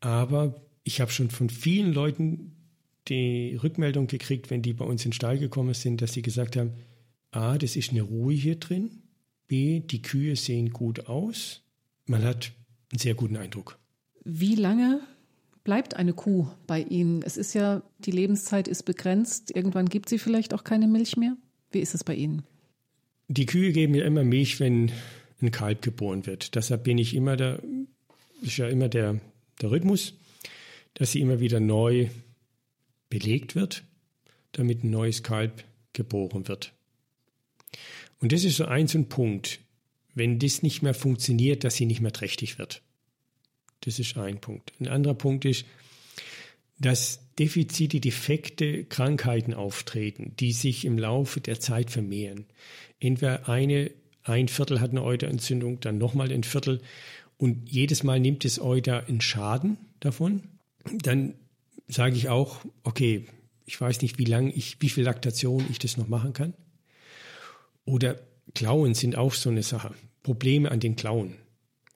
aber 0.00 0.62
ich 0.84 1.00
habe 1.00 1.10
schon 1.10 1.30
von 1.30 1.50
vielen 1.50 1.92
Leuten 1.92 2.56
die 3.08 3.56
Rückmeldung 3.56 4.06
gekriegt, 4.06 4.50
wenn 4.50 4.62
die 4.62 4.72
bei 4.72 4.84
uns 4.84 5.04
in 5.04 5.10
den 5.10 5.14
Stall 5.14 5.38
gekommen 5.38 5.74
sind, 5.74 6.00
dass 6.00 6.12
sie 6.12 6.22
gesagt 6.22 6.56
haben, 6.56 6.74
A, 7.30 7.58
das 7.58 7.76
ist 7.76 7.90
eine 7.90 8.02
Ruhe 8.02 8.34
hier 8.34 8.56
drin, 8.56 9.01
B, 9.52 9.80
die 9.80 10.00
Kühe 10.00 10.34
sehen 10.34 10.70
gut 10.70 11.08
aus, 11.08 11.60
man 12.06 12.24
hat 12.24 12.52
einen 12.90 12.98
sehr 12.98 13.12
guten 13.12 13.36
Eindruck. 13.36 13.78
Wie 14.24 14.54
lange 14.54 15.00
bleibt 15.62 15.94
eine 15.94 16.14
Kuh 16.14 16.48
bei 16.66 16.80
Ihnen? 16.80 17.20
Es 17.20 17.36
ist 17.36 17.52
ja, 17.52 17.82
die 17.98 18.12
Lebenszeit 18.12 18.66
ist 18.66 18.84
begrenzt, 18.84 19.54
irgendwann 19.54 19.90
gibt 19.90 20.08
sie 20.08 20.18
vielleicht 20.18 20.54
auch 20.54 20.64
keine 20.64 20.88
Milch 20.88 21.18
mehr? 21.18 21.36
Wie 21.70 21.80
ist 21.80 21.94
es 21.94 22.02
bei 22.02 22.14
Ihnen? 22.14 22.44
Die 23.28 23.44
Kühe 23.44 23.72
geben 23.72 23.94
ja 23.94 24.06
immer 24.06 24.24
Milch, 24.24 24.58
wenn 24.58 24.90
ein 25.42 25.50
Kalb 25.50 25.82
geboren 25.82 26.24
wird. 26.24 26.54
Deshalb 26.54 26.84
bin 26.84 26.96
ich 26.96 27.14
immer 27.14 27.36
der, 27.36 27.62
ist 28.40 28.56
ja 28.56 28.68
immer 28.68 28.88
der, 28.88 29.20
der 29.60 29.70
Rhythmus, 29.70 30.14
dass 30.94 31.12
sie 31.12 31.20
immer 31.20 31.40
wieder 31.40 31.60
neu 31.60 32.08
belegt 33.10 33.54
wird, 33.54 33.84
damit 34.52 34.82
ein 34.82 34.88
neues 34.88 35.22
Kalb 35.22 35.62
geboren 35.92 36.48
wird. 36.48 36.72
Und 38.22 38.32
das 38.32 38.44
ist 38.44 38.56
so 38.56 38.64
ein, 38.64 38.86
so 38.86 38.98
ein 38.98 39.08
Punkt. 39.08 39.58
Wenn 40.14 40.38
das 40.38 40.62
nicht 40.62 40.80
mehr 40.80 40.94
funktioniert, 40.94 41.64
dass 41.64 41.74
sie 41.74 41.86
nicht 41.86 42.00
mehr 42.00 42.12
trächtig 42.12 42.58
wird. 42.58 42.82
Das 43.80 43.98
ist 43.98 44.16
ein 44.16 44.40
Punkt. 44.40 44.72
Ein 44.78 44.86
anderer 44.86 45.14
Punkt 45.14 45.44
ist, 45.44 45.64
dass 46.78 47.20
Defizite, 47.38 47.98
Defekte, 47.98 48.84
Krankheiten 48.84 49.54
auftreten, 49.54 50.34
die 50.38 50.52
sich 50.52 50.84
im 50.84 50.98
Laufe 50.98 51.40
der 51.40 51.58
Zeit 51.58 51.90
vermehren. 51.90 52.46
Entweder 53.00 53.48
eine, 53.48 53.90
ein 54.22 54.48
Viertel 54.48 54.80
hat 54.80 54.90
eine 54.90 55.02
Euterentzündung, 55.02 55.80
dann 55.80 55.98
nochmal 55.98 56.30
ein 56.30 56.44
Viertel 56.44 56.80
und 57.38 57.68
jedes 57.68 58.04
Mal 58.04 58.20
nimmt 58.20 58.44
das 58.44 58.60
Euter 58.60 59.08
einen 59.08 59.20
Schaden 59.20 59.78
davon. 59.98 60.42
Dann 60.92 61.34
sage 61.88 62.16
ich 62.16 62.28
auch, 62.28 62.64
okay, 62.84 63.26
ich 63.64 63.80
weiß 63.80 64.02
nicht, 64.02 64.18
wie 64.18 64.24
lange 64.24 64.52
ich, 64.52 64.76
wie 64.80 64.90
viel 64.90 65.04
Laktation 65.04 65.64
ich 65.70 65.78
das 65.78 65.96
noch 65.96 66.08
machen 66.08 66.34
kann. 66.34 66.54
Oder 67.84 68.20
Klauen 68.54 68.94
sind 68.94 69.16
auch 69.16 69.34
so 69.34 69.50
eine 69.50 69.62
Sache. 69.62 69.94
Probleme 70.22 70.70
an 70.70 70.80
den 70.80 70.96
Klauen. 70.96 71.36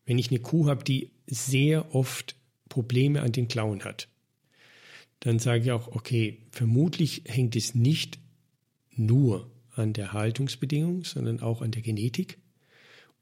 Wenn 0.05 0.18
ich 0.18 0.30
eine 0.30 0.41
Kuh 0.41 0.68
habe, 0.68 0.84
die 0.84 1.11
sehr 1.26 1.95
oft 1.95 2.37
Probleme 2.68 3.22
an 3.22 3.32
den 3.32 3.49
Klauen 3.49 3.84
hat, 3.84 4.09
dann 5.20 5.39
sage 5.39 5.64
ich 5.64 5.72
auch, 5.72 5.89
okay, 5.89 6.39
vermutlich 6.51 7.22
hängt 7.26 7.57
es 7.57 7.74
nicht 7.74 8.18
nur 8.93 9.51
an 9.74 9.93
der 9.93 10.12
Haltungsbedingung, 10.12 11.05
sondern 11.05 11.41
auch 11.41 11.62
an 11.62 11.70
der 11.70 11.82
Genetik. 11.82 12.39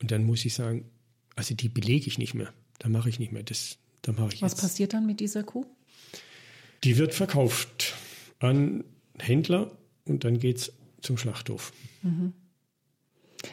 Und 0.00 0.10
dann 0.10 0.24
muss 0.24 0.44
ich 0.44 0.54
sagen, 0.54 0.90
also 1.36 1.54
die 1.54 1.68
belege 1.68 2.06
ich 2.06 2.18
nicht 2.18 2.34
mehr. 2.34 2.52
Da 2.78 2.88
mache 2.88 3.08
ich 3.08 3.18
nicht 3.18 3.32
mehr. 3.32 3.42
Das, 3.42 3.78
da 4.02 4.12
mache 4.12 4.34
ich 4.34 4.42
Was 4.42 4.52
jetzt. 4.52 4.60
passiert 4.60 4.92
dann 4.92 5.06
mit 5.06 5.20
dieser 5.20 5.42
Kuh? 5.42 5.66
Die 6.84 6.98
wird 6.98 7.14
verkauft 7.14 7.94
an 8.38 8.84
Händler 9.18 9.76
und 10.04 10.24
dann 10.24 10.38
geht 10.38 10.58
es 10.58 10.72
zum 11.00 11.16
Schlachthof. 11.16 11.72
Mhm. 12.02 12.32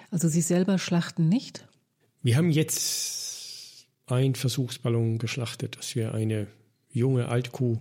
Also 0.09 0.27
Sie 0.27 0.41
selber 0.41 0.77
schlachten 0.77 1.29
nicht? 1.29 1.67
Wir 2.23 2.37
haben 2.37 2.51
jetzt 2.51 3.87
ein 4.05 4.35
Versuchsballon 4.35 5.17
geschlachtet, 5.17 5.77
dass 5.77 5.95
wir 5.95 6.13
eine 6.13 6.47
junge 6.91 7.29
Altkuh 7.29 7.79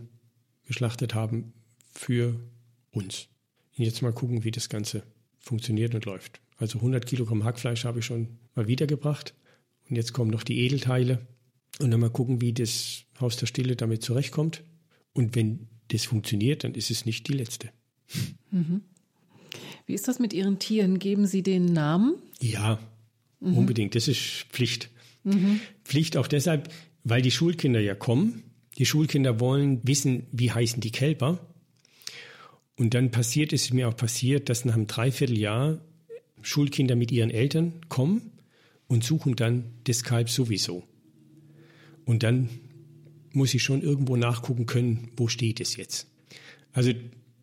geschlachtet 0.66 1.14
haben 1.14 1.52
für 1.92 2.38
uns. 2.92 3.28
Und 3.76 3.84
jetzt 3.84 4.02
mal 4.02 4.12
gucken, 4.12 4.44
wie 4.44 4.50
das 4.50 4.68
Ganze 4.68 5.02
funktioniert 5.38 5.94
und 5.94 6.04
läuft. 6.04 6.40
Also 6.56 6.78
100 6.78 7.06
Kilogramm 7.06 7.44
Hackfleisch 7.44 7.84
habe 7.84 8.00
ich 8.00 8.04
schon 8.04 8.38
mal 8.54 8.68
wiedergebracht. 8.68 9.34
Und 9.88 9.96
jetzt 9.96 10.12
kommen 10.12 10.30
noch 10.30 10.44
die 10.44 10.60
Edelteile. 10.60 11.26
Und 11.80 11.90
dann 11.90 12.00
mal 12.00 12.10
gucken, 12.10 12.40
wie 12.40 12.52
das 12.52 13.04
Haus 13.20 13.36
der 13.36 13.46
Stille 13.46 13.76
damit 13.76 14.02
zurechtkommt. 14.02 14.62
Und 15.12 15.34
wenn 15.34 15.68
das 15.88 16.04
funktioniert, 16.04 16.64
dann 16.64 16.74
ist 16.74 16.90
es 16.90 17.06
nicht 17.06 17.26
die 17.28 17.32
letzte. 17.32 17.70
Mhm. 18.50 18.82
Wie 19.90 19.94
ist 19.94 20.08
das 20.08 20.20
mit 20.20 20.32
Ihren 20.32 20.60
Tieren? 20.60 20.98
Geben 20.98 21.26
Sie 21.26 21.42
den 21.42 21.66
Namen? 21.66 22.14
Ja, 22.40 22.78
mhm. 23.40 23.58
unbedingt. 23.58 23.94
Das 23.96 24.06
ist 24.08 24.46
Pflicht. 24.50 24.88
Mhm. 25.24 25.60
Pflicht 25.84 26.16
auch 26.16 26.28
deshalb, 26.28 26.72
weil 27.02 27.22
die 27.22 27.32
Schulkinder 27.32 27.80
ja 27.80 27.94
kommen 27.94 28.44
die 28.80 28.86
Schulkinder 28.86 29.40
wollen 29.40 29.80
wissen, 29.82 30.26
wie 30.32 30.50
heißen 30.50 30.80
die 30.80 30.90
Kälber. 30.90 31.38
Und 32.76 32.94
dann 32.94 33.10
passiert 33.10 33.52
es 33.52 33.74
mir 33.74 33.88
auch 33.88 33.96
passiert, 33.96 34.48
dass 34.48 34.64
nach 34.64 34.74
einem 34.74 34.86
Dreivierteljahr 34.86 35.80
Schulkinder 36.40 36.96
mit 36.96 37.12
ihren 37.12 37.30
Eltern 37.30 37.74
kommen 37.90 38.32
und 38.86 39.04
suchen 39.04 39.36
dann 39.36 39.64
das 39.84 40.02
Kalb 40.02 40.30
sowieso. 40.30 40.84
Und 42.06 42.22
dann 42.22 42.48
muss 43.32 43.52
ich 43.52 43.62
schon 43.62 43.82
irgendwo 43.82 44.16
nachgucken 44.16 44.64
können, 44.64 45.10
wo 45.16 45.28
steht 45.28 45.60
es 45.60 45.76
jetzt. 45.76 46.06
Also 46.72 46.92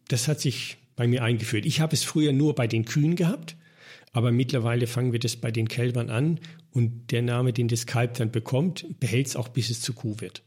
das 0.07 0.27
hat 0.27 0.41
sich 0.41 0.77
bei 0.97 1.07
mir 1.07 1.23
eingeführt. 1.23 1.65
Ich 1.65 1.79
habe 1.79 1.95
es 1.95 2.03
früher 2.03 2.33
nur 2.33 2.55
bei 2.55 2.67
den 2.67 2.83
Kühen 2.83 3.15
gehabt, 3.15 3.55
Aber 4.17 4.31
mittlerweile 4.31 4.87
fangen 4.87 5.11
wir 5.11 5.19
das 5.19 5.35
bei 5.35 5.51
den 5.51 5.67
Kälbern 5.67 6.09
an 6.09 6.39
und 6.71 7.11
der 7.11 7.21
Name, 7.21 7.53
den 7.53 7.67
das 7.67 7.85
Kalb 7.85 8.15
dann 8.15 8.31
bekommt, 8.31 8.99
behält 8.99 9.27
es 9.27 9.35
auch, 9.35 9.47
bis 9.47 9.69
es 9.69 9.81
zu 9.81 9.93
Kuh 9.93 10.15
wird. 10.19 10.41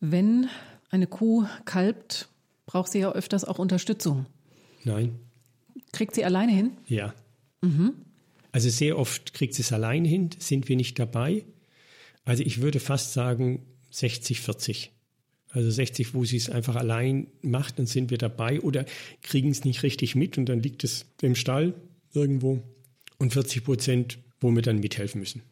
Wenn 0.00 0.48
eine 0.90 1.06
Kuh 1.06 1.46
kalbt, 1.64 2.28
braucht 2.66 2.90
sie 2.90 2.98
ja 2.98 3.12
öfters 3.12 3.44
auch 3.44 3.60
Unterstützung. 3.60 4.26
Nein. 4.82 5.18
Kriegt 5.92 6.14
sie 6.14 6.24
alleine 6.24 6.52
hin? 6.52 6.72
Ja. 6.86 7.14
Mhm. 7.60 7.92
Also 8.52 8.68
sehr 8.68 8.98
oft 8.98 9.32
kriegt 9.34 9.54
sie 9.54 9.62
es 9.62 9.72
allein 9.72 10.04
hin, 10.04 10.30
sind 10.38 10.68
wir 10.68 10.74
nicht 10.74 10.98
dabei. 10.98 11.44
Also 12.24 12.42
ich 12.42 12.62
würde 12.62 12.80
fast 12.80 13.12
sagen 13.12 13.64
60, 13.92 14.40
40. 14.40 14.90
Also 15.52 15.70
60, 15.70 16.14
wo 16.14 16.24
sie 16.24 16.36
es 16.36 16.48
einfach 16.48 16.76
allein 16.76 17.26
macht, 17.42 17.78
dann 17.78 17.86
sind 17.86 18.10
wir 18.10 18.18
dabei 18.18 18.60
oder 18.60 18.84
kriegen 19.22 19.50
es 19.50 19.64
nicht 19.64 19.82
richtig 19.82 20.14
mit 20.14 20.38
und 20.38 20.46
dann 20.46 20.60
liegt 20.60 20.84
es 20.84 21.06
im 21.22 21.34
Stall 21.34 21.74
irgendwo. 22.12 22.62
Und 23.18 23.32
40 23.32 23.64
Prozent, 23.64 24.18
wo 24.40 24.50
wir 24.50 24.62
dann 24.62 24.78
mithelfen 24.78 25.20
müssen. 25.20 25.42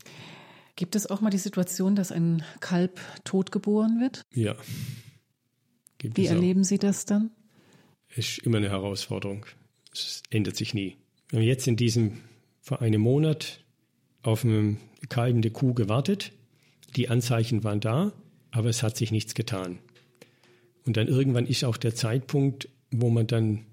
Gibt 0.76 0.94
es 0.94 1.06
auch 1.10 1.20
mal 1.20 1.30
die 1.30 1.38
Situation, 1.38 1.96
dass 1.96 2.12
ein 2.12 2.44
Kalb 2.60 3.00
totgeboren 3.24 4.00
wird? 4.00 4.22
Ja. 4.32 4.54
Gibt 5.98 6.16
Wie 6.16 6.26
erleben 6.26 6.62
Sie 6.62 6.78
das 6.78 7.04
dann? 7.04 7.30
Ist 8.14 8.38
immer 8.38 8.58
eine 8.58 8.70
Herausforderung. 8.70 9.44
Es 9.92 10.22
ändert 10.30 10.56
sich 10.56 10.74
nie. 10.74 10.96
Wir 11.30 11.40
haben 11.40 11.46
jetzt 11.46 11.66
in 11.66 11.76
diesem 11.76 12.18
vor 12.60 12.80
einem 12.80 13.00
Monat 13.00 13.64
auf 14.22 14.44
eine 14.44 14.76
kalbende 15.08 15.50
Kuh 15.50 15.74
gewartet. 15.74 16.32
Die 16.96 17.08
Anzeichen 17.08 17.64
waren 17.64 17.80
da, 17.80 18.12
aber 18.50 18.68
es 18.68 18.82
hat 18.82 18.96
sich 18.96 19.10
nichts 19.10 19.34
getan. 19.34 19.78
Und 20.88 20.96
dann 20.96 21.06
irgendwann 21.06 21.44
ist 21.44 21.64
auch 21.64 21.76
der 21.76 21.94
Zeitpunkt, 21.94 22.70
wo 22.90 23.10
man 23.10 23.26
dann 23.26 23.66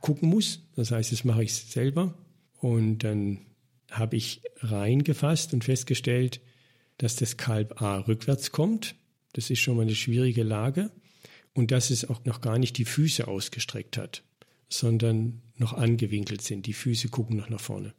gucken 0.00 0.28
muss. 0.28 0.60
Das 0.76 0.92
heißt, 0.92 1.10
das 1.10 1.24
mache 1.24 1.42
ich 1.42 1.52
selber. 1.52 2.14
Und 2.60 2.98
dann 2.98 3.38
habe 3.90 4.14
ich 4.14 4.42
reingefasst 4.60 5.52
und 5.52 5.64
festgestellt, 5.64 6.40
dass 6.96 7.16
das 7.16 7.36
Kalb 7.36 7.82
A 7.82 7.98
rückwärts 7.98 8.52
kommt. 8.52 8.94
Das 9.32 9.50
ist 9.50 9.58
schon 9.58 9.74
mal 9.74 9.82
eine 9.82 9.96
schwierige 9.96 10.44
Lage. 10.44 10.92
Und 11.54 11.72
dass 11.72 11.90
es 11.90 12.08
auch 12.08 12.24
noch 12.24 12.40
gar 12.40 12.56
nicht 12.56 12.78
die 12.78 12.84
Füße 12.84 13.26
ausgestreckt 13.26 13.96
hat, 13.96 14.22
sondern 14.68 15.42
noch 15.56 15.72
angewinkelt 15.72 16.40
sind. 16.40 16.66
Die 16.66 16.72
Füße 16.72 17.08
gucken 17.08 17.36
noch 17.36 17.48
nach 17.48 17.58
vorne. 17.58 17.94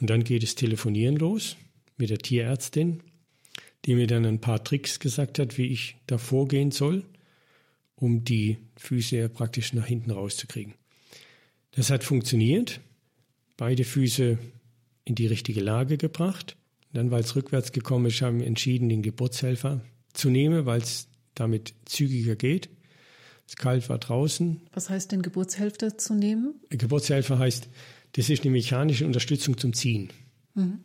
Und 0.00 0.08
dann 0.08 0.24
geht 0.24 0.42
es 0.42 0.54
telefonieren 0.54 1.16
los 1.16 1.58
mit 1.98 2.08
der 2.08 2.16
Tierärztin, 2.16 3.02
die 3.84 3.94
mir 3.94 4.06
dann 4.06 4.24
ein 4.24 4.40
paar 4.40 4.64
Tricks 4.64 5.00
gesagt 5.00 5.38
hat, 5.38 5.58
wie 5.58 5.66
ich 5.66 5.96
da 6.06 6.16
vorgehen 6.16 6.70
soll, 6.70 7.04
um 8.04 8.22
die 8.22 8.58
Füße 8.76 9.30
praktisch 9.30 9.72
nach 9.72 9.86
hinten 9.86 10.10
rauszukriegen. 10.10 10.74
Das 11.70 11.88
hat 11.88 12.04
funktioniert. 12.04 12.80
Beide 13.56 13.84
Füße 13.84 14.36
in 15.06 15.14
die 15.14 15.26
richtige 15.26 15.60
Lage 15.60 15.96
gebracht. 15.96 16.56
Dann, 16.92 17.10
weil 17.10 17.22
es 17.22 17.34
rückwärts 17.34 17.72
gekommen 17.72 18.06
ist, 18.06 18.20
haben 18.20 18.40
wir 18.40 18.46
entschieden, 18.46 18.90
den 18.90 19.00
Geburtshelfer 19.00 19.80
zu 20.12 20.28
nehmen, 20.28 20.66
weil 20.66 20.82
es 20.82 21.08
damit 21.34 21.72
zügiger 21.86 22.36
geht. 22.36 22.68
Das 23.46 23.56
Kalb 23.56 23.88
war 23.88 23.98
draußen. 23.98 24.60
Was 24.74 24.90
heißt 24.90 25.10
denn 25.10 25.22
Geburtshelfer 25.22 25.96
zu 25.96 26.14
nehmen? 26.14 26.56
Geburtshelfer 26.68 27.38
heißt, 27.38 27.68
das 28.12 28.28
ist 28.28 28.42
eine 28.42 28.52
mechanische 28.52 29.06
Unterstützung 29.06 29.56
zum 29.56 29.72
Ziehen. 29.72 30.10
Mhm. 30.54 30.80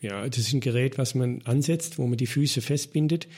Ja, 0.00 0.28
das 0.28 0.38
ist 0.38 0.52
ein 0.52 0.60
Gerät, 0.60 0.98
was 0.98 1.14
man 1.14 1.42
ansetzt, 1.42 1.96
wo 1.96 2.08
man 2.08 2.18
die 2.18 2.26
Füße 2.26 2.60
festbindet. 2.60 3.28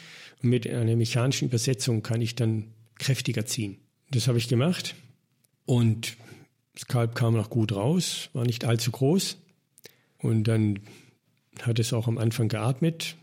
Und 0.42 0.48
mit 0.48 0.66
einer 0.66 0.96
mechanischen 0.96 1.48
Übersetzung 1.48 2.02
kann 2.02 2.22
ich 2.22 2.34
dann 2.34 2.72
kräftiger 2.98 3.46
ziehen. 3.46 3.78
Das 4.10 4.28
habe 4.28 4.38
ich 4.38 4.48
gemacht. 4.48 4.94
Und 5.64 6.16
das 6.74 6.86
Kalb 6.86 7.14
kam 7.14 7.34
noch 7.34 7.50
gut 7.50 7.72
raus, 7.72 8.30
war 8.32 8.44
nicht 8.44 8.64
allzu 8.64 8.90
groß. 8.90 9.38
Und 10.18 10.44
dann 10.44 10.80
hat 11.62 11.78
es 11.78 11.92
auch 11.92 12.06
am 12.06 12.18
Anfang 12.18 12.48
geatmet. 12.48 13.16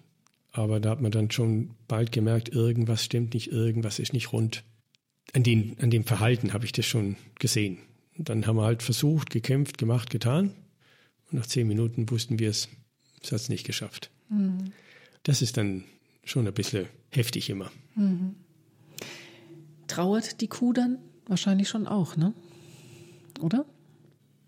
Aber 0.52 0.80
da 0.80 0.92
hat 0.92 1.02
man 1.02 1.12
dann 1.12 1.32
schon 1.32 1.72
bald 1.88 2.12
gemerkt, 2.12 2.50
irgendwas 2.50 3.04
stimmt 3.04 3.34
nicht, 3.34 3.52
irgendwas 3.52 4.00
ist 4.00 4.14
nicht 4.14 4.32
rund. 4.34 4.64
An, 5.34 5.42
den, 5.42 5.76
an 5.80 5.90
dem 5.90 6.04
Verhalten 6.04 6.54
habe 6.54 6.66
ich 6.66 6.72
das 6.72 6.86
schon 6.86 7.16
gesehen. 7.40 7.80
Und 8.18 8.30
dann 8.30 8.46
haben 8.46 8.58
wir 8.58 8.64
halt 8.64 8.84
versucht, 8.84 9.32
gekämpft, 9.32 9.80
gemacht, 9.80 10.12
getan. 10.12 10.54
Und 11.32 11.40
nach 11.40 11.48
zehn 11.48 11.68
Minuten 11.68 12.10
wussten 12.12 12.38
wir 12.38 12.50
es, 12.50 12.70
es 13.24 13.32
hat 13.32 13.40
es 13.40 13.50
nicht 13.50 13.66
geschafft. 13.66 14.12
Mhm. 14.30 14.74
Das 15.24 15.42
ist 15.42 15.58
dann 15.58 15.86
schon 16.24 16.46
ein 16.48 16.54
bisschen 16.54 16.88
heftig 17.10 17.50
immer. 17.50 17.72
Mhm. 17.96 18.36
Trauert 19.88 20.42
die 20.42 20.48
Kuh 20.48 20.74
dann? 20.74 21.00
Wahrscheinlich 21.28 21.70
schon 21.70 21.88
auch, 21.88 22.18
ne? 22.18 22.34
Oder? 23.42 23.66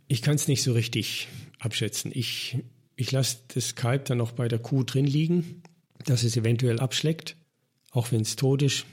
Ich 0.08 0.22
kann 0.22 0.36
es 0.36 0.48
nicht 0.48 0.64
so 0.64 0.74
richtig 0.74 1.28
abschätzen. 1.60 2.12
Ich, 2.14 2.58
ich 2.96 3.12
lasse 3.12 3.40
das 3.54 3.76
Kalb 3.76 4.06
dann 4.06 4.20
noch 4.20 4.32
bei 4.32 4.48
der 4.48 4.60
Kuh 4.60 4.84
drin 4.84 5.06
liegen, 5.06 5.64
dass 6.06 6.24
es 6.24 6.38
eventuell 6.38 6.80
abschleckt, 6.80 7.36
auch 7.92 8.12
wenn 8.12 8.22
es 8.22 8.36
tot 8.36 8.62
ist. 8.62 8.86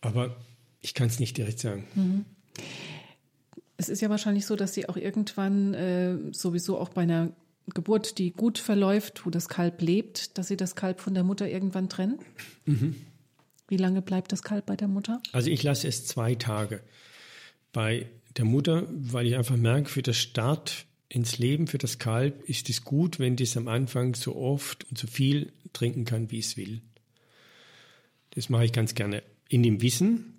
Aber 0.00 0.36
ich 0.80 0.94
kann 0.94 1.08
es 1.08 1.20
nicht 1.20 1.36
direkt 1.36 1.58
sagen. 1.58 1.86
Mhm. 1.94 2.24
Es 3.76 3.88
ist 3.88 4.00
ja 4.00 4.10
wahrscheinlich 4.10 4.46
so, 4.46 4.54
dass 4.54 4.74
Sie 4.74 4.88
auch 4.88 4.96
irgendwann 4.96 5.74
äh, 5.74 6.16
sowieso 6.32 6.78
auch 6.78 6.90
bei 6.90 7.02
einer 7.02 7.32
Geburt, 7.74 8.18
die 8.18 8.32
gut 8.32 8.58
verläuft, 8.58 9.24
wo 9.26 9.30
das 9.30 9.48
Kalb 9.48 9.80
lebt, 9.80 10.36
dass 10.38 10.48
Sie 10.48 10.56
das 10.56 10.76
Kalb 10.76 11.00
von 11.00 11.14
der 11.14 11.24
Mutter 11.24 11.48
irgendwann 11.48 11.88
trennen? 11.88 12.18
Mhm. 12.66 12.96
Wie 13.72 13.78
lange 13.78 14.02
bleibt 14.02 14.32
das 14.32 14.42
Kalb 14.42 14.66
bei 14.66 14.76
der 14.76 14.86
Mutter? 14.86 15.22
Also 15.32 15.48
ich 15.48 15.62
lasse 15.62 15.88
es 15.88 16.06
zwei 16.06 16.34
Tage 16.34 16.82
bei 17.72 18.06
der 18.36 18.44
Mutter, 18.44 18.86
weil 18.90 19.26
ich 19.26 19.34
einfach 19.34 19.56
merke, 19.56 19.88
für 19.88 20.02
das 20.02 20.18
Start 20.18 20.84
ins 21.08 21.38
Leben, 21.38 21.66
für 21.66 21.78
das 21.78 21.98
Kalb 21.98 22.46
ist 22.46 22.68
es 22.68 22.84
gut, 22.84 23.18
wenn 23.18 23.34
es 23.36 23.56
am 23.56 23.68
Anfang 23.68 24.14
so 24.14 24.36
oft 24.36 24.84
und 24.90 24.98
so 24.98 25.06
viel 25.06 25.52
trinken 25.72 26.04
kann, 26.04 26.30
wie 26.30 26.40
es 26.40 26.58
will. 26.58 26.82
Das 28.32 28.50
mache 28.50 28.66
ich 28.66 28.72
ganz 28.72 28.94
gerne. 28.94 29.22
In 29.48 29.62
dem 29.62 29.80
Wissen, 29.80 30.34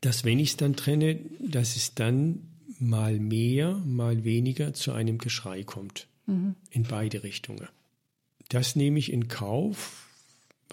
dass 0.00 0.24
wenn 0.24 0.38
ich 0.38 0.50
es 0.50 0.56
dann 0.56 0.76
trenne, 0.76 1.18
dass 1.40 1.74
es 1.74 1.96
dann 1.96 2.50
mal 2.78 3.18
mehr, 3.18 3.82
mal 3.84 4.22
weniger 4.22 4.74
zu 4.74 4.92
einem 4.92 5.18
Geschrei 5.18 5.64
kommt. 5.64 6.06
Mhm. 6.26 6.54
In 6.70 6.84
beide 6.84 7.24
Richtungen. 7.24 7.66
Das 8.48 8.76
nehme 8.76 9.00
ich 9.00 9.12
in 9.12 9.26
Kauf, 9.26 10.03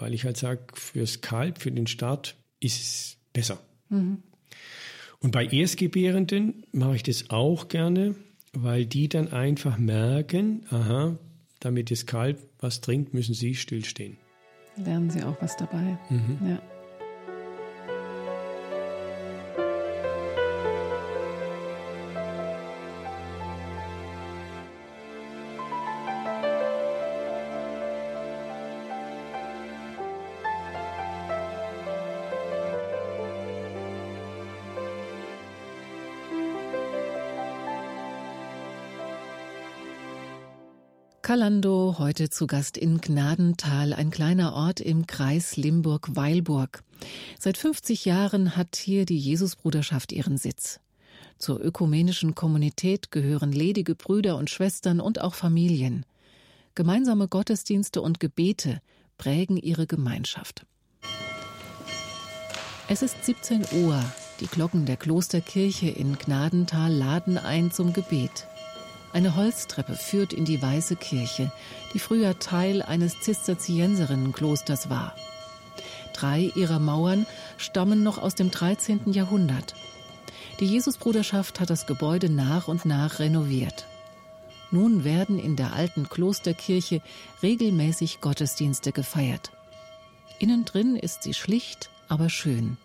weil 0.02 0.14
ich 0.14 0.24
halt 0.24 0.36
sage, 0.36 0.64
fürs 0.74 1.20
Kalb, 1.20 1.58
für 1.58 1.70
den 1.70 1.86
Start 1.86 2.34
ist 2.58 2.82
es 2.82 3.16
besser. 3.32 3.60
Mhm. 3.88 4.18
Und 5.20 5.30
bei 5.30 5.46
Erstgebärenden 5.46 6.66
mache 6.72 6.96
ich 6.96 7.04
das 7.04 7.30
auch 7.30 7.68
gerne, 7.68 8.16
weil 8.52 8.84
die 8.84 9.08
dann 9.08 9.32
einfach 9.32 9.78
merken, 9.78 10.66
aha, 10.70 11.16
damit 11.60 11.92
das 11.92 12.04
Kalb 12.06 12.40
was 12.58 12.80
trinkt, 12.80 13.14
müssen 13.14 13.34
sie 13.34 13.54
stillstehen. 13.54 14.16
Lernen 14.76 15.08
sie 15.08 15.22
auch 15.22 15.40
was 15.40 15.56
dabei. 15.56 15.96
Mhm. 16.10 16.38
Ja. 16.48 16.71
Kalando, 41.32 41.96
heute 41.98 42.28
zu 42.28 42.46
Gast 42.46 42.76
in 42.76 43.00
Gnadental, 43.00 43.94
ein 43.94 44.10
kleiner 44.10 44.52
Ort 44.52 44.80
im 44.80 45.06
Kreis 45.06 45.56
Limburg-Weilburg. 45.56 46.82
Seit 47.38 47.56
50 47.56 48.04
Jahren 48.04 48.54
hat 48.54 48.76
hier 48.76 49.06
die 49.06 49.16
Jesusbruderschaft 49.16 50.12
ihren 50.12 50.36
Sitz. 50.36 50.78
Zur 51.38 51.58
ökumenischen 51.58 52.34
Kommunität 52.34 53.10
gehören 53.10 53.50
ledige 53.50 53.94
Brüder 53.94 54.36
und 54.36 54.50
Schwestern 54.50 55.00
und 55.00 55.22
auch 55.22 55.32
Familien. 55.32 56.04
Gemeinsame 56.74 57.28
Gottesdienste 57.28 58.02
und 58.02 58.20
Gebete 58.20 58.82
prägen 59.16 59.56
ihre 59.56 59.86
Gemeinschaft. 59.86 60.66
Es 62.88 63.00
ist 63.00 63.24
17 63.24 63.64
Uhr. 63.84 64.04
Die 64.40 64.48
Glocken 64.48 64.84
der 64.84 64.98
Klosterkirche 64.98 65.88
in 65.88 66.18
Gnadental 66.18 66.92
laden 66.92 67.38
ein 67.38 67.70
zum 67.70 67.94
Gebet. 67.94 68.48
Eine 69.12 69.36
Holztreppe 69.36 69.94
führt 69.94 70.32
in 70.32 70.44
die 70.44 70.62
Weiße 70.62 70.96
Kirche, 70.96 71.52
die 71.92 71.98
früher 71.98 72.38
Teil 72.38 72.80
eines 72.82 73.20
Zisterzienserinnenklosters 73.20 74.88
war. 74.88 75.14
Drei 76.14 76.50
ihrer 76.54 76.78
Mauern 76.78 77.26
stammen 77.58 78.02
noch 78.02 78.18
aus 78.18 78.34
dem 78.34 78.50
13. 78.50 79.12
Jahrhundert. 79.12 79.74
Die 80.60 80.66
Jesusbruderschaft 80.66 81.60
hat 81.60 81.70
das 81.70 81.86
Gebäude 81.86 82.30
nach 82.30 82.68
und 82.68 82.84
nach 82.84 83.18
renoviert. 83.18 83.86
Nun 84.70 85.04
werden 85.04 85.38
in 85.38 85.56
der 85.56 85.74
alten 85.74 86.08
Klosterkirche 86.08 87.02
regelmäßig 87.42 88.20
Gottesdienste 88.20 88.92
gefeiert. 88.92 89.52
Innen 90.38 90.64
drin 90.64 90.96
ist 90.96 91.22
sie 91.22 91.34
schlicht, 91.34 91.90
aber 92.08 92.30
schön. 92.30 92.78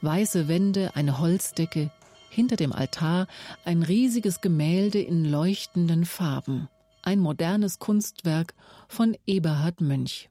Weiße 0.00 0.48
Wände, 0.48 0.90
eine 0.94 1.18
Holzdecke, 1.20 1.90
Hinter 2.30 2.56
dem 2.56 2.72
Altar 2.72 3.26
ein 3.64 3.82
riesiges 3.82 4.40
Gemälde 4.40 5.00
in 5.00 5.24
leuchtenden 5.24 6.06
Farben. 6.06 6.68
Ein 7.02 7.18
modernes 7.18 7.78
Kunstwerk 7.78 8.54
von 8.88 9.16
Eberhard 9.26 9.80
Mönch. 9.80 10.30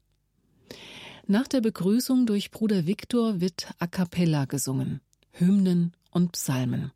Nach 1.26 1.46
der 1.46 1.60
Begrüßung 1.60 2.26
durch 2.26 2.50
Bruder 2.50 2.86
Viktor 2.86 3.40
wird 3.40 3.68
A 3.78 3.86
cappella 3.86 4.46
gesungen, 4.46 5.00
Hymnen 5.32 5.92
und 6.10 6.32
Psalmen. 6.32 6.90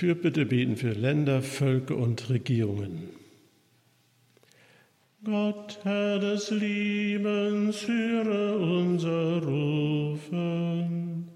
Fürbitte 0.00 0.46
beten 0.46 0.76
für 0.78 0.92
Länder, 0.92 1.42
Völker 1.42 1.94
und 1.94 2.30
Regierungen. 2.30 3.10
Gott, 5.22 5.78
Herr 5.82 6.18
des 6.18 6.50
Liebens, 6.50 7.86
höre 7.86 8.58
unser 8.58 9.42
Rufen. 9.42 11.28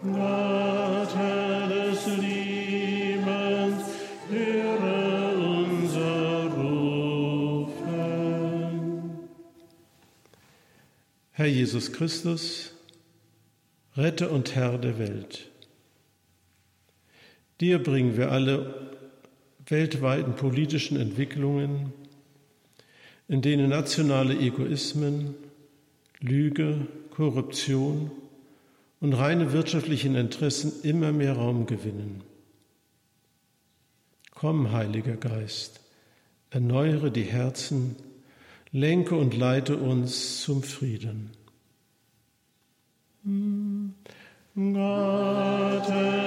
Gott, 0.00 1.14
Herr 1.14 1.68
des 1.68 2.06
Liebens, 2.16 3.84
höre 4.30 5.36
unser 5.58 6.46
Rufen. 6.46 7.82
Herr 11.32 11.46
Jesus 11.46 11.92
Christus, 11.92 12.72
Retter 13.98 14.30
und 14.30 14.54
Herr 14.54 14.78
der 14.78 14.98
Welt. 14.98 15.51
Dir 17.62 17.80
bringen 17.80 18.16
wir 18.16 18.32
alle 18.32 18.90
weltweiten 19.66 20.34
politischen 20.34 20.98
Entwicklungen, 20.98 21.92
in 23.28 23.40
denen 23.40 23.68
nationale 23.68 24.36
Egoismen, 24.36 25.36
Lüge, 26.18 26.88
Korruption 27.10 28.10
und 28.98 29.12
reine 29.12 29.52
wirtschaftlichen 29.52 30.16
Interessen 30.16 30.72
immer 30.82 31.12
mehr 31.12 31.34
Raum 31.34 31.66
gewinnen. 31.66 32.24
Komm, 34.32 34.72
Heiliger 34.72 35.16
Geist, 35.16 35.82
erneuere 36.50 37.12
die 37.12 37.22
Herzen, 37.22 37.94
lenke 38.72 39.14
und 39.14 39.36
leite 39.36 39.76
uns 39.76 40.42
zum 40.42 40.64
Frieden. 40.64 41.30
Gott 44.56 46.21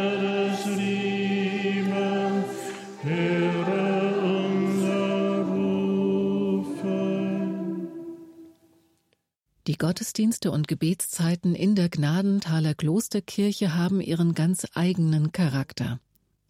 Die 9.68 9.78
Gottesdienste 9.78 10.52
und 10.52 10.68
Gebetszeiten 10.68 11.56
in 11.56 11.76
der 11.76 11.90
Gnadenthaler 11.90 12.76
Klosterkirche 12.76 13.76
haben 13.76 14.02
ihren 14.02 14.34
ganz 14.34 14.68
eigenen 14.74 15.32
Charakter. 15.32 16.00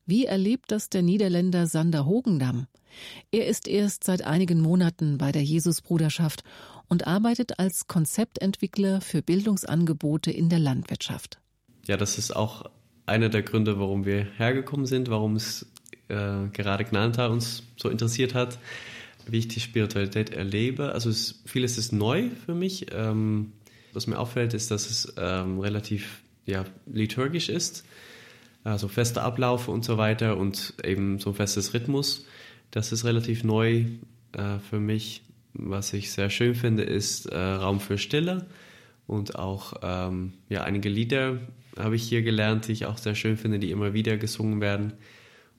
Wie 0.06 0.26
erlebt 0.26 0.72
das 0.72 0.90
der 0.90 1.02
Niederländer 1.02 1.68
Sander 1.68 2.06
Hogendam? 2.06 2.68
Er 3.32 3.48
ist 3.48 3.68
erst 3.68 4.04
seit 4.04 4.24
einigen 4.24 4.62
Monaten 4.62 5.18
bei 5.18 5.32
der 5.32 5.44
Jesusbruderschaft 5.44 6.44
und 6.88 7.08
arbeitet 7.08 7.60
als 7.60 7.88
Konzeptentwickler 7.88 9.02
für 9.02 9.22
Bildungsangebote 9.22 10.32
in 10.32 10.50
der 10.50 10.60
Landwirtschaft 10.60 11.40
ja, 11.88 11.98
das 11.98 12.18
ist 12.18 12.36
auch 12.36 12.70
einer 13.06 13.30
der 13.30 13.44
Gründe, 13.44 13.80
warum 13.80 14.06
wir 14.06 14.26
hergekommen 14.38 14.86
sind, 14.86 15.10
warum 15.10 15.36
es 15.36 15.66
äh, 16.08 16.48
gerade 16.52 16.86
Gnadental 16.86 17.30
uns 17.30 17.64
so 17.78 17.90
interessiert 17.90 18.34
hat, 18.34 18.60
wie 19.28 19.40
ich 19.40 19.48
die 19.48 19.60
Spiritualität 19.60 20.32
erlebe. 20.32 20.92
Also 20.92 21.10
es, 21.10 21.42
vieles 21.46 21.78
ist 21.78 21.92
neu 21.92 22.30
für 22.46 22.54
mich. 22.54 22.88
Ähm, 22.92 23.54
was 23.94 24.08
mir 24.08 24.20
auffällt, 24.20 24.54
ist, 24.54 24.72
dass 24.72 24.90
es 24.90 25.14
ähm, 25.18 25.60
relativ 25.60 26.22
ja, 26.46 26.66
liturgisch 26.86 27.50
ist, 27.50 27.86
also 28.64 28.88
fester 28.88 29.24
Ablauf 29.24 29.68
und 29.68 29.86
so 29.86 29.98
weiter 29.98 30.38
und 30.38 30.74
eben 30.84 31.20
so 31.20 31.32
ein 31.32 31.36
festes 31.36 31.74
Rhythmus. 31.74 32.26
Das 32.72 32.92
ist 32.92 33.06
relativ 33.06 33.44
neu 33.44 33.86
äh, 34.34 34.60
für 34.70 34.80
mich. 34.80 35.24
Was 35.54 35.94
ich 35.94 36.12
sehr 36.12 36.30
schön 36.30 36.54
finde, 36.54 36.84
ist 36.84 37.28
äh, 37.28 37.38
Raum 37.38 37.80
für 37.80 37.98
Stille 37.98 38.46
und 39.08 39.36
auch 39.40 39.74
ähm, 39.82 40.34
ja, 40.50 40.64
einige 40.64 40.90
Lieder 40.90 41.40
habe 41.78 41.96
ich 41.96 42.04
hier 42.04 42.22
gelernt, 42.22 42.68
die 42.68 42.74
ich 42.74 42.86
auch 42.86 42.98
sehr 42.98 43.16
schön 43.16 43.38
finde, 43.38 43.60
die 43.60 43.72
immer 43.72 43.94
wieder 43.94 44.18
gesungen 44.18 44.62
werden. 44.62 44.94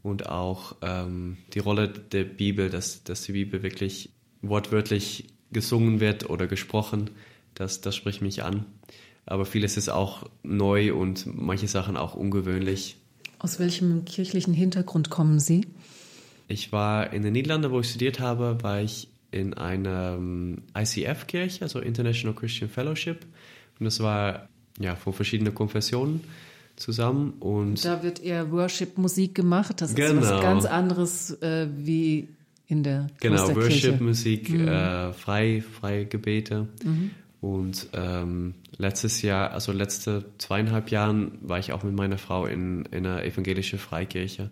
Und 0.07 0.29
auch 0.29 0.77
ähm, 0.83 1.37
die 1.53 1.59
Rolle 1.59 1.89
der 1.89 2.23
Bibel, 2.23 2.71
dass, 2.71 3.03
dass 3.03 3.23
die 3.23 3.33
Bibel 3.33 3.65
wirklich 3.65 4.11
wortwörtlich 4.41 5.27
gesungen 5.51 5.99
wird 5.99 6.31
oder 6.31 6.47
gesprochen, 6.47 7.11
das, 7.55 7.81
das 7.81 7.97
spricht 7.97 8.23
mich 8.23 8.45
an. 8.45 8.67
Aber 9.25 9.47
vieles 9.47 9.77
ist 9.77 9.89
auch 9.89 10.31
neu 10.45 10.95
und 10.95 11.27
manche 11.27 11.67
Sachen 11.67 11.97
auch 11.97 12.15
ungewöhnlich. 12.15 12.99
Aus 13.41 13.59
welchem 13.59 14.05
kirchlichen 14.05 14.55
Hintergrund 14.55 15.11
kommen 15.11 15.41
Sie? 15.41 15.67
Ich 16.47 16.71
war 16.71 17.13
in 17.13 17.23
den 17.23 17.33
Niederlanden, 17.33 17.73
wo 17.73 17.81
ich 17.81 17.91
studiert 17.91 18.21
habe, 18.21 18.59
war 18.63 18.81
ich 18.81 19.09
in 19.33 19.55
einer 19.55 20.15
ähm, 20.19 20.63
ICF-Kirche, 20.79 21.63
also 21.63 21.81
International 21.81 22.37
Christian 22.37 22.71
Fellowship. 22.71 23.27
Und 23.81 23.87
das 23.87 23.99
war 23.99 24.49
ja, 24.79 24.95
von 24.95 25.13
verschiedenen 25.13 25.53
Konfessionen 25.53 26.21
zusammen. 26.77 27.35
Und 27.41 27.85
da 27.85 28.03
wird 28.03 28.23
eher 28.23 28.51
Worship-Musik 28.53 29.35
gemacht. 29.35 29.81
Das 29.81 29.95
genau. 29.95 30.21
ist 30.21 30.31
was 30.31 30.41
ganz 30.43 30.65
anderes 30.65 31.31
äh, 31.43 31.69
wie 31.77 32.29
in 32.67 32.83
der 32.83 33.09
Genau, 33.21 33.55
Worship-Musik, 33.55 34.51
mhm. 34.51 34.69
äh, 34.69 35.13
frei, 35.13 35.63
freie 35.81 36.07
Gebete. 36.07 36.69
Mhm. 36.85 37.11
Und 37.41 37.89
ähm, 37.93 38.55
letztes 38.77 39.23
Jahr, 39.23 39.53
also 39.53 39.73
letzte 39.73 40.25
zweieinhalb 40.39 40.91
Jahren, 40.91 41.39
war 41.43 41.59
ich 41.59 41.73
auch 41.73 41.83
mit 41.83 41.95
meiner 41.95 42.19
Frau 42.19 42.47
in, 42.47 42.85
in 42.87 43.07
einer 43.07 43.25
evangelischen 43.25 43.79
Freikirche. 43.79 44.51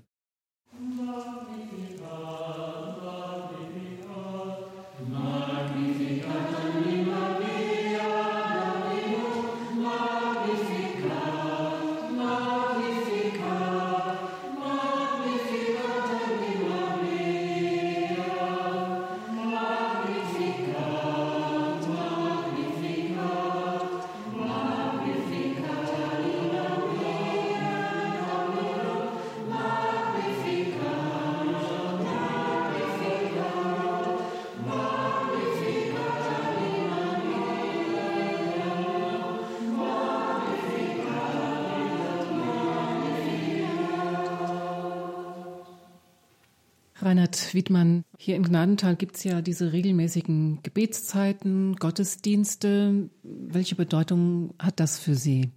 Reinhard 47.04 47.52
Wiedmann, 47.52 48.04
hier 48.18 48.34
in 48.36 48.42
Gnadental 48.42 48.96
gibt 48.96 49.16
es 49.16 49.24
ja 49.24 49.42
diese 49.42 49.72
regelmäßigen 49.72 50.60
Gebetszeiten, 50.62 51.76
Gottesdienste. 51.76 53.10
Welche 53.22 53.74
Bedeutung 53.74 54.54
hat 54.58 54.80
das 54.80 54.98
für 54.98 55.14
Sie? 55.14 55.50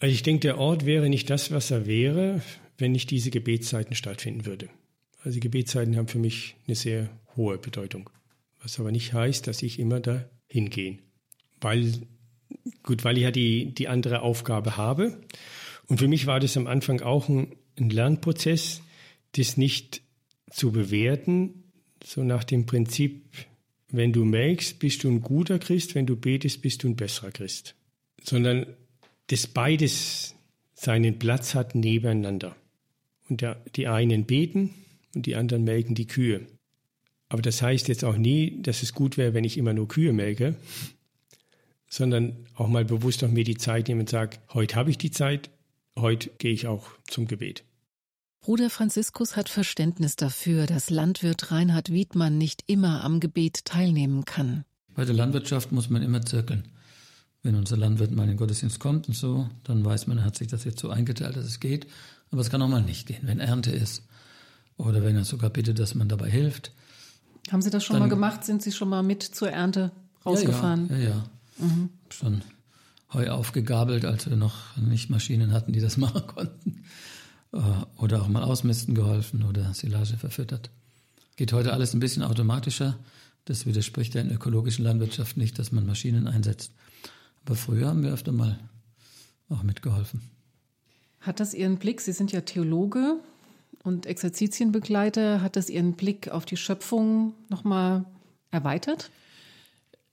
Also 0.00 0.12
ich 0.12 0.22
denke, 0.22 0.40
der 0.40 0.58
Ort 0.58 0.86
wäre 0.86 1.08
nicht 1.08 1.30
das, 1.30 1.52
was 1.52 1.70
er 1.70 1.86
wäre, 1.86 2.42
wenn 2.78 2.92
nicht 2.92 3.10
diese 3.10 3.30
Gebetszeiten 3.30 3.94
stattfinden 3.94 4.46
würde. 4.46 4.68
Also 5.22 5.34
die 5.34 5.40
Gebetszeiten 5.40 5.96
haben 5.96 6.08
für 6.08 6.18
mich 6.18 6.56
eine 6.66 6.74
sehr 6.74 7.10
hohe 7.36 7.58
Bedeutung. 7.58 8.10
Was 8.62 8.80
aber 8.80 8.90
nicht 8.90 9.12
heißt, 9.12 9.46
dass 9.46 9.62
ich 9.62 9.78
immer 9.78 10.00
da 10.00 10.24
hingehe. 10.48 10.98
Weil, 11.60 11.92
gut, 12.82 13.04
weil 13.04 13.16
ich 13.16 13.22
ja 13.22 13.30
die, 13.30 13.74
die 13.74 13.88
andere 13.88 14.22
Aufgabe 14.22 14.76
habe. 14.76 15.20
Und 15.86 15.98
für 15.98 16.08
mich 16.08 16.26
war 16.26 16.40
das 16.40 16.56
am 16.56 16.66
Anfang 16.66 17.00
auch 17.00 17.28
ein, 17.28 17.54
ein 17.78 17.90
Lernprozess, 17.90 18.82
das 19.32 19.56
nicht 19.56 20.02
zu 20.50 20.72
bewerten, 20.72 21.64
so 22.04 22.22
nach 22.24 22.44
dem 22.44 22.66
Prinzip, 22.66 23.22
wenn 23.88 24.12
du 24.12 24.24
melkst, 24.24 24.78
bist 24.78 25.04
du 25.04 25.10
ein 25.10 25.20
guter 25.20 25.58
Christ, 25.58 25.94
wenn 25.94 26.06
du 26.06 26.16
betest, 26.16 26.62
bist 26.62 26.82
du 26.82 26.88
ein 26.88 26.96
besserer 26.96 27.30
Christ. 27.30 27.74
Sondern 28.22 28.66
dass 29.28 29.46
beides 29.46 30.34
seinen 30.74 31.18
Platz 31.18 31.54
hat 31.54 31.74
nebeneinander. 31.74 32.56
Und 33.28 33.42
der, 33.42 33.62
die 33.76 33.86
einen 33.86 34.24
beten 34.24 34.70
und 35.14 35.26
die 35.26 35.36
anderen 35.36 35.64
melken 35.64 35.94
die 35.94 36.06
Kühe. 36.06 36.46
Aber 37.28 37.42
das 37.42 37.62
heißt 37.62 37.86
jetzt 37.88 38.04
auch 38.04 38.16
nie, 38.16 38.60
dass 38.62 38.82
es 38.82 38.92
gut 38.92 39.16
wäre, 39.16 39.34
wenn 39.34 39.44
ich 39.44 39.56
immer 39.56 39.72
nur 39.72 39.86
Kühe 39.86 40.12
melke, 40.12 40.56
sondern 41.88 42.46
auch 42.54 42.68
mal 42.68 42.84
bewusst 42.84 43.22
auf 43.22 43.30
mir 43.30 43.44
die 43.44 43.56
Zeit 43.56 43.88
nehmen 43.88 44.00
und 44.00 44.08
sage, 44.08 44.38
heute 44.52 44.74
habe 44.74 44.90
ich 44.90 44.98
die 44.98 45.12
Zeit, 45.12 45.50
heute 45.96 46.30
gehe 46.38 46.52
ich 46.52 46.66
auch 46.66 46.88
zum 47.06 47.28
Gebet. 47.28 47.62
Bruder 48.40 48.70
Franziskus 48.70 49.36
hat 49.36 49.50
Verständnis 49.50 50.16
dafür, 50.16 50.66
dass 50.66 50.88
Landwirt 50.88 51.50
Reinhard 51.50 51.92
Wiedmann 51.92 52.38
nicht 52.38 52.64
immer 52.66 53.04
am 53.04 53.20
Gebet 53.20 53.66
teilnehmen 53.66 54.24
kann. 54.24 54.64
Bei 54.94 55.04
der 55.04 55.14
Landwirtschaft 55.14 55.72
muss 55.72 55.90
man 55.90 56.02
immer 56.02 56.22
zirkeln. 56.22 56.66
Wenn 57.42 57.54
unser 57.54 57.76
Landwirt 57.76 58.12
mal 58.12 58.22
in 58.24 58.30
den 58.30 58.36
Gottesdienst 58.38 58.80
kommt 58.80 59.08
und 59.08 59.14
so, 59.14 59.48
dann 59.64 59.84
weiß 59.84 60.06
man, 60.06 60.18
er 60.18 60.24
hat 60.24 60.36
sich 60.36 60.48
das 60.48 60.64
jetzt 60.64 60.80
so 60.80 60.88
eingeteilt, 60.88 61.36
dass 61.36 61.44
es 61.44 61.60
geht. 61.60 61.86
Aber 62.30 62.40
es 62.40 62.50
kann 62.50 62.62
auch 62.62 62.68
mal 62.68 62.82
nicht 62.82 63.06
gehen, 63.06 63.20
wenn 63.22 63.40
Ernte 63.40 63.72
ist. 63.72 64.04
Oder 64.78 65.04
wenn 65.04 65.16
er 65.16 65.24
sogar 65.24 65.50
bittet, 65.50 65.78
dass 65.78 65.94
man 65.94 66.08
dabei 66.08 66.30
hilft. 66.30 66.72
Haben 67.50 67.60
Sie 67.60 67.70
das 67.70 67.84
schon 67.84 67.94
dann, 67.94 68.04
mal 68.04 68.08
gemacht? 68.08 68.44
Sind 68.44 68.62
Sie 68.62 68.72
schon 68.72 68.88
mal 68.88 69.02
mit 69.02 69.22
zur 69.22 69.50
Ernte 69.50 69.92
rausgefahren? 70.24 70.88
Ja, 70.88 70.96
ja. 70.96 71.02
ja, 71.02 71.08
ja. 71.10 71.66
Mhm. 71.66 71.90
Schon 72.08 72.40
Heu 73.12 73.28
aufgegabelt, 73.28 74.04
als 74.04 74.30
wir 74.30 74.36
noch 74.36 74.76
nicht 74.76 75.10
Maschinen 75.10 75.52
hatten, 75.52 75.72
die 75.72 75.80
das 75.80 75.96
machen 75.98 76.26
konnten. 76.26 76.84
Äh, 77.52 77.58
oder 77.96 78.22
auch 78.22 78.28
mal 78.28 78.42
ausmisten 78.42 78.94
geholfen 78.94 79.44
oder 79.44 79.74
Silage 79.74 80.16
verfüttert. 80.16 80.70
Geht 81.36 81.52
heute 81.52 81.72
alles 81.72 81.94
ein 81.94 82.00
bisschen 82.00 82.22
automatischer. 82.22 82.98
Das 83.44 83.66
widerspricht 83.66 84.14
der 84.14 84.30
ökologischen 84.30 84.84
Landwirtschaft 84.84 85.36
nicht, 85.36 85.58
dass 85.58 85.72
man 85.72 85.86
Maschinen 85.86 86.26
einsetzt. 86.26 86.72
Aber 87.44 87.56
früher 87.56 87.88
haben 87.88 88.02
wir 88.02 88.12
öfter 88.12 88.32
mal 88.32 88.58
auch 89.48 89.62
mitgeholfen. 89.62 90.20
Hat 91.20 91.40
das 91.40 91.54
Ihren 91.54 91.78
Blick, 91.78 92.00
Sie 92.00 92.12
sind 92.12 92.32
ja 92.32 92.42
Theologe 92.42 93.16
und 93.82 94.06
Exerzitienbegleiter, 94.06 95.42
hat 95.42 95.56
das 95.56 95.68
Ihren 95.68 95.94
Blick 95.94 96.28
auf 96.28 96.44
die 96.44 96.56
Schöpfung 96.56 97.34
nochmal 97.48 98.04
erweitert? 98.50 99.10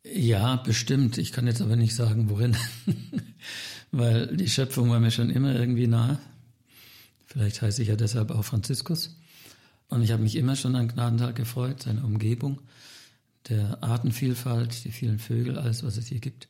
Ja, 0.03 0.55
bestimmt. 0.57 1.17
Ich 1.17 1.31
kann 1.31 1.47
jetzt 1.47 1.61
aber 1.61 1.75
nicht 1.75 1.95
sagen, 1.95 2.29
worin. 2.29 2.55
Weil 3.91 4.35
die 4.35 4.49
Schöpfung 4.49 4.89
war 4.89 4.99
mir 4.99 5.11
schon 5.11 5.29
immer 5.29 5.53
irgendwie 5.55 5.87
nah. 5.87 6.19
Vielleicht 7.27 7.61
heiße 7.61 7.81
ich 7.81 7.89
ja 7.89 7.95
deshalb 7.95 8.31
auch 8.31 8.43
Franziskus. 8.43 9.15
Und 9.89 10.01
ich 10.01 10.11
habe 10.11 10.23
mich 10.23 10.35
immer 10.35 10.55
schon 10.55 10.75
an 10.75 10.87
Gnadental 10.87 11.33
gefreut, 11.33 11.83
seine 11.83 12.03
Umgebung, 12.03 12.61
der 13.49 13.83
Artenvielfalt, 13.83 14.83
die 14.83 14.91
vielen 14.91 15.19
Vögel, 15.19 15.57
alles, 15.57 15.83
was 15.83 15.97
es 15.97 16.07
hier 16.07 16.19
gibt. 16.19 16.47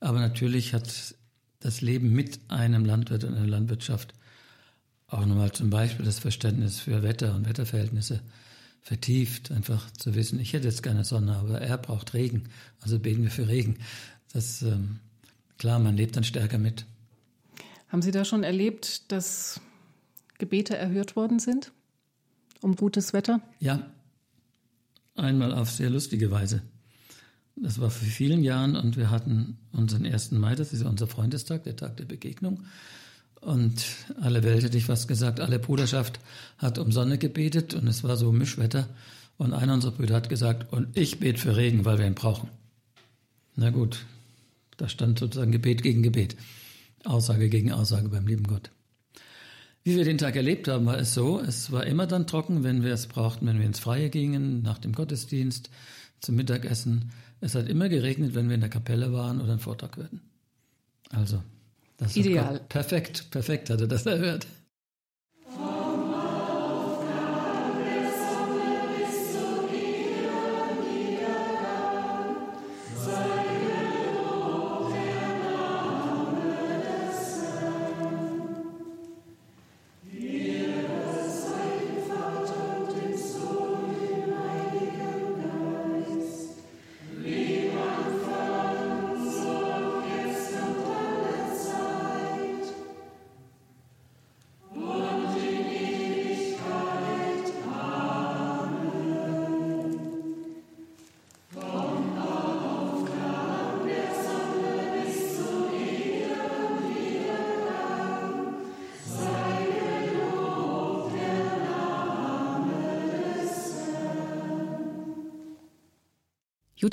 Aber 0.00 0.18
natürlich 0.20 0.74
hat 0.74 1.14
das 1.60 1.80
Leben 1.80 2.12
mit 2.12 2.40
einem 2.48 2.84
Landwirt 2.84 3.24
und 3.24 3.34
einer 3.34 3.46
Landwirtschaft 3.46 4.14
auch 5.06 5.24
nochmal 5.24 5.52
zum 5.52 5.70
Beispiel 5.70 6.04
das 6.04 6.18
Verständnis 6.18 6.80
für 6.80 7.02
Wetter 7.02 7.34
und 7.34 7.48
Wetterverhältnisse 7.48 8.20
vertieft, 8.82 9.50
einfach 9.50 9.90
zu 9.92 10.14
wissen, 10.14 10.38
ich 10.38 10.52
hätte 10.52 10.68
jetzt 10.68 10.82
keine 10.82 11.04
Sonne, 11.04 11.36
aber 11.36 11.60
er 11.60 11.78
braucht 11.78 12.12
Regen, 12.12 12.44
also 12.80 12.98
beten 12.98 13.22
wir 13.22 13.30
für 13.30 13.48
Regen. 13.48 13.76
Das 14.32 14.60
ähm, 14.62 14.98
klar, 15.56 15.78
man 15.78 15.96
lebt 15.96 16.16
dann 16.16 16.24
stärker 16.24 16.58
mit. 16.58 16.84
Haben 17.88 18.02
Sie 18.02 18.10
da 18.10 18.24
schon 18.24 18.42
erlebt, 18.42 19.10
dass 19.10 19.60
Gebete 20.38 20.76
erhört 20.76 21.16
worden 21.16 21.38
sind 21.38 21.72
um 22.64 22.76
gutes 22.76 23.12
Wetter? 23.12 23.40
Ja, 23.60 23.86
einmal 25.14 25.52
auf 25.52 25.70
sehr 25.70 25.90
lustige 25.90 26.30
Weise. 26.30 26.62
Das 27.56 27.80
war 27.80 27.90
vor 27.90 28.08
vielen 28.08 28.42
Jahren 28.42 28.74
und 28.74 28.96
wir 28.96 29.10
hatten 29.10 29.58
unseren 29.72 30.06
1. 30.06 30.32
Mai, 30.32 30.54
das 30.54 30.72
ist 30.72 30.82
unser 30.82 31.06
Freundestag, 31.06 31.64
der 31.64 31.76
Tag 31.76 31.96
der 31.98 32.04
Begegnung. 32.04 32.64
Und 33.40 33.84
alle 34.20 34.42
Welt 34.42 34.64
hätte 34.64 34.78
ich 34.78 34.86
fast 34.86 35.06
gesagt, 35.06 35.38
alle 35.38 35.58
Bruderschaft 35.58 36.18
hat 36.58 36.78
um 36.78 36.90
Sonne 36.90 37.18
gebetet 37.18 37.74
und 37.74 37.86
es 37.86 38.02
war 38.02 38.16
so 38.16 38.32
Mischwetter. 38.32 38.88
Und 39.36 39.52
einer 39.52 39.74
unserer 39.74 39.92
Brüder 39.92 40.14
hat 40.14 40.28
gesagt, 40.28 40.72
und 40.72 40.96
ich 40.96 41.20
bete 41.20 41.38
für 41.38 41.56
Regen, 41.56 41.84
weil 41.84 41.98
wir 41.98 42.06
ihn 42.06 42.14
brauchen. 42.14 42.48
Na 43.56 43.70
gut, 43.70 44.06
da 44.78 44.88
stand 44.88 45.18
sozusagen 45.18 45.52
Gebet 45.52 45.82
gegen 45.82 46.02
Gebet, 46.02 46.36
Aussage 47.04 47.48
gegen 47.48 47.72
Aussage 47.72 48.08
beim 48.08 48.26
lieben 48.26 48.44
Gott. 48.44 48.70
Wie 49.84 49.96
wir 49.96 50.04
den 50.04 50.16
Tag 50.16 50.34
erlebt 50.34 50.66
haben, 50.66 50.86
war 50.86 50.98
es 50.98 51.12
so, 51.12 51.38
es 51.40 51.70
war 51.70 51.84
immer 51.84 52.06
dann 52.06 52.26
trocken, 52.26 52.64
wenn 52.64 52.82
wir 52.82 52.94
es 52.94 53.06
brauchten, 53.06 53.46
wenn 53.46 53.58
wir 53.58 53.66
ins 53.66 53.80
Freie 53.80 54.08
gingen, 54.08 54.62
nach 54.62 54.78
dem 54.78 54.92
Gottesdienst, 54.92 55.68
zum 56.20 56.36
Mittagessen. 56.36 57.12
Es 57.42 57.54
hat 57.54 57.68
immer 57.68 57.90
geregnet, 57.90 58.34
wenn 58.34 58.48
wir 58.48 58.54
in 58.54 58.62
der 58.62 58.70
Kapelle 58.70 59.12
waren 59.12 59.42
oder 59.42 59.52
ein 59.52 59.58
Vortrag 59.58 59.98
hörten. 59.98 60.22
Also, 61.10 61.42
das 61.98 62.16
Ideal. 62.16 62.60
perfekt, 62.68 63.30
perfekt 63.30 63.68
hat 63.68 63.82
er 63.82 63.86
das 63.86 64.06
erhört. 64.06 64.46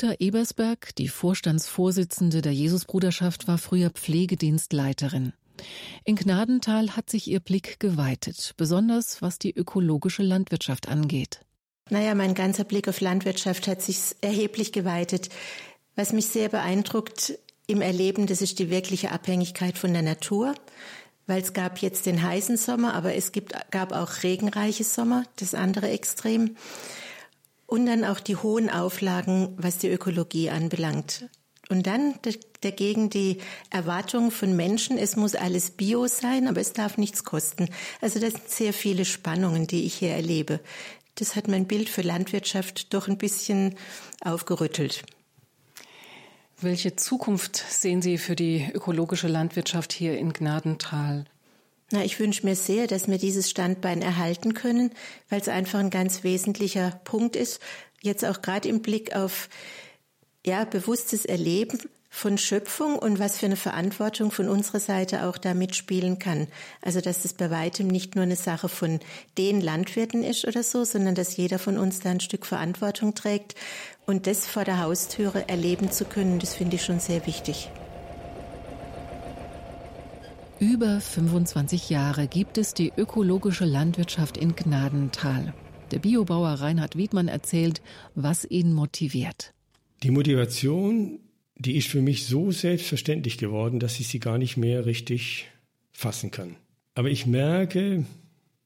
Jutta 0.01 0.15
Ebersberg, 0.17 0.95
die 0.95 1.07
Vorstandsvorsitzende 1.07 2.41
der 2.41 2.53
Jesusbruderschaft, 2.53 3.47
war 3.47 3.59
früher 3.59 3.91
Pflegedienstleiterin. 3.91 5.33
In 6.05 6.15
Gnadental 6.15 6.95
hat 6.95 7.11
sich 7.11 7.27
ihr 7.27 7.39
Blick 7.39 7.79
geweitet, 7.79 8.53
besonders 8.57 9.21
was 9.21 9.37
die 9.37 9.55
ökologische 9.55 10.23
Landwirtschaft 10.23 10.87
angeht. 10.87 11.41
Naja, 11.91 12.15
mein 12.15 12.33
ganzer 12.33 12.63
Blick 12.63 12.87
auf 12.87 12.99
Landwirtschaft 12.99 13.67
hat 13.67 13.83
sich 13.83 14.15
erheblich 14.21 14.71
geweitet. 14.71 15.29
Was 15.95 16.13
mich 16.13 16.25
sehr 16.25 16.49
beeindruckt 16.49 17.37
im 17.67 17.81
Erleben, 17.81 18.25
das 18.25 18.41
ist 18.41 18.57
die 18.57 18.71
wirkliche 18.71 19.11
Abhängigkeit 19.11 19.77
von 19.77 19.93
der 19.93 20.01
Natur. 20.01 20.55
Weil 21.27 21.43
es 21.43 21.53
gab 21.53 21.77
jetzt 21.77 22.07
den 22.07 22.23
heißen 22.23 22.57
Sommer, 22.57 22.95
aber 22.95 23.13
es 23.13 23.31
gibt, 23.31 23.53
gab 23.69 23.91
auch 23.91 24.23
regenreiche 24.23 24.83
Sommer, 24.83 25.25
das 25.35 25.53
andere 25.53 25.89
Extrem. 25.89 26.55
Und 27.71 27.85
dann 27.85 28.03
auch 28.03 28.19
die 28.19 28.35
hohen 28.35 28.69
Auflagen, 28.69 29.53
was 29.55 29.77
die 29.77 29.87
Ökologie 29.87 30.49
anbelangt. 30.49 31.29
Und 31.69 31.87
dann 31.87 32.15
dagegen 32.59 33.09
die 33.09 33.37
Erwartung 33.69 34.29
von 34.29 34.57
Menschen, 34.57 34.97
es 34.97 35.15
muss 35.15 35.35
alles 35.35 35.71
bio 35.71 36.05
sein, 36.07 36.49
aber 36.49 36.59
es 36.59 36.73
darf 36.73 36.97
nichts 36.97 37.23
kosten. 37.23 37.69
Also 38.01 38.19
das 38.19 38.33
sind 38.33 38.49
sehr 38.49 38.73
viele 38.73 39.05
Spannungen, 39.05 39.67
die 39.67 39.85
ich 39.85 39.93
hier 39.93 40.09
erlebe. 40.09 40.59
Das 41.15 41.37
hat 41.37 41.47
mein 41.47 41.65
Bild 41.65 41.87
für 41.87 42.01
Landwirtschaft 42.01 42.93
doch 42.93 43.07
ein 43.07 43.17
bisschen 43.17 43.75
aufgerüttelt. 44.19 45.03
Welche 46.59 46.97
Zukunft 46.97 47.55
sehen 47.55 48.01
Sie 48.01 48.17
für 48.17 48.35
die 48.35 48.69
ökologische 48.73 49.29
Landwirtschaft 49.29 49.93
hier 49.93 50.17
in 50.17 50.33
Gnadental? 50.33 51.23
Na, 51.91 52.03
ich 52.03 52.19
wünsche 52.19 52.45
mir 52.45 52.55
sehr, 52.55 52.87
dass 52.87 53.07
wir 53.07 53.17
dieses 53.17 53.49
Standbein 53.49 54.01
erhalten 54.01 54.53
können, 54.53 54.91
weil 55.29 55.41
es 55.41 55.49
einfach 55.49 55.79
ein 55.79 55.89
ganz 55.89 56.23
wesentlicher 56.23 56.99
Punkt 57.03 57.35
ist. 57.35 57.59
Jetzt 58.01 58.25
auch 58.25 58.41
gerade 58.41 58.69
im 58.69 58.81
Blick 58.81 59.15
auf 59.15 59.49
ja, 60.45 60.63
bewusstes 60.63 61.25
Erleben 61.25 61.79
von 62.09 62.37
Schöpfung 62.37 62.99
und 62.99 63.19
was 63.19 63.37
für 63.37 63.45
eine 63.45 63.55
Verantwortung 63.55 64.31
von 64.31 64.49
unserer 64.49 64.81
Seite 64.81 65.25
auch 65.25 65.37
da 65.37 65.53
mitspielen 65.53 66.19
kann. 66.19 66.47
Also, 66.81 66.99
dass 66.99 67.23
es 67.23 67.33
bei 67.33 67.49
weitem 67.49 67.87
nicht 67.87 68.15
nur 68.15 68.23
eine 68.23 68.35
Sache 68.35 68.67
von 68.67 68.99
den 69.37 69.61
Landwirten 69.61 70.23
ist 70.23 70.45
oder 70.45 70.61
so, 70.61 70.83
sondern 70.83 71.15
dass 71.15 71.37
jeder 71.37 71.57
von 71.57 71.77
uns 71.77 72.01
da 72.01 72.11
ein 72.11 72.19
Stück 72.19 72.45
Verantwortung 72.45 73.15
trägt 73.15 73.55
und 74.05 74.27
das 74.27 74.45
vor 74.45 74.65
der 74.65 74.79
Haustüre 74.79 75.47
erleben 75.47 75.89
zu 75.89 76.03
können, 76.03 76.39
das 76.39 76.53
finde 76.53 76.75
ich 76.75 76.83
schon 76.83 76.99
sehr 76.99 77.25
wichtig. 77.25 77.69
Über 80.61 81.01
25 81.01 81.89
Jahre 81.89 82.27
gibt 82.27 82.59
es 82.59 82.75
die 82.75 82.93
ökologische 82.95 83.65
Landwirtschaft 83.65 84.37
in 84.37 84.55
Gnadental. 84.55 85.55
Der 85.89 85.97
Biobauer 85.97 86.49
Reinhard 86.49 86.95
Wiedmann 86.95 87.27
erzählt, 87.27 87.81
was 88.13 88.45
ihn 88.45 88.71
motiviert. 88.71 89.55
Die 90.03 90.11
Motivation, 90.11 91.19
die 91.55 91.77
ist 91.77 91.87
für 91.87 92.03
mich 92.03 92.27
so 92.27 92.51
selbstverständlich 92.51 93.39
geworden, 93.39 93.79
dass 93.79 93.99
ich 93.99 94.07
sie 94.07 94.19
gar 94.19 94.37
nicht 94.37 94.55
mehr 94.55 94.85
richtig 94.85 95.47
fassen 95.93 96.29
kann. 96.29 96.57
Aber 96.93 97.09
ich 97.09 97.25
merke, 97.25 98.05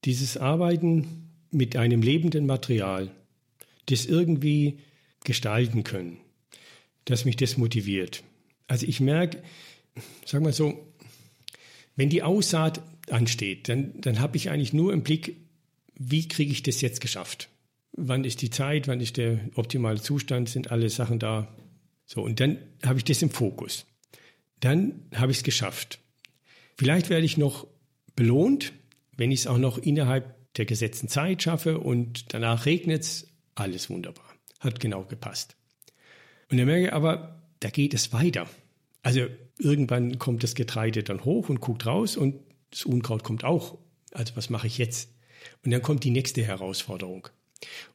dieses 0.04 0.36
Arbeiten 0.36 1.30
mit 1.50 1.78
einem 1.78 2.02
lebenden 2.02 2.46
Material, 2.46 3.10
das 3.86 4.06
irgendwie 4.06 4.80
gestalten 5.24 5.86
können, 5.86 6.18
dass 7.06 7.24
mich 7.24 7.38
das 7.38 7.56
motiviert. 7.56 8.26
Also 8.68 8.86
ich 8.86 9.00
merke, 9.00 9.42
sag 10.26 10.42
mal 10.42 10.52
so, 10.52 10.78
wenn 11.96 12.10
die 12.10 12.24
Aussaat 12.24 12.82
ansteht, 13.10 13.70
dann, 13.70 14.00
dann 14.02 14.20
habe 14.20 14.38
ich 14.38 14.50
eigentlich 14.50 14.74
nur 14.74 14.94
im 14.94 15.04
Blick, 15.04 15.38
wie 15.98 16.28
kriege 16.28 16.52
ich 16.52 16.64
das 16.64 16.82
jetzt 16.82 17.02
geschafft? 17.02 17.50
Wann 17.94 18.26
ist 18.26 18.42
die 18.42 18.50
Zeit, 18.50 18.88
wann 18.88 19.00
ist 19.00 19.18
der 19.18 19.40
optimale 19.56 20.02
Zustand, 20.02 20.50
sind 20.50 20.72
alle 20.72 20.90
Sachen 20.90 21.20
da? 21.20 21.48
So, 22.06 22.22
und 22.22 22.40
dann 22.40 22.58
habe 22.86 23.00
ich 23.00 23.06
das 23.06 23.22
im 23.22 23.30
Fokus. 23.30 23.86
Dann 24.60 25.06
habe 25.16 25.32
ich 25.32 25.40
es 25.40 25.44
geschafft. 25.44 26.00
Vielleicht 26.78 27.10
werde 27.10 27.26
ich 27.26 27.38
noch 27.38 27.68
belohnt, 28.16 28.74
wenn 29.16 29.32
ich 29.32 29.42
es 29.42 29.48
auch 29.48 29.58
noch 29.58 29.78
innerhalb 29.78 30.36
der 30.56 30.66
gesetzten 30.66 31.08
Zeit 31.08 31.44
schaffe 31.44 31.80
und 31.80 32.34
danach 32.34 32.66
regnet 32.66 33.04
es, 33.04 33.28
alles 33.56 33.90
wunderbar. 33.90 34.26
Hat 34.60 34.80
genau 34.80 35.04
gepasst. 35.04 35.56
Und 36.52 36.58
dann 36.58 36.68
merke 36.68 36.88
ich 36.88 36.94
aber, 36.94 37.42
da 37.62 37.70
geht 37.70 37.94
es 37.94 38.12
weiter. 38.12 38.50
Also 39.02 39.28
irgendwann 39.58 40.20
kommt 40.20 40.44
das 40.44 40.56
Getreide 40.56 41.04
dann 41.04 41.26
hoch 41.26 41.50
und 41.50 41.62
guckt 41.62 41.86
raus 41.86 42.18
und 42.18 42.36
das 42.72 42.86
Unkraut 42.86 43.24
kommt 43.24 43.44
auch. 43.44 43.78
Also 44.12 44.36
was 44.36 44.50
mache 44.50 44.68
ich 44.68 44.78
jetzt? 44.78 45.10
Und 45.64 45.72
dann 45.72 45.82
kommt 45.82 46.04
die 46.04 46.12
nächste 46.12 46.44
Herausforderung. 46.44 47.28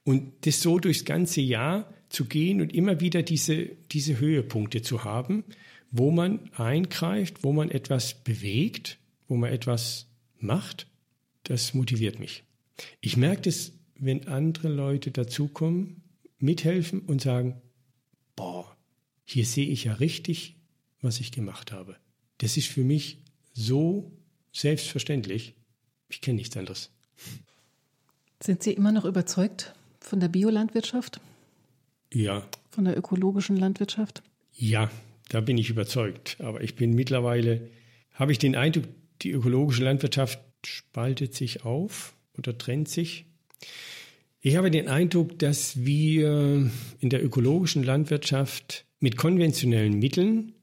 Und 0.04 0.46
das 0.46 0.61
so 0.61 0.78
durchs 0.78 1.04
ganze 1.04 1.40
Jahr 1.40 1.92
zu 2.08 2.24
gehen 2.24 2.61
und 2.61 2.74
immer 2.74 3.00
wieder 3.00 3.22
diese, 3.22 3.66
diese 3.92 4.18
Höhepunkte 4.18 4.82
zu 4.82 5.04
haben, 5.04 5.44
wo 5.90 6.11
man 6.11 6.50
eingreift, 6.54 7.42
wo 7.42 7.52
man 7.52 7.70
etwas 7.70 8.14
bewegt, 8.14 8.98
wo 9.28 9.36
man 9.36 9.52
etwas 9.52 10.06
macht, 10.38 10.86
das 11.44 11.74
motiviert 11.74 12.18
mich. 12.18 12.44
Ich 13.00 13.16
merke 13.16 13.42
das, 13.42 13.72
wenn 13.96 14.28
andere 14.28 14.68
Leute 14.68 15.11
dazukommen, 15.11 16.02
mithelfen 16.38 17.00
und 17.00 17.20
sagen, 17.20 17.61
boah, 18.34 18.76
hier 19.24 19.44
sehe 19.44 19.66
ich 19.66 19.84
ja 19.84 19.94
richtig, 19.94 20.56
was 21.03 21.20
ich 21.20 21.32
gemacht 21.32 21.72
habe. 21.72 21.96
Das 22.38 22.57
ist 22.57 22.68
für 22.68 22.84
mich 22.84 23.18
so 23.53 24.12
selbstverständlich. 24.53 25.55
Ich 26.09 26.20
kenne 26.20 26.36
nichts 26.36 26.57
anderes. 26.57 26.90
Sind 28.42 28.62
Sie 28.62 28.72
immer 28.72 28.92
noch 28.92 29.05
überzeugt 29.05 29.74
von 30.01 30.20
der 30.20 30.28
Biolandwirtschaft? 30.28 31.20
Ja. 32.12 32.46
Von 32.70 32.84
der 32.84 32.96
ökologischen 32.96 33.57
Landwirtschaft? 33.57 34.22
Ja, 34.53 34.90
da 35.28 35.40
bin 35.40 35.59
ich 35.59 35.70
überzeugt. 35.70 36.36
Aber 36.40 36.62
ich 36.62 36.74
bin 36.74 36.94
mittlerweile, 36.94 37.68
habe 38.12 38.32
ich 38.32 38.38
den 38.38 38.57
Eindruck, 38.57 38.84
die 39.22 39.30
ökologische 39.30 39.84
Landwirtschaft 39.84 40.40
spaltet 40.64 41.34
sich 41.34 41.64
auf 41.64 42.14
oder 42.36 42.57
trennt 42.57 42.88
sich. 42.88 43.26
Ich 44.40 44.57
habe 44.57 44.70
den 44.70 44.88
Eindruck, 44.88 45.38
dass 45.38 45.84
wir 45.84 46.70
in 46.98 47.11
der 47.11 47.22
ökologischen 47.22 47.82
Landwirtschaft 47.82 48.86
mit 48.98 49.16
konventionellen 49.16 49.98
Mitteln 49.98 50.55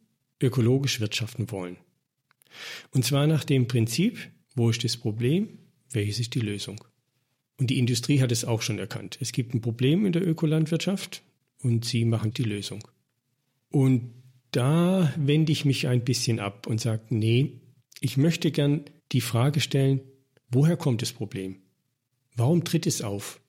ökologisch 0.41 0.99
wirtschaften 0.99 1.51
wollen. 1.51 1.77
Und 2.91 3.05
zwar 3.05 3.27
nach 3.27 3.43
dem 3.43 3.67
Prinzip, 3.67 4.19
wo 4.55 4.69
ist 4.69 4.83
das 4.83 4.97
Problem, 4.97 5.59
welches 5.91 6.19
ist 6.19 6.35
die 6.35 6.39
Lösung. 6.39 6.83
Und 7.57 7.69
die 7.69 7.79
Industrie 7.79 8.21
hat 8.21 8.31
es 8.31 8.45
auch 8.45 8.61
schon 8.61 8.79
erkannt. 8.79 9.17
Es 9.19 9.31
gibt 9.31 9.53
ein 9.53 9.61
Problem 9.61 10.05
in 10.05 10.11
der 10.11 10.27
Ökolandwirtschaft 10.27 11.23
und 11.61 11.85
sie 11.85 12.05
machen 12.05 12.33
die 12.33 12.43
Lösung. 12.43 12.87
Und 13.69 14.13
da 14.51 15.13
wende 15.17 15.51
ich 15.51 15.65
mich 15.65 15.87
ein 15.87 16.03
bisschen 16.03 16.39
ab 16.39 16.67
und 16.67 16.79
sage, 16.79 17.03
nee, 17.09 17.59
ich 17.99 18.17
möchte 18.17 18.51
gern 18.51 18.85
die 19.11 19.21
Frage 19.21 19.59
stellen, 19.59 20.01
woher 20.49 20.77
kommt 20.77 21.01
das 21.01 21.13
Problem? 21.13 21.61
Warum 22.35 22.63
tritt 22.63 22.85
es 22.85 23.01
auf? 23.01 23.41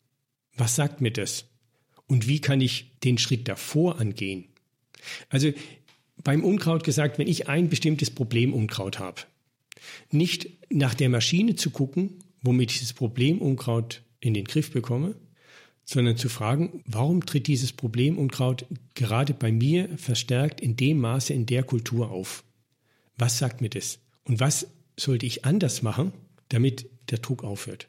Was 0.57 0.75
sagt 0.75 1.01
mir 1.01 1.13
das? 1.13 1.47
Und 2.07 2.27
wie 2.27 2.41
kann 2.41 2.61
ich 2.61 2.99
den 3.01 3.19
Schritt 3.19 3.47
davor 3.47 4.01
angehen? 4.01 4.49
Also 5.29 5.53
beim 6.25 6.45
Unkraut 6.45 6.85
gesagt, 6.85 7.19
wenn 7.19 7.29
ich 7.29 7.49
ein 7.49 7.69
bestimmtes 7.69 8.11
Problem 8.11 8.53
Unkraut 8.53 8.99
habe, 8.99 9.23
nicht 10.11 10.49
nach 10.71 10.95
der 10.95 11.09
Maschine 11.09 11.57
zu 11.57 11.71
gucken, 11.71 12.19
womit 12.43 12.73
ich 12.73 12.81
das 12.81 12.93
Problem 12.93 13.39
Unkraut 13.39 14.03
in 14.21 14.35
den 14.35 14.45
Griff 14.45 14.73
bekomme, 14.73 15.15
sondern 15.85 16.17
zu 16.17 16.29
fragen, 16.29 16.83
warum 16.87 17.25
tritt 17.25 17.47
dieses 17.47 17.73
Problem 17.73 18.19
Unkraut 18.19 18.67
gerade 18.95 19.33
bei 19.33 19.51
mir 19.51 19.89
verstärkt 19.97 20.61
in 20.61 20.77
dem 20.77 20.99
Maße 20.99 21.33
in 21.33 21.47
der 21.47 21.63
Kultur 21.63 22.11
auf? 22.11 22.45
Was 23.17 23.39
sagt 23.39 23.61
mir 23.61 23.71
das? 23.71 23.99
Und 24.25 24.39
was 24.41 24.69
sollte 24.97 25.27
ich 25.27 25.45
anders 25.45 25.83
machen, 25.83 26.13
damit 26.51 26.91
der 27.11 27.19
Druck 27.19 27.43
aufhört? 27.43 27.89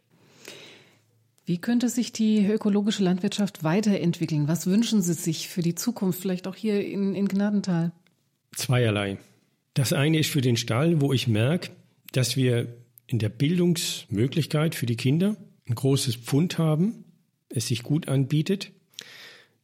Wie 1.45 1.57
könnte 1.57 1.89
sich 1.89 2.13
die 2.13 2.45
ökologische 2.45 3.03
Landwirtschaft 3.03 3.63
weiterentwickeln? 3.63 4.47
Was 4.47 4.67
wünschen 4.67 5.01
Sie 5.01 5.13
sich 5.13 5.49
für 5.49 5.61
die 5.61 5.75
Zukunft, 5.75 6.21
vielleicht 6.21 6.47
auch 6.47 6.55
hier 6.55 6.85
in, 6.85 7.15
in 7.15 7.27
Gnadental? 7.27 7.91
Zweierlei. 8.55 9.17
Das 9.73 9.93
eine 9.93 10.19
ist 10.19 10.29
für 10.29 10.41
den 10.41 10.57
Stall, 10.57 11.01
wo 11.01 11.13
ich 11.13 11.27
merke, 11.27 11.71
dass 12.11 12.35
wir 12.35 12.67
in 13.07 13.19
der 13.19 13.29
Bildungsmöglichkeit 13.29 14.75
für 14.75 14.85
die 14.85 14.97
Kinder 14.97 15.35
ein 15.67 15.75
großes 15.75 16.15
Pfund 16.15 16.57
haben, 16.57 17.05
es 17.49 17.67
sich 17.67 17.83
gut 17.83 18.07
anbietet, 18.07 18.71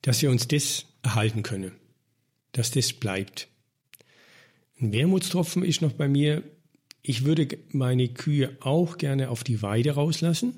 dass 0.01 0.21
wir 0.21 0.29
uns 0.29 0.47
das 0.47 0.85
erhalten 1.03 1.43
können, 1.43 1.71
dass 2.51 2.71
das 2.71 2.93
bleibt. 2.93 3.47
Ein 4.79 4.91
Wermutstropfen 4.91 5.63
ist 5.63 5.81
noch 5.81 5.93
bei 5.93 6.07
mir, 6.07 6.43
ich 7.01 7.23
würde 7.23 7.47
meine 7.69 8.07
Kühe 8.09 8.57
auch 8.61 8.97
gerne 8.97 9.29
auf 9.29 9.43
die 9.43 9.61
Weide 9.61 9.91
rauslassen, 9.91 10.57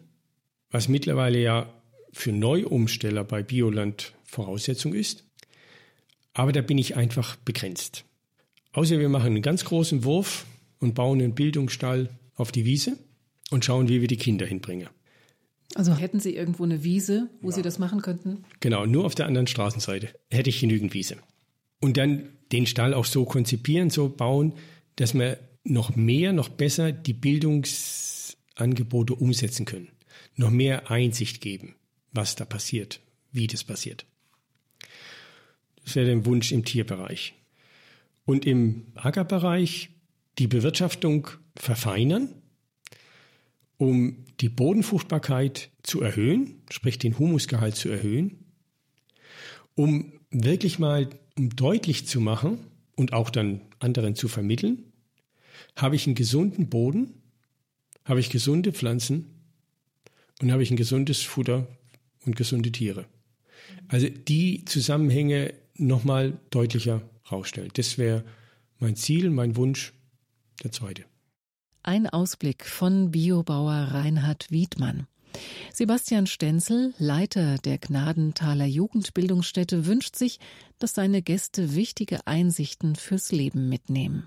was 0.71 0.88
mittlerweile 0.88 1.39
ja 1.39 1.73
für 2.13 2.32
Neuumsteller 2.32 3.23
bei 3.23 3.43
Bioland 3.43 4.13
Voraussetzung 4.23 4.93
ist. 4.93 5.25
Aber 6.34 6.51
da 6.51 6.61
bin 6.61 6.78
ich 6.78 6.95
einfach 6.95 7.36
begrenzt. 7.36 8.05
Außer 8.78 8.99
wir 8.99 9.09
machen 9.09 9.25
einen 9.25 9.41
ganz 9.41 9.65
großen 9.65 10.03
Wurf 10.03 10.45
und 10.78 10.93
bauen 10.93 11.19
einen 11.19 11.34
Bildungsstall 11.34 12.11
auf 12.36 12.51
die 12.51 12.63
Wiese 12.63 12.95
und 13.49 13.65
schauen, 13.65 13.89
wie 13.89 14.01
wir 14.01 14.07
die 14.07 14.17
Kinder 14.17 14.45
hinbringen. 14.45 14.88
Also 15.73 15.95
hätten 15.95 16.19
Sie 16.19 16.36
irgendwo 16.36 16.63
eine 16.63 16.84
Wiese, 16.84 17.28
wo 17.41 17.49
ja. 17.49 17.55
Sie 17.55 17.63
das 17.63 17.80
machen 17.80 18.03
könnten? 18.03 18.45
Genau, 18.59 18.86
nur 18.86 19.05
auf 19.05 19.15
der 19.15 19.25
anderen 19.25 19.47
Straßenseite 19.47 20.09
hätte 20.30 20.51
ich 20.51 20.59
genügend 20.59 20.93
Wiese. 20.93 21.17
Und 21.82 21.97
dann 21.97 22.30
den 22.51 22.67
Stall 22.67 22.93
auch 22.93 23.05
so 23.05 23.25
konzipieren, 23.25 23.89
so 23.89 24.09
bauen, 24.09 24.53
dass 24.95 25.15
wir 25.15 25.39
noch 25.63 25.95
mehr, 25.95 26.32
noch 26.32 26.49
besser 26.49 26.91
die 26.91 27.13
Bildungsangebote 27.13 29.15
umsetzen 29.15 29.65
können. 29.65 29.88
Noch 30.35 30.52
mehr 30.52 30.91
Einsicht 30.91 31.41
geben, 31.41 31.73
was 32.11 32.35
da 32.35 32.45
passiert, 32.45 32.99
wie 33.31 33.47
das 33.47 33.64
passiert. 33.64 34.06
Das 35.84 35.95
wäre 35.95 36.06
der 36.06 36.26
Wunsch 36.27 36.52
im 36.52 36.64
Tierbereich. 36.64 37.34
Und 38.28 38.45
im 38.45 38.88
Ackerbereich 38.95 39.90
die 40.38 40.48
Bewirtschaftung 40.48 41.30
verfeinern, 41.56 42.28
um 43.78 44.26
die 44.41 44.49
Bodenfruchtbarkeit 44.49 45.70
zu 45.82 46.02
erhöhen, 46.02 46.62
sprich 46.70 46.99
den 46.99 47.18
Humusgehalt 47.18 47.78
zu 47.78 47.88
erhöhen, 47.88 48.44
um 49.76 50.12
wirklich 50.30 50.78
mal 50.78 51.10
um 51.38 51.56
deutlich 51.56 52.06
zu 52.06 52.20
machen 52.20 52.60
und 52.98 53.14
auch 53.14 53.30
dann 53.30 53.62
anderen 53.80 54.14
zu 54.14 54.28
vermitteln, 54.28 54.91
habe 55.78 55.95
ich 55.95 56.06
einen 56.06 56.16
gesunden 56.16 56.68
Boden, 56.68 57.14
habe 58.04 58.20
ich 58.20 58.30
gesunde 58.30 58.74
Pflanzen 58.74 59.28
und 60.41 60.52
habe 60.52 60.64
ich 60.64 60.70
ein 60.70 60.76
gesundes 60.76 61.22
Futter 61.22 61.66
und 62.26 62.36
gesunde 62.36 62.74
Tiere. 62.74 63.06
Also 63.88 64.10
die 64.10 64.66
Zusammenhänge 64.66 65.54
nochmal 65.78 66.38
deutlicher 66.49 67.02
rausstellen. 67.32 67.72
Das 67.74 67.98
wäre 67.98 68.24
mein 68.80 68.95
Ziel, 68.95 69.30
mein 69.30 69.56
Wunsch, 69.56 69.94
der 70.64 70.72
zweite. 70.72 71.06
Ein 71.84 72.08
Ausblick 72.08 72.66
von 72.66 73.12
Biobauer 73.12 73.90
Reinhard 73.91 74.52
Wiedmann. 74.52 75.08
Sebastian 75.74 76.28
Stenzel, 76.28 76.94
Leiter 76.98 77.58
der 77.60 77.78
Gnadenthaler 77.78 78.66
Jugendbildungsstätte, 78.66 79.86
wünscht 79.86 80.16
sich, 80.16 80.40
dass 80.80 80.95
seine 80.95 81.22
Gäste 81.22 81.76
wichtige 81.76 82.26
Einsichten 82.26 82.95
fürs 82.95 83.32
Leben 83.32 83.70
mitnehmen. 83.70 84.24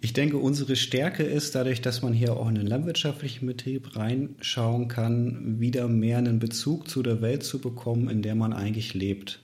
Ich 0.00 0.12
denke, 0.12 0.38
unsere 0.38 0.76
Stärke 0.76 1.24
ist 1.24 1.54
dadurch, 1.54 1.80
dass 1.80 2.02
man 2.02 2.12
hier 2.12 2.36
auch 2.36 2.48
in 2.48 2.54
den 2.54 2.66
landwirtschaftlichen 2.66 3.46
Betrieb 3.46 3.96
reinschauen 3.96 4.88
kann, 4.88 5.60
wieder 5.60 5.88
mehr 5.88 6.18
einen 6.18 6.38
Bezug 6.38 6.88
zu 6.88 7.02
der 7.02 7.20
Welt 7.20 7.42
zu 7.42 7.60
bekommen, 7.60 8.08
in 8.08 8.22
der 8.22 8.34
man 8.34 8.52
eigentlich 8.52 8.94
lebt 8.94 9.42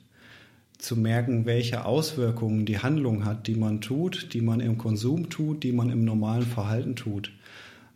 zu 0.85 0.97
merken, 0.97 1.47
welche 1.47 1.85
Auswirkungen 1.85 2.67
die 2.67 2.79
Handlung 2.79 3.25
hat, 3.25 3.47
die 3.47 3.55
man 3.55 3.81
tut, 3.81 4.33
die 4.35 4.41
man 4.41 4.61
im 4.61 4.79
Konsum 4.79 5.31
tut, 5.31 5.63
die 5.63 5.73
man 5.73 5.91
im 5.91 6.05
normalen 6.05 6.45
Verhalten 6.45 6.95
tut. 6.95 7.33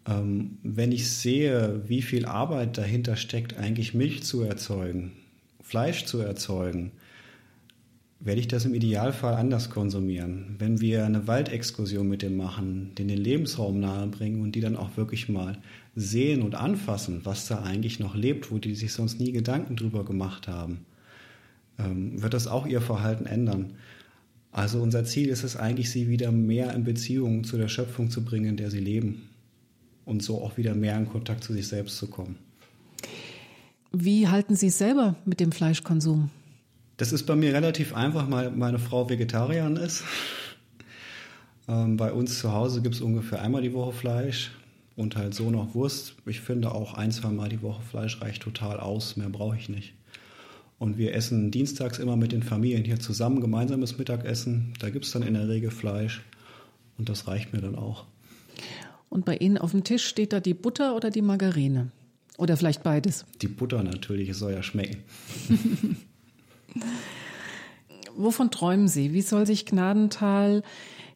Ähm, 0.07 0.59
wenn 0.63 0.93
ich 0.93 1.11
sehe, 1.11 1.83
wie 1.87 2.03
viel 2.03 2.25
Arbeit 2.25 2.79
dahinter 2.79 3.17
steckt, 3.17 3.57
eigentlich 3.57 3.95
Milch 3.95 4.23
zu 4.23 4.43
erzeugen, 4.43 5.13
Fleisch 5.63 6.07
zu 6.07 6.19
erzeugen, 6.19 6.93
werde 8.21 8.41
ich 8.41 8.49
das 8.49 8.65
im 8.65 8.75
Idealfall 8.75 9.35
anders 9.35 9.71
konsumieren. 9.71 10.57
Wenn 10.59 10.81
wir 10.81 11.05
eine 11.05 11.29
Waldexkursion 11.29 12.09
mit 12.09 12.23
dem 12.23 12.37
machen, 12.37 12.93
den 12.97 13.07
den 13.07 13.19
Lebensraum 13.19 13.79
nahebringen 13.79 14.41
und 14.41 14.53
die 14.53 14.61
dann 14.61 14.77
auch 14.77 14.97
wirklich 14.97 15.29
mal 15.29 15.59
sehen 15.95 16.43
und 16.43 16.57
anfassen, 16.57 17.21
was 17.25 17.47
da 17.47 17.63
eigentlich 17.63 18.01
noch 18.01 18.17
lebt, 18.17 18.51
wo 18.51 18.59
die 18.59 18.75
sich 18.75 18.93
sonst 18.93 19.21
nie 19.21 19.31
Gedanken 19.31 19.77
drüber 19.77 20.05
gemacht 20.05 20.49
haben, 20.49 20.87
wird 21.79 22.35
das 22.35 22.47
auch 22.47 22.67
ihr 22.67 22.81
Verhalten 22.81 23.27
ändern. 23.27 23.75
Also 24.51 24.81
unser 24.83 25.05
Ziel 25.05 25.29
ist 25.29 25.45
es 25.45 25.57
eigentlich, 25.57 25.91
sie 25.91 26.09
wieder 26.09 26.33
mehr 26.33 26.75
in 26.75 26.85
Beziehung 26.85 27.45
zu 27.45 27.57
der 27.57 27.69
Schöpfung 27.69 28.11
zu 28.11 28.25
bringen, 28.25 28.47
in 28.47 28.57
der 28.57 28.71
sie 28.71 28.81
leben 28.81 29.29
und 30.05 30.23
so 30.23 30.43
auch 30.43 30.57
wieder 30.57 30.75
mehr 30.75 30.97
in 30.97 31.09
Kontakt 31.09 31.45
zu 31.45 31.53
sich 31.53 31.69
selbst 31.69 31.99
zu 31.99 32.09
kommen. 32.09 32.37
Wie 33.93 34.29
halten 34.29 34.55
Sie 34.55 34.69
es 34.69 34.79
selber 34.79 35.17
mit 35.25 35.41
dem 35.41 35.53
Fleischkonsum? 35.53 36.31
Das 36.97 37.13
ist 37.13 37.25
bei 37.25 37.37
mir 37.37 37.55
relativ 37.55 37.95
einfach, 37.95 38.31
weil 38.31 38.51
meine 38.51 38.79
Frau 38.79 39.09
Vegetarierin 39.09 39.77
ist. 39.77 40.05
Ähm, 41.71 41.99
bei 41.99 42.15
uns 42.15 42.39
zu 42.39 42.55
Hause 42.55 42.81
gibt 42.81 42.95
es 42.95 43.03
ungefähr 43.03 43.43
einmal 43.43 43.61
die 43.61 43.75
Woche 43.75 43.93
Fleisch 43.93 44.53
und 44.97 45.17
halt 45.17 45.35
so 45.35 45.51
noch 45.51 45.75
Wurst. 45.75 46.15
Ich 46.25 46.41
finde 46.41 46.73
auch 46.73 46.95
ein, 46.95 47.13
zwei 47.13 47.29
Mal 47.29 47.51
die 47.51 47.61
Woche 47.61 47.83
Fleisch 47.83 48.23
reicht 48.23 48.41
total 48.41 48.81
aus, 48.81 49.19
mehr 49.19 49.29
brauche 49.29 49.55
ich 49.55 49.69
nicht. 49.69 49.93
Und 50.79 50.97
wir 50.97 51.15
essen 51.15 51.51
dienstags 51.51 51.99
immer 51.99 52.17
mit 52.17 52.33
den 52.33 52.43
Familien 52.43 52.85
hier 52.85 53.01
zusammen 53.01 53.41
gemeinsames 53.41 53.99
Mittagessen. 53.99 54.75
Da 54.79 54.91
gibt 54.91 55.07
es 55.07 55.13
dann 55.13 55.23
in 55.23 55.35
der 55.35 55.49
Regel 55.49 55.71
Fleisch 55.71 56.23
und 56.99 57.09
das 57.09 57.27
reicht 57.27 57.53
mir 57.53 57.61
dann 57.61 57.75
auch. 57.75 58.07
Und 59.09 59.25
bei 59.25 59.37
Ihnen 59.37 59.59
auf 59.59 59.73
dem 59.73 59.85
Tisch 59.85 60.07
steht 60.07 60.33
da 60.33 60.41
die 60.41 60.55
Butter 60.55 60.95
oder 60.95 61.11
die 61.11 61.23
Margarine? 61.23 61.91
Oder 62.37 62.57
vielleicht 62.57 62.85
beides? 62.85 63.25
Die 63.43 63.49
Butter 63.49 63.83
natürlich, 63.83 64.29
es 64.29 64.39
soll 64.39 64.53
ja 64.53 64.63
schmecken. 64.63 64.99
Wovon 68.17 68.51
träumen 68.51 68.87
Sie? 68.87 69.13
Wie 69.13 69.23
soll 69.23 69.47
sich 69.47 69.67
Gnadental 69.67 70.63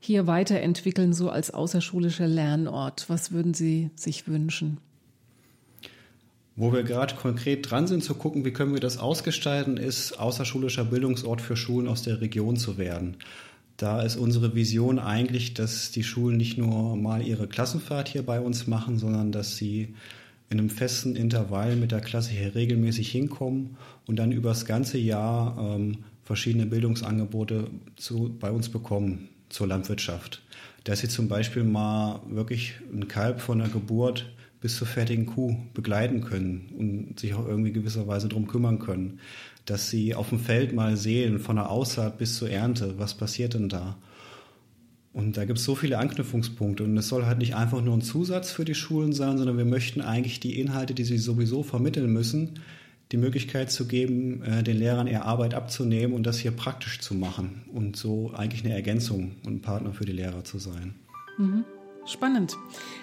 hier 0.00 0.26
weiterentwickeln, 0.26 1.12
so 1.12 1.30
als 1.30 1.52
außerschulischer 1.52 2.26
Lernort? 2.26 3.08
Was 3.08 3.30
würden 3.30 3.54
Sie 3.54 3.90
sich 3.94 4.26
wünschen? 4.26 4.78
Wo 6.54 6.72
wir 6.72 6.82
gerade 6.82 7.14
konkret 7.14 7.70
dran 7.70 7.86
sind 7.86 8.04
zu 8.04 8.14
gucken, 8.14 8.44
wie 8.44 8.52
können 8.52 8.74
wir 8.74 8.80
das 8.80 8.98
ausgestalten, 8.98 9.78
ist 9.78 10.18
außerschulischer 10.18 10.84
Bildungsort 10.84 11.40
für 11.40 11.56
Schulen 11.56 11.88
aus 11.88 12.02
der 12.02 12.20
Region 12.20 12.56
zu 12.56 12.76
werden. 12.76 13.16
Da 13.78 14.02
ist 14.02 14.16
unsere 14.16 14.54
Vision 14.54 14.98
eigentlich, 14.98 15.54
dass 15.54 15.90
die 15.90 16.04
Schulen 16.04 16.36
nicht 16.36 16.58
nur 16.58 16.96
mal 16.96 17.22
ihre 17.26 17.48
Klassenfahrt 17.48 18.08
hier 18.08 18.22
bei 18.22 18.38
uns 18.38 18.66
machen, 18.66 18.98
sondern 18.98 19.32
dass 19.32 19.56
sie 19.56 19.94
in 20.50 20.58
einem 20.58 20.68
festen 20.68 21.16
Intervall 21.16 21.76
mit 21.76 21.90
der 21.90 22.02
Klasse 22.02 22.32
hier 22.32 22.54
regelmäßig 22.54 23.10
hinkommen 23.10 23.78
und 24.06 24.16
dann 24.16 24.30
über 24.30 24.50
das 24.50 24.66
ganze 24.66 24.98
Jahr 24.98 25.56
ähm, 25.58 25.98
verschiedene 26.22 26.66
Bildungsangebote 26.66 27.68
zu, 27.96 28.36
bei 28.38 28.50
uns 28.50 28.68
bekommen 28.68 29.30
zur 29.48 29.66
Landwirtschaft. 29.66 30.42
Dass 30.84 31.00
sie 31.00 31.08
zum 31.08 31.28
Beispiel 31.28 31.64
mal 31.64 32.20
wirklich 32.28 32.74
ein 32.92 33.08
Kalb 33.08 33.40
von 33.40 33.58
der 33.58 33.68
Geburt 33.68 34.30
bis 34.62 34.76
zur 34.76 34.86
fertigen 34.86 35.26
Kuh 35.26 35.56
begleiten 35.74 36.22
können 36.22 36.70
und 36.78 37.20
sich 37.20 37.34
auch 37.34 37.46
irgendwie 37.46 37.72
gewisserweise 37.72 38.28
darum 38.28 38.46
kümmern 38.46 38.78
können. 38.78 39.18
Dass 39.66 39.90
sie 39.90 40.14
auf 40.14 40.30
dem 40.30 40.38
Feld 40.38 40.72
mal 40.72 40.96
sehen, 40.96 41.40
von 41.40 41.56
der 41.56 41.68
Aussaat 41.68 42.16
bis 42.16 42.36
zur 42.36 42.48
Ernte, 42.48 42.94
was 42.96 43.14
passiert 43.14 43.54
denn 43.54 43.68
da? 43.68 43.98
Und 45.12 45.36
da 45.36 45.44
gibt 45.44 45.58
es 45.58 45.64
so 45.64 45.74
viele 45.74 45.98
Anknüpfungspunkte. 45.98 46.84
Und 46.84 46.96
es 46.96 47.08
soll 47.08 47.26
halt 47.26 47.38
nicht 47.38 47.54
einfach 47.54 47.82
nur 47.82 47.94
ein 47.94 48.02
Zusatz 48.02 48.50
für 48.50 48.64
die 48.64 48.74
Schulen 48.74 49.12
sein, 49.12 49.36
sondern 49.36 49.58
wir 49.58 49.64
möchten 49.64 50.00
eigentlich 50.00 50.40
die 50.40 50.58
Inhalte, 50.58 50.94
die 50.94 51.04
sie 51.04 51.18
sowieso 51.18 51.62
vermitteln 51.62 52.10
müssen, 52.12 52.60
die 53.10 53.18
Möglichkeit 53.18 53.70
zu 53.70 53.86
geben, 53.86 54.42
äh, 54.42 54.62
den 54.62 54.78
Lehrern 54.78 55.06
eher 55.06 55.26
Arbeit 55.26 55.54
abzunehmen 55.54 56.14
und 56.14 56.22
das 56.22 56.38
hier 56.38 56.52
praktisch 56.52 57.00
zu 57.00 57.14
machen 57.14 57.62
und 57.74 57.96
so 57.96 58.32
eigentlich 58.32 58.64
eine 58.64 58.74
Ergänzung 58.74 59.32
und 59.44 59.56
ein 59.56 59.60
Partner 59.60 59.92
für 59.92 60.06
die 60.06 60.12
Lehrer 60.12 60.44
zu 60.44 60.58
sein. 60.58 60.94
Mhm. 61.36 61.64
Spannend. 62.06 62.56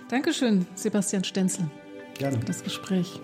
Dankeschön, 0.09 0.65
Sebastian 0.75 1.23
Stenzel. 1.23 1.69
Gerne. 2.15 2.39
Für 2.39 2.45
das 2.45 2.63
Gespräch. 2.63 3.19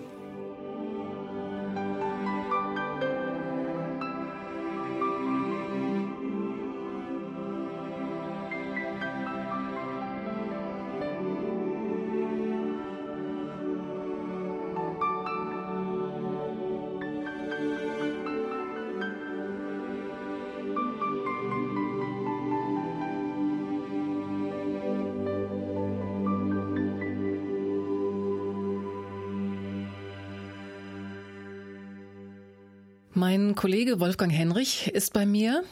Mein 33.36 33.54
Kollege 33.54 34.00
Wolfgang 34.00 34.32
Henrich 34.32 34.90
ist 34.94 35.12
bei 35.12 35.26
mir. 35.26 35.62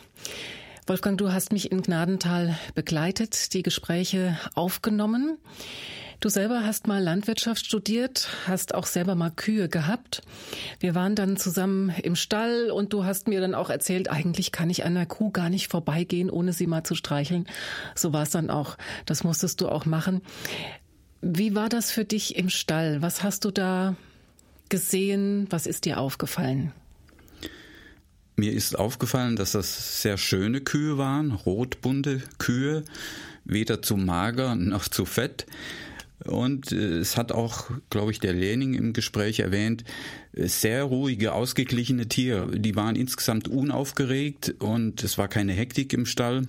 Wolfgang, 0.87 1.17
du 1.17 1.33
hast 1.33 1.51
mich 1.51 1.73
in 1.73 1.81
Gnadental 1.81 2.59
begleitet, 2.75 3.55
die 3.55 3.63
Gespräche 3.63 4.39
aufgenommen. 4.55 5.39
Du 6.21 6.29
selber 6.29 6.67
hast 6.67 6.87
mal 6.87 7.03
Landwirtschaft 7.03 7.65
studiert, 7.65 8.29
hast 8.47 8.75
auch 8.75 8.85
selber 8.85 9.15
mal 9.15 9.31
Kühe 9.31 9.71
gehabt. 9.71 10.21
Wir 10.79 10.95
waren 10.95 11.15
dann 11.15 11.39
zusammen 11.39 11.89
im 12.03 12.17
Stall 12.17 12.71
und 12.71 12.93
du 12.93 13.07
hast 13.07 13.29
mir 13.29 13.41
dann 13.41 13.55
auch 13.55 13.71
erzählt, 13.71 14.11
eigentlich 14.11 14.53
kann 14.53 14.69
ich 14.69 14.85
einer 14.85 15.07
Kuh 15.07 15.31
gar 15.31 15.49
nicht 15.49 15.69
vorbeigehen, 15.69 16.29
ohne 16.29 16.53
sie 16.53 16.67
mal 16.67 16.85
zu 16.85 16.95
streicheln. 16.95 17.47
So 17.95 18.13
war 18.13 18.25
es 18.25 18.31
dann 18.31 18.51
auch. 18.51 18.77
Das 19.07 19.25
musstest 19.25 19.63
du 19.63 19.71
auch 19.71 19.87
machen. 19.87 20.21
Wie 21.23 21.55
war 21.55 21.71
das 21.71 21.91
für 21.91 22.05
dich 22.05 22.37
im 22.37 22.51
Stall? 22.51 23.01
Was 23.01 23.23
hast 23.23 23.47
du 23.47 23.51
da 23.51 23.97
gesehen? 24.69 25.47
Was 25.49 25.67
ist 25.67 25.87
dir 25.87 25.99
aufgefallen? 25.99 26.75
Mir 28.37 28.53
ist 28.53 28.79
aufgefallen, 28.79 29.37
dass 29.37 29.53
das 29.53 30.03
sehr 30.03 30.19
schöne 30.19 30.61
Kühe 30.61 30.99
waren, 30.99 31.31
rotbunte 31.33 32.23
Kühe, 32.39 32.85
weder 33.45 33.81
zu 33.81 33.97
mager 33.97 34.57
noch 34.57 34.89
zu 34.89 35.05
fett. 35.05 35.47
Und 36.25 36.73
äh, 36.73 36.99
es 36.99 37.17
hat 37.17 37.33
auch, 37.33 37.71
glaube 37.91 38.11
ich, 38.11 38.19
der 38.19 38.33
Lening 38.33 38.75
im 38.75 38.93
Gespräch 38.93 39.41
erwähnt, 39.41 39.85
sehr 40.33 40.85
ruhige, 40.85 41.33
ausgeglichene 41.33 42.09
Tiere. 42.09 42.59
Die 42.59 42.75
waren 42.77 42.97
insgesamt 42.97 43.47
unaufgeregt 43.47 44.55
und 44.59 45.05
es 45.05 45.17
war 45.19 45.29
keine 45.29 45.53
Hektik 45.53 45.93
im 45.93 46.07
Stall. 46.07 46.43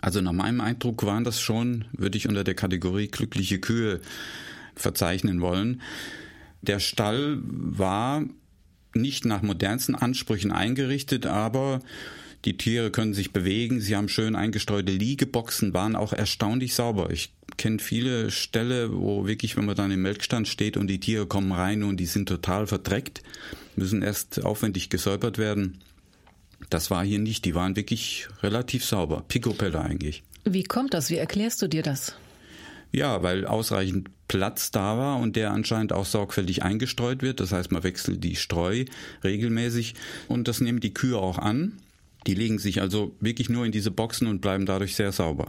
Also 0.00 0.20
nach 0.20 0.32
meinem 0.32 0.60
Eindruck 0.60 1.04
waren 1.04 1.24
das 1.24 1.40
schon, 1.40 1.86
würde 1.92 2.18
ich 2.18 2.28
unter 2.28 2.44
der 2.44 2.54
Kategorie 2.54 3.08
glückliche 3.08 3.58
Kühe 3.58 4.00
verzeichnen 4.74 5.40
wollen. 5.40 5.80
Der 6.62 6.80
Stall 6.80 7.38
war 7.42 8.24
nicht 8.94 9.24
nach 9.24 9.42
modernsten 9.42 9.94
Ansprüchen 9.94 10.52
eingerichtet, 10.52 11.26
aber 11.26 11.80
die 12.44 12.56
Tiere 12.56 12.90
können 12.90 13.14
sich 13.14 13.32
bewegen, 13.32 13.80
sie 13.80 13.96
haben 13.96 14.08
schön 14.08 14.36
eingestreute 14.36 14.92
Liegeboxen, 14.92 15.72
waren 15.72 15.96
auch 15.96 16.12
erstaunlich 16.12 16.74
sauber. 16.74 17.10
Ich 17.10 17.32
kenne 17.56 17.78
viele 17.78 18.30
Ställe, 18.30 18.92
wo 18.92 19.26
wirklich, 19.26 19.56
wenn 19.56 19.64
man 19.64 19.76
dann 19.76 19.90
im 19.90 20.02
Melkstand 20.02 20.46
steht 20.46 20.76
und 20.76 20.88
die 20.88 21.00
Tiere 21.00 21.26
kommen 21.26 21.52
rein 21.52 21.82
und 21.82 21.98
die 21.98 22.06
sind 22.06 22.28
total 22.28 22.66
verdreckt, 22.66 23.22
müssen 23.76 24.02
erst 24.02 24.44
aufwendig 24.44 24.90
gesäubert 24.90 25.38
werden. 25.38 25.80
Das 26.70 26.90
war 26.90 27.04
hier 27.04 27.18
nicht, 27.18 27.44
die 27.44 27.54
waren 27.54 27.76
wirklich 27.76 28.28
relativ 28.42 28.84
sauber, 28.84 29.24
picopelle 29.28 29.80
eigentlich. 29.80 30.22
Wie 30.44 30.64
kommt 30.64 30.92
das? 30.92 31.10
Wie 31.10 31.16
erklärst 31.16 31.62
du 31.62 31.68
dir 31.68 31.82
das? 31.82 32.14
Ja, 32.92 33.22
weil 33.22 33.46
ausreichend 33.46 34.10
Platz 34.28 34.70
da 34.70 34.96
war 34.98 35.18
und 35.18 35.36
der 35.36 35.52
anscheinend 35.52 35.92
auch 35.92 36.06
sorgfältig 36.06 36.62
eingestreut 36.62 37.22
wird. 37.22 37.40
Das 37.40 37.52
heißt, 37.52 37.72
man 37.72 37.82
wechselt 37.82 38.24
die 38.24 38.36
Streu 38.36 38.84
regelmäßig 39.22 39.94
und 40.28 40.48
das 40.48 40.60
nehmen 40.60 40.80
die 40.80 40.94
Kühe 40.94 41.18
auch 41.18 41.38
an. 41.38 41.74
Die 42.26 42.34
legen 42.34 42.58
sich 42.58 42.80
also 42.80 43.14
wirklich 43.20 43.48
nur 43.48 43.66
in 43.66 43.72
diese 43.72 43.90
Boxen 43.90 44.26
und 44.26 44.40
bleiben 44.40 44.66
dadurch 44.66 44.96
sehr 44.96 45.12
sauber. 45.12 45.48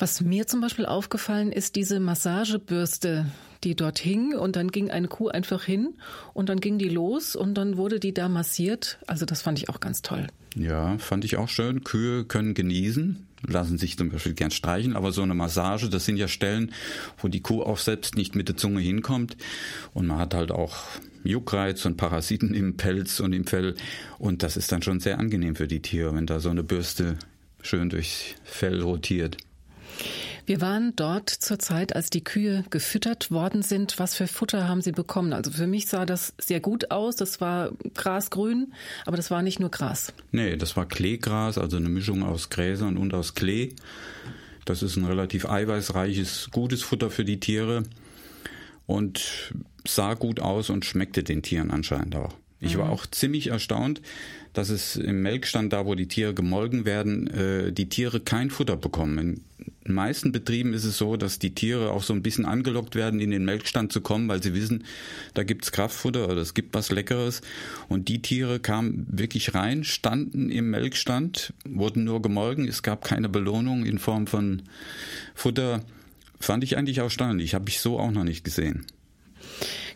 Was 0.00 0.22
mir 0.22 0.46
zum 0.46 0.62
Beispiel 0.62 0.86
aufgefallen 0.86 1.52
ist, 1.52 1.76
diese 1.76 2.00
Massagebürste, 2.00 3.26
die 3.64 3.76
dort 3.76 3.98
hing 3.98 4.34
und 4.34 4.56
dann 4.56 4.70
ging 4.70 4.90
eine 4.90 5.08
Kuh 5.08 5.28
einfach 5.28 5.62
hin 5.62 5.92
und 6.32 6.48
dann 6.48 6.58
ging 6.60 6.78
die 6.78 6.88
los 6.88 7.36
und 7.36 7.52
dann 7.52 7.76
wurde 7.76 8.00
die 8.00 8.14
da 8.14 8.30
massiert. 8.30 8.98
Also 9.06 9.26
das 9.26 9.42
fand 9.42 9.58
ich 9.58 9.68
auch 9.68 9.78
ganz 9.78 10.00
toll. 10.00 10.26
Ja, 10.56 10.96
fand 10.96 11.26
ich 11.26 11.36
auch 11.36 11.50
schön. 11.50 11.84
Kühe 11.84 12.24
können 12.24 12.54
genießen, 12.54 13.26
lassen 13.46 13.76
sich 13.76 13.98
zum 13.98 14.08
Beispiel 14.08 14.32
gern 14.32 14.50
streichen, 14.50 14.96
aber 14.96 15.12
so 15.12 15.20
eine 15.20 15.34
Massage, 15.34 15.90
das 15.90 16.06
sind 16.06 16.16
ja 16.16 16.28
Stellen, 16.28 16.72
wo 17.18 17.28
die 17.28 17.42
Kuh 17.42 17.62
auch 17.62 17.76
selbst 17.76 18.16
nicht 18.16 18.34
mit 18.34 18.48
der 18.48 18.56
Zunge 18.56 18.80
hinkommt 18.80 19.36
und 19.92 20.06
man 20.06 20.16
hat 20.16 20.32
halt 20.32 20.50
auch 20.50 20.78
Juckreiz 21.24 21.84
und 21.84 21.98
Parasiten 21.98 22.54
im 22.54 22.78
Pelz 22.78 23.20
und 23.20 23.34
im 23.34 23.44
Fell 23.44 23.74
und 24.18 24.42
das 24.42 24.56
ist 24.56 24.72
dann 24.72 24.80
schon 24.80 24.98
sehr 24.98 25.18
angenehm 25.18 25.56
für 25.56 25.68
die 25.68 25.82
Tiere, 25.82 26.14
wenn 26.14 26.24
da 26.24 26.40
so 26.40 26.48
eine 26.48 26.62
Bürste 26.62 27.18
schön 27.60 27.90
durchs 27.90 28.34
Fell 28.44 28.80
rotiert. 28.80 29.36
Wir 30.46 30.60
waren 30.60 30.94
dort 30.96 31.30
zur 31.30 31.58
Zeit, 31.58 31.94
als 31.94 32.10
die 32.10 32.24
Kühe 32.24 32.64
gefüttert 32.70 33.30
worden 33.30 33.62
sind. 33.62 33.98
Was 33.98 34.16
für 34.16 34.26
Futter 34.26 34.66
haben 34.68 34.82
Sie 34.82 34.92
bekommen? 34.92 35.32
Also 35.32 35.50
für 35.50 35.66
mich 35.66 35.86
sah 35.86 36.06
das 36.06 36.34
sehr 36.38 36.60
gut 36.60 36.90
aus. 36.90 37.16
Das 37.16 37.40
war 37.40 37.70
grasgrün, 37.94 38.72
aber 39.06 39.16
das 39.16 39.30
war 39.30 39.42
nicht 39.42 39.60
nur 39.60 39.70
Gras. 39.70 40.12
Nee, 40.32 40.56
das 40.56 40.76
war 40.76 40.86
Kleegras, 40.86 41.58
also 41.58 41.76
eine 41.76 41.88
Mischung 41.88 42.22
aus 42.22 42.50
Gräsern 42.50 42.96
und 42.96 43.14
aus 43.14 43.34
Klee. 43.34 43.74
Das 44.64 44.82
ist 44.82 44.96
ein 44.96 45.04
relativ 45.04 45.46
eiweißreiches, 45.46 46.50
gutes 46.52 46.82
Futter 46.82 47.10
für 47.10 47.24
die 47.24 47.40
Tiere 47.40 47.84
und 48.86 49.52
sah 49.86 50.14
gut 50.14 50.40
aus 50.40 50.70
und 50.70 50.84
schmeckte 50.84 51.22
den 51.22 51.42
Tieren 51.42 51.70
anscheinend 51.70 52.16
auch. 52.16 52.34
Ich 52.60 52.76
war 52.76 52.86
mhm. 52.86 52.92
auch 52.92 53.06
ziemlich 53.06 53.48
erstaunt, 53.48 54.02
dass 54.52 54.68
es 54.68 54.96
im 54.96 55.22
Melkstand, 55.22 55.72
da 55.72 55.86
wo 55.86 55.94
die 55.94 56.08
Tiere 56.08 56.34
gemolken 56.34 56.84
werden, 56.84 57.28
äh, 57.28 57.72
die 57.72 57.88
Tiere 57.88 58.20
kein 58.20 58.50
Futter 58.50 58.76
bekommen. 58.76 59.44
In 59.84 59.94
meisten 59.94 60.32
Betrieben 60.32 60.72
ist 60.72 60.84
es 60.84 60.98
so, 60.98 61.16
dass 61.16 61.38
die 61.38 61.54
Tiere 61.54 61.90
auch 61.90 62.02
so 62.02 62.12
ein 62.12 62.22
bisschen 62.22 62.44
angelockt 62.44 62.94
werden, 62.94 63.20
in 63.20 63.30
den 63.30 63.44
Melkstand 63.44 63.92
zu 63.92 64.00
kommen, 64.00 64.28
weil 64.28 64.42
sie 64.42 64.54
wissen, 64.54 64.84
da 65.34 65.42
gibt's 65.42 65.72
Kraftfutter 65.72 66.28
oder 66.28 66.40
es 66.40 66.54
gibt 66.54 66.74
was 66.74 66.90
Leckeres. 66.90 67.40
Und 67.88 68.08
die 68.08 68.22
Tiere 68.22 68.60
kamen 68.60 69.06
wirklich 69.10 69.54
rein, 69.54 69.84
standen 69.84 70.50
im 70.50 70.70
Melkstand, 70.70 71.52
wurden 71.64 72.04
nur 72.04 72.22
gemolken, 72.22 72.68
es 72.68 72.82
gab 72.82 73.04
keine 73.04 73.28
Belohnung 73.28 73.84
in 73.84 73.98
Form 73.98 74.26
von 74.26 74.62
Futter. 75.34 75.82
Fand 76.38 76.64
ich 76.64 76.76
eigentlich 76.76 76.98
erstaunlich, 76.98 77.54
habe 77.54 77.68
ich 77.68 77.80
so 77.80 77.98
auch 77.98 78.10
noch 78.10 78.24
nicht 78.24 78.44
gesehen. 78.44 78.86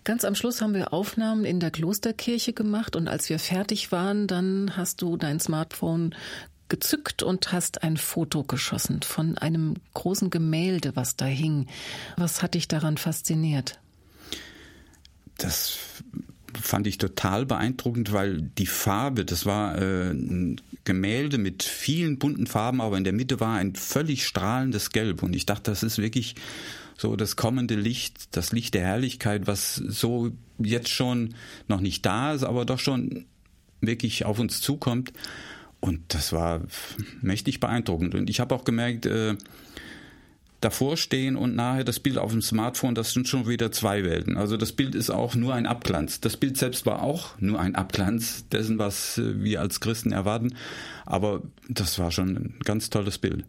Ganz 0.05 0.25
am 0.25 0.35
Schluss 0.35 0.61
haben 0.61 0.75
wir 0.75 0.93
Aufnahmen 0.93 1.45
in 1.45 1.61
der 1.61 1.71
Klosterkirche 1.71 2.53
gemacht 2.53 2.97
und 2.97 3.09
als 3.09 3.29
wir 3.29 3.39
fertig 3.39 3.93
waren, 3.93 4.27
dann 4.27 4.77
hast 4.77 5.03
du 5.03 5.17
dein 5.17 5.41
Smartphone 5.41 6.15
gezückt 6.69 7.23
und 7.23 7.53
hast 7.53 7.83
ein 7.83 7.97
Foto 7.97 8.43
geschossen 8.43 9.03
von 9.03 9.39
einem 9.39 9.75
großen 9.95 10.31
Gemälde, 10.31 10.97
was 10.97 11.17
da 11.17 11.27
hing. 11.27 11.67
Was 12.17 12.43
hat 12.43 12.55
dich 12.55 12.69
daran 12.69 12.97
fasziniert? 12.97 13.79
Das 15.39 15.79
fand 16.61 16.87
ich 16.87 16.99
total 16.99 17.47
beeindruckend, 17.47 18.13
weil 18.13 18.43
die 18.43 18.67
Farbe, 18.67 19.25
das 19.25 19.45
war 19.45 19.77
äh, 19.77 20.11
ein 20.11 20.61
Gemälde 20.85 21.39
mit 21.39 21.63
vielen 21.63 22.19
bunten 22.19 22.47
Farben, 22.47 22.81
aber 22.81 22.97
in 22.97 23.05
der 23.05 23.13
Mitte 23.13 23.41
war 23.41 23.57
ein 23.57 23.75
völlig 23.75 24.27
strahlendes 24.27 24.91
Gelb. 24.91 25.23
Und 25.23 25.35
ich 25.35 25.47
dachte, 25.47 25.71
das 25.71 25.83
ist 25.83 25.99
wirklich 25.99 26.35
so 26.97 27.17
das 27.17 27.37
kommende 27.37 27.75
Licht, 27.75 28.37
das 28.37 28.53
Licht 28.53 28.75
der 28.75 28.83
Herrlichkeit, 28.83 29.47
was 29.47 29.77
so 29.77 30.31
jetzt 30.59 30.91
schon 30.91 31.35
noch 31.69 31.81
nicht 31.81 32.05
da 32.07 32.33
ist, 32.33 32.45
aber 32.45 32.65
doch 32.65 32.79
schon 32.79 33.27
wirklich 33.81 34.25
auf 34.25 34.39
uns 34.39 34.61
zukommt. 34.61 35.13
Und 35.81 36.15
das 36.15 36.33
war 36.33 36.63
mächtig 37.21 37.61
beeindruckend. 37.61 38.15
Und 38.15 38.31
ich 38.31 38.41
habe 38.41 38.55
auch 38.55 38.65
gemerkt, 38.65 39.07
äh, 39.07 39.37
davor 40.65 40.97
stehen 40.97 41.37
und 41.37 41.55
nachher 41.55 41.85
das 41.85 42.01
Bild 42.01 42.17
auf 42.17 42.33
dem 42.33 42.41
Smartphone, 42.41 42.95
das 42.95 43.13
sind 43.13 43.29
schon 43.29 43.47
wieder 43.47 43.71
zwei 43.71 44.03
Welten. 44.03 44.37
Also 44.37 44.57
das 44.57 44.73
Bild 44.73 44.95
ist 44.95 45.11
auch 45.11 45.35
nur 45.35 45.55
ein 45.55 45.67
Abglanz. 45.67 46.21
Das 46.21 46.39
Bild 46.39 46.57
selbst 46.57 46.87
war 46.87 47.03
auch 47.03 47.39
nur 47.39 47.61
ein 47.61 47.75
Abglanz 47.75 48.49
dessen, 48.49 48.79
was 48.79 49.19
äh, 49.19 49.43
wir 49.43 49.61
als 49.61 49.81
Christen 49.81 50.13
erwarten. 50.13 50.55
Aber 51.05 51.43
das 51.69 51.99
war 51.99 52.11
schon 52.11 52.29
ein 52.37 52.55
ganz 52.65 52.89
tolles 52.89 53.19
Bild. 53.19 53.45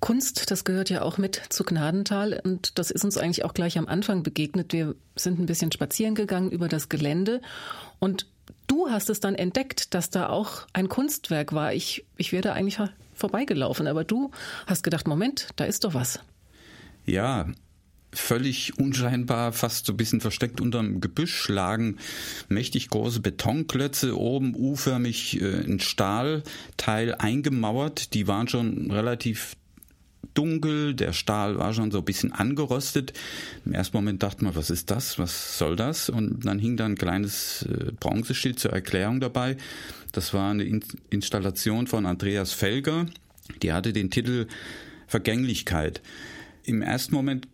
Kunst, 0.00 0.50
das 0.50 0.64
gehört 0.64 0.90
ja 0.90 1.02
auch 1.02 1.18
mit 1.18 1.40
zu 1.48 1.64
Gnadental 1.64 2.40
und 2.44 2.78
das 2.78 2.90
ist 2.90 3.04
uns 3.04 3.16
eigentlich 3.16 3.44
auch 3.44 3.54
gleich 3.54 3.78
am 3.78 3.88
Anfang 3.88 4.22
begegnet. 4.22 4.72
Wir 4.72 4.94
sind 5.16 5.38
ein 5.38 5.46
bisschen 5.46 5.72
spazieren 5.72 6.14
gegangen 6.14 6.50
über 6.50 6.68
das 6.68 6.88
Gelände 6.88 7.40
und 7.98 8.26
du 8.66 8.90
hast 8.90 9.10
es 9.10 9.20
dann 9.20 9.34
entdeckt, 9.34 9.94
dass 9.94 10.10
da 10.10 10.28
auch 10.28 10.66
ein 10.72 10.88
Kunstwerk 10.88 11.52
war. 11.52 11.72
Ich, 11.72 12.04
ich 12.16 12.32
wäre 12.32 12.42
da 12.42 12.52
eigentlich 12.52 12.78
vorbeigelaufen, 13.14 13.86
aber 13.86 14.04
du 14.04 14.30
hast 14.66 14.82
gedacht, 14.82 15.08
Moment, 15.08 15.48
da 15.56 15.64
ist 15.64 15.84
doch 15.84 15.94
was. 15.94 16.20
Ja, 17.06 17.46
völlig 18.12 18.78
unscheinbar, 18.78 19.52
fast 19.52 19.86
so 19.86 19.92
ein 19.92 19.96
bisschen 19.96 20.20
versteckt 20.20 20.60
unterm 20.60 21.00
Gebüsch 21.00 21.48
lagen 21.48 21.98
mächtig 22.48 22.88
große 22.88 23.20
Betonklötze, 23.20 24.18
oben 24.18 24.54
u-förmig 24.54 25.40
äh, 25.40 25.64
ein 25.64 25.80
Stahlteil 25.80 27.14
eingemauert. 27.14 28.14
Die 28.14 28.26
waren 28.26 28.48
schon 28.48 28.90
relativ 28.90 29.56
dunkel, 30.34 30.94
der 30.94 31.12
Stahl 31.12 31.58
war 31.58 31.72
schon 31.72 31.90
so 31.90 31.98
ein 31.98 32.04
bisschen 32.04 32.32
angerostet. 32.32 33.12
Im 33.64 33.72
ersten 33.72 33.96
Moment 33.96 34.22
dachte 34.22 34.44
man, 34.44 34.54
was 34.54 34.70
ist 34.70 34.90
das, 34.90 35.18
was 35.18 35.58
soll 35.58 35.76
das? 35.76 36.08
Und 36.08 36.44
dann 36.44 36.58
hing 36.58 36.76
da 36.76 36.84
ein 36.84 36.96
kleines 36.96 37.62
äh, 37.62 37.92
Bronzeschild 37.98 38.58
zur 38.58 38.72
Erklärung 38.72 39.20
dabei. 39.20 39.56
Das 40.12 40.32
war 40.34 40.50
eine 40.50 40.64
Installation 41.10 41.86
von 41.86 42.06
Andreas 42.06 42.52
Felger. 42.52 43.06
Die 43.62 43.72
hatte 43.72 43.92
den 43.92 44.10
Titel 44.10 44.46
Vergänglichkeit. 45.06 46.02
Im 46.64 46.82
ersten 46.82 47.14
Moment 47.14 47.46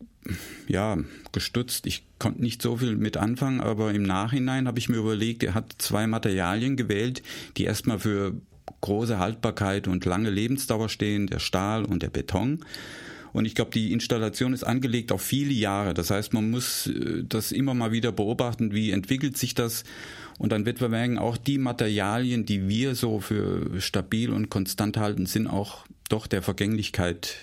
ja, 0.69 0.99
gestutzt. 1.33 1.87
Ich 1.87 2.05
konnte 2.19 2.43
nicht 2.43 2.63
so 2.63 2.77
viel 2.77 2.97
mit 2.97 3.17
anfangen, 3.17 3.61
aber 3.61 3.93
im 3.93 4.03
Nachhinein 4.03 4.67
habe 4.67 4.79
ich 4.79 4.89
mir 4.89 4.99
überlegt, 4.99 5.43
er 5.43 5.55
hat 5.55 5.75
zwei 5.79 6.07
Materialien 6.07 6.77
gewählt, 6.77 7.23
die 7.57 7.65
erstmal 7.65 7.99
für 7.99 8.35
große 8.81 9.19
Haltbarkeit 9.19 9.89
und 9.89 10.05
lange 10.05 10.31
Lebensdauer 10.31 10.89
stehen, 10.89 11.27
der 11.27 11.39
Stahl 11.39 11.85
und 11.85 12.03
der 12.03 12.11
Beton. 12.11 12.65
Und 13.33 13.47
ich 13.47 13.55
glaube, 13.55 13.71
die 13.71 13.93
Installation 13.93 14.53
ist 14.53 14.65
angelegt 14.65 15.11
auf 15.11 15.23
viele 15.23 15.53
Jahre. 15.53 15.95
Das 15.95 16.11
heißt, 16.11 16.35
man 16.35 16.51
muss 16.51 16.87
äh, 16.87 17.25
das 17.25 17.51
immer 17.51 17.75
mal 17.75 17.93
wieder 17.93 18.13
beobachten, 18.13 18.75
wie 18.75 18.91
entwickelt 18.91 19.39
sich 19.39 19.55
das. 19.55 19.85
Und 20.39 20.53
dann 20.53 20.67
wird 20.67 20.81
man 20.81 20.91
merken, 20.91 21.19
auch 21.19 21.37
die 21.37 21.59
Materialien, 21.59 22.45
die 22.45 22.69
wir 22.69 22.95
so 22.95 23.21
für 23.21 23.81
stabil 23.81 24.31
und 24.31 24.51
konstant 24.51 24.97
halten, 24.97 25.27
sind 25.27 25.47
auch 25.47 25.87
doch 26.09 26.27
der 26.27 26.43
Vergänglichkeit 26.43 27.37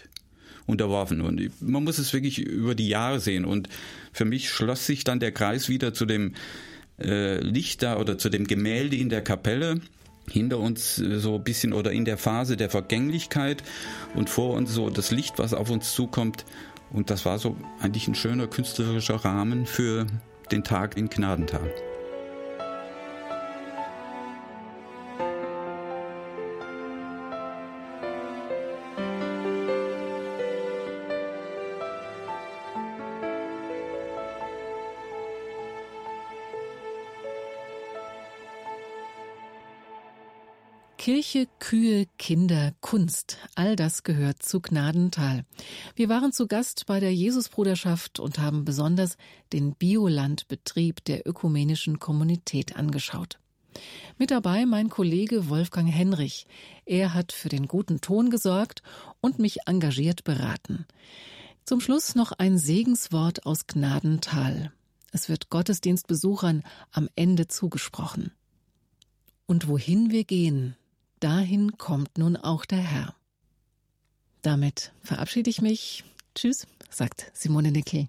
unterworfen. 0.69 1.21
Und 1.21 1.51
man 1.61 1.83
muss 1.83 1.97
es 1.97 2.13
wirklich 2.13 2.39
über 2.39 2.75
die 2.75 2.87
Jahre 2.87 3.19
sehen. 3.19 3.45
Und 3.45 3.67
für 4.13 4.25
mich 4.25 4.49
schloss 4.49 4.85
sich 4.85 5.03
dann 5.03 5.19
der 5.19 5.31
Kreis 5.31 5.69
wieder 5.69 5.93
zu 5.93 6.05
dem 6.05 6.33
äh, 6.99 7.39
Lichter 7.39 7.99
oder 7.99 8.17
zu 8.17 8.29
dem 8.29 8.47
Gemälde 8.47 8.95
in 8.95 9.09
der 9.09 9.21
Kapelle 9.21 9.81
hinter 10.29 10.59
uns 10.59 10.99
äh, 10.99 11.19
so 11.19 11.35
ein 11.35 11.43
bisschen 11.43 11.73
oder 11.73 11.91
in 11.91 12.05
der 12.05 12.17
Phase 12.17 12.55
der 12.57 12.69
Vergänglichkeit 12.69 13.63
und 14.15 14.29
vor 14.29 14.53
uns 14.53 14.73
so 14.73 14.89
das 14.89 15.11
Licht, 15.11 15.39
was 15.39 15.53
auf 15.53 15.69
uns 15.69 15.93
zukommt. 15.93 16.45
Und 16.91 17.09
das 17.09 17.25
war 17.25 17.39
so 17.39 17.55
eigentlich 17.79 18.07
ein 18.07 18.15
schöner 18.15 18.47
künstlerischer 18.47 19.15
Rahmen 19.15 19.65
für 19.65 20.07
den 20.51 20.63
Tag 20.63 20.97
in 20.97 21.09
Gnadental. 21.09 21.71
Kirche, 41.11 41.47
Kühe, 41.57 42.05
Kinder, 42.19 42.71
Kunst, 42.81 43.39
all 43.55 43.75
das 43.75 44.03
gehört 44.03 44.43
zu 44.43 44.61
Gnadental. 44.61 45.43
Wir 45.95 46.07
waren 46.07 46.31
zu 46.31 46.45
Gast 46.45 46.85
bei 46.85 46.99
der 46.99 47.11
Jesusbruderschaft 47.11 48.19
und 48.19 48.37
haben 48.37 48.63
besonders 48.63 49.17
den 49.51 49.73
Biolandbetrieb 49.73 51.03
der 51.05 51.27
ökumenischen 51.27 51.97
Kommunität 51.97 52.75
angeschaut. 52.75 53.39
Mit 54.19 54.29
dabei 54.29 54.67
mein 54.67 54.89
Kollege 54.89 55.49
Wolfgang 55.49 55.91
Henrich. 55.91 56.45
Er 56.85 57.15
hat 57.15 57.31
für 57.31 57.49
den 57.49 57.67
guten 57.67 58.01
Ton 58.01 58.29
gesorgt 58.29 58.83
und 59.19 59.39
mich 59.39 59.61
engagiert 59.65 60.23
beraten. 60.23 60.85
Zum 61.65 61.81
Schluss 61.81 62.13
noch 62.13 62.33
ein 62.33 62.59
Segenswort 62.59 63.47
aus 63.47 63.65
Gnadental. 63.65 64.71
Es 65.11 65.27
wird 65.27 65.49
Gottesdienstbesuchern 65.49 66.61
am 66.91 67.09
Ende 67.15 67.47
zugesprochen. 67.47 68.31
Und 69.47 69.67
wohin 69.67 70.11
wir 70.11 70.23
gehen, 70.23 70.75
dahin 71.19 71.77
kommt 71.77 72.17
nun 72.17 72.37
auch 72.37 72.65
der 72.65 72.79
Herr. 72.79 73.15
Damit 74.41 74.91
verabschiede 75.01 75.49
ich 75.49 75.61
mich. 75.61 76.03
Tschüss, 76.35 76.67
sagt 76.89 77.31
Simone 77.33 77.71
Nickel. 77.71 78.07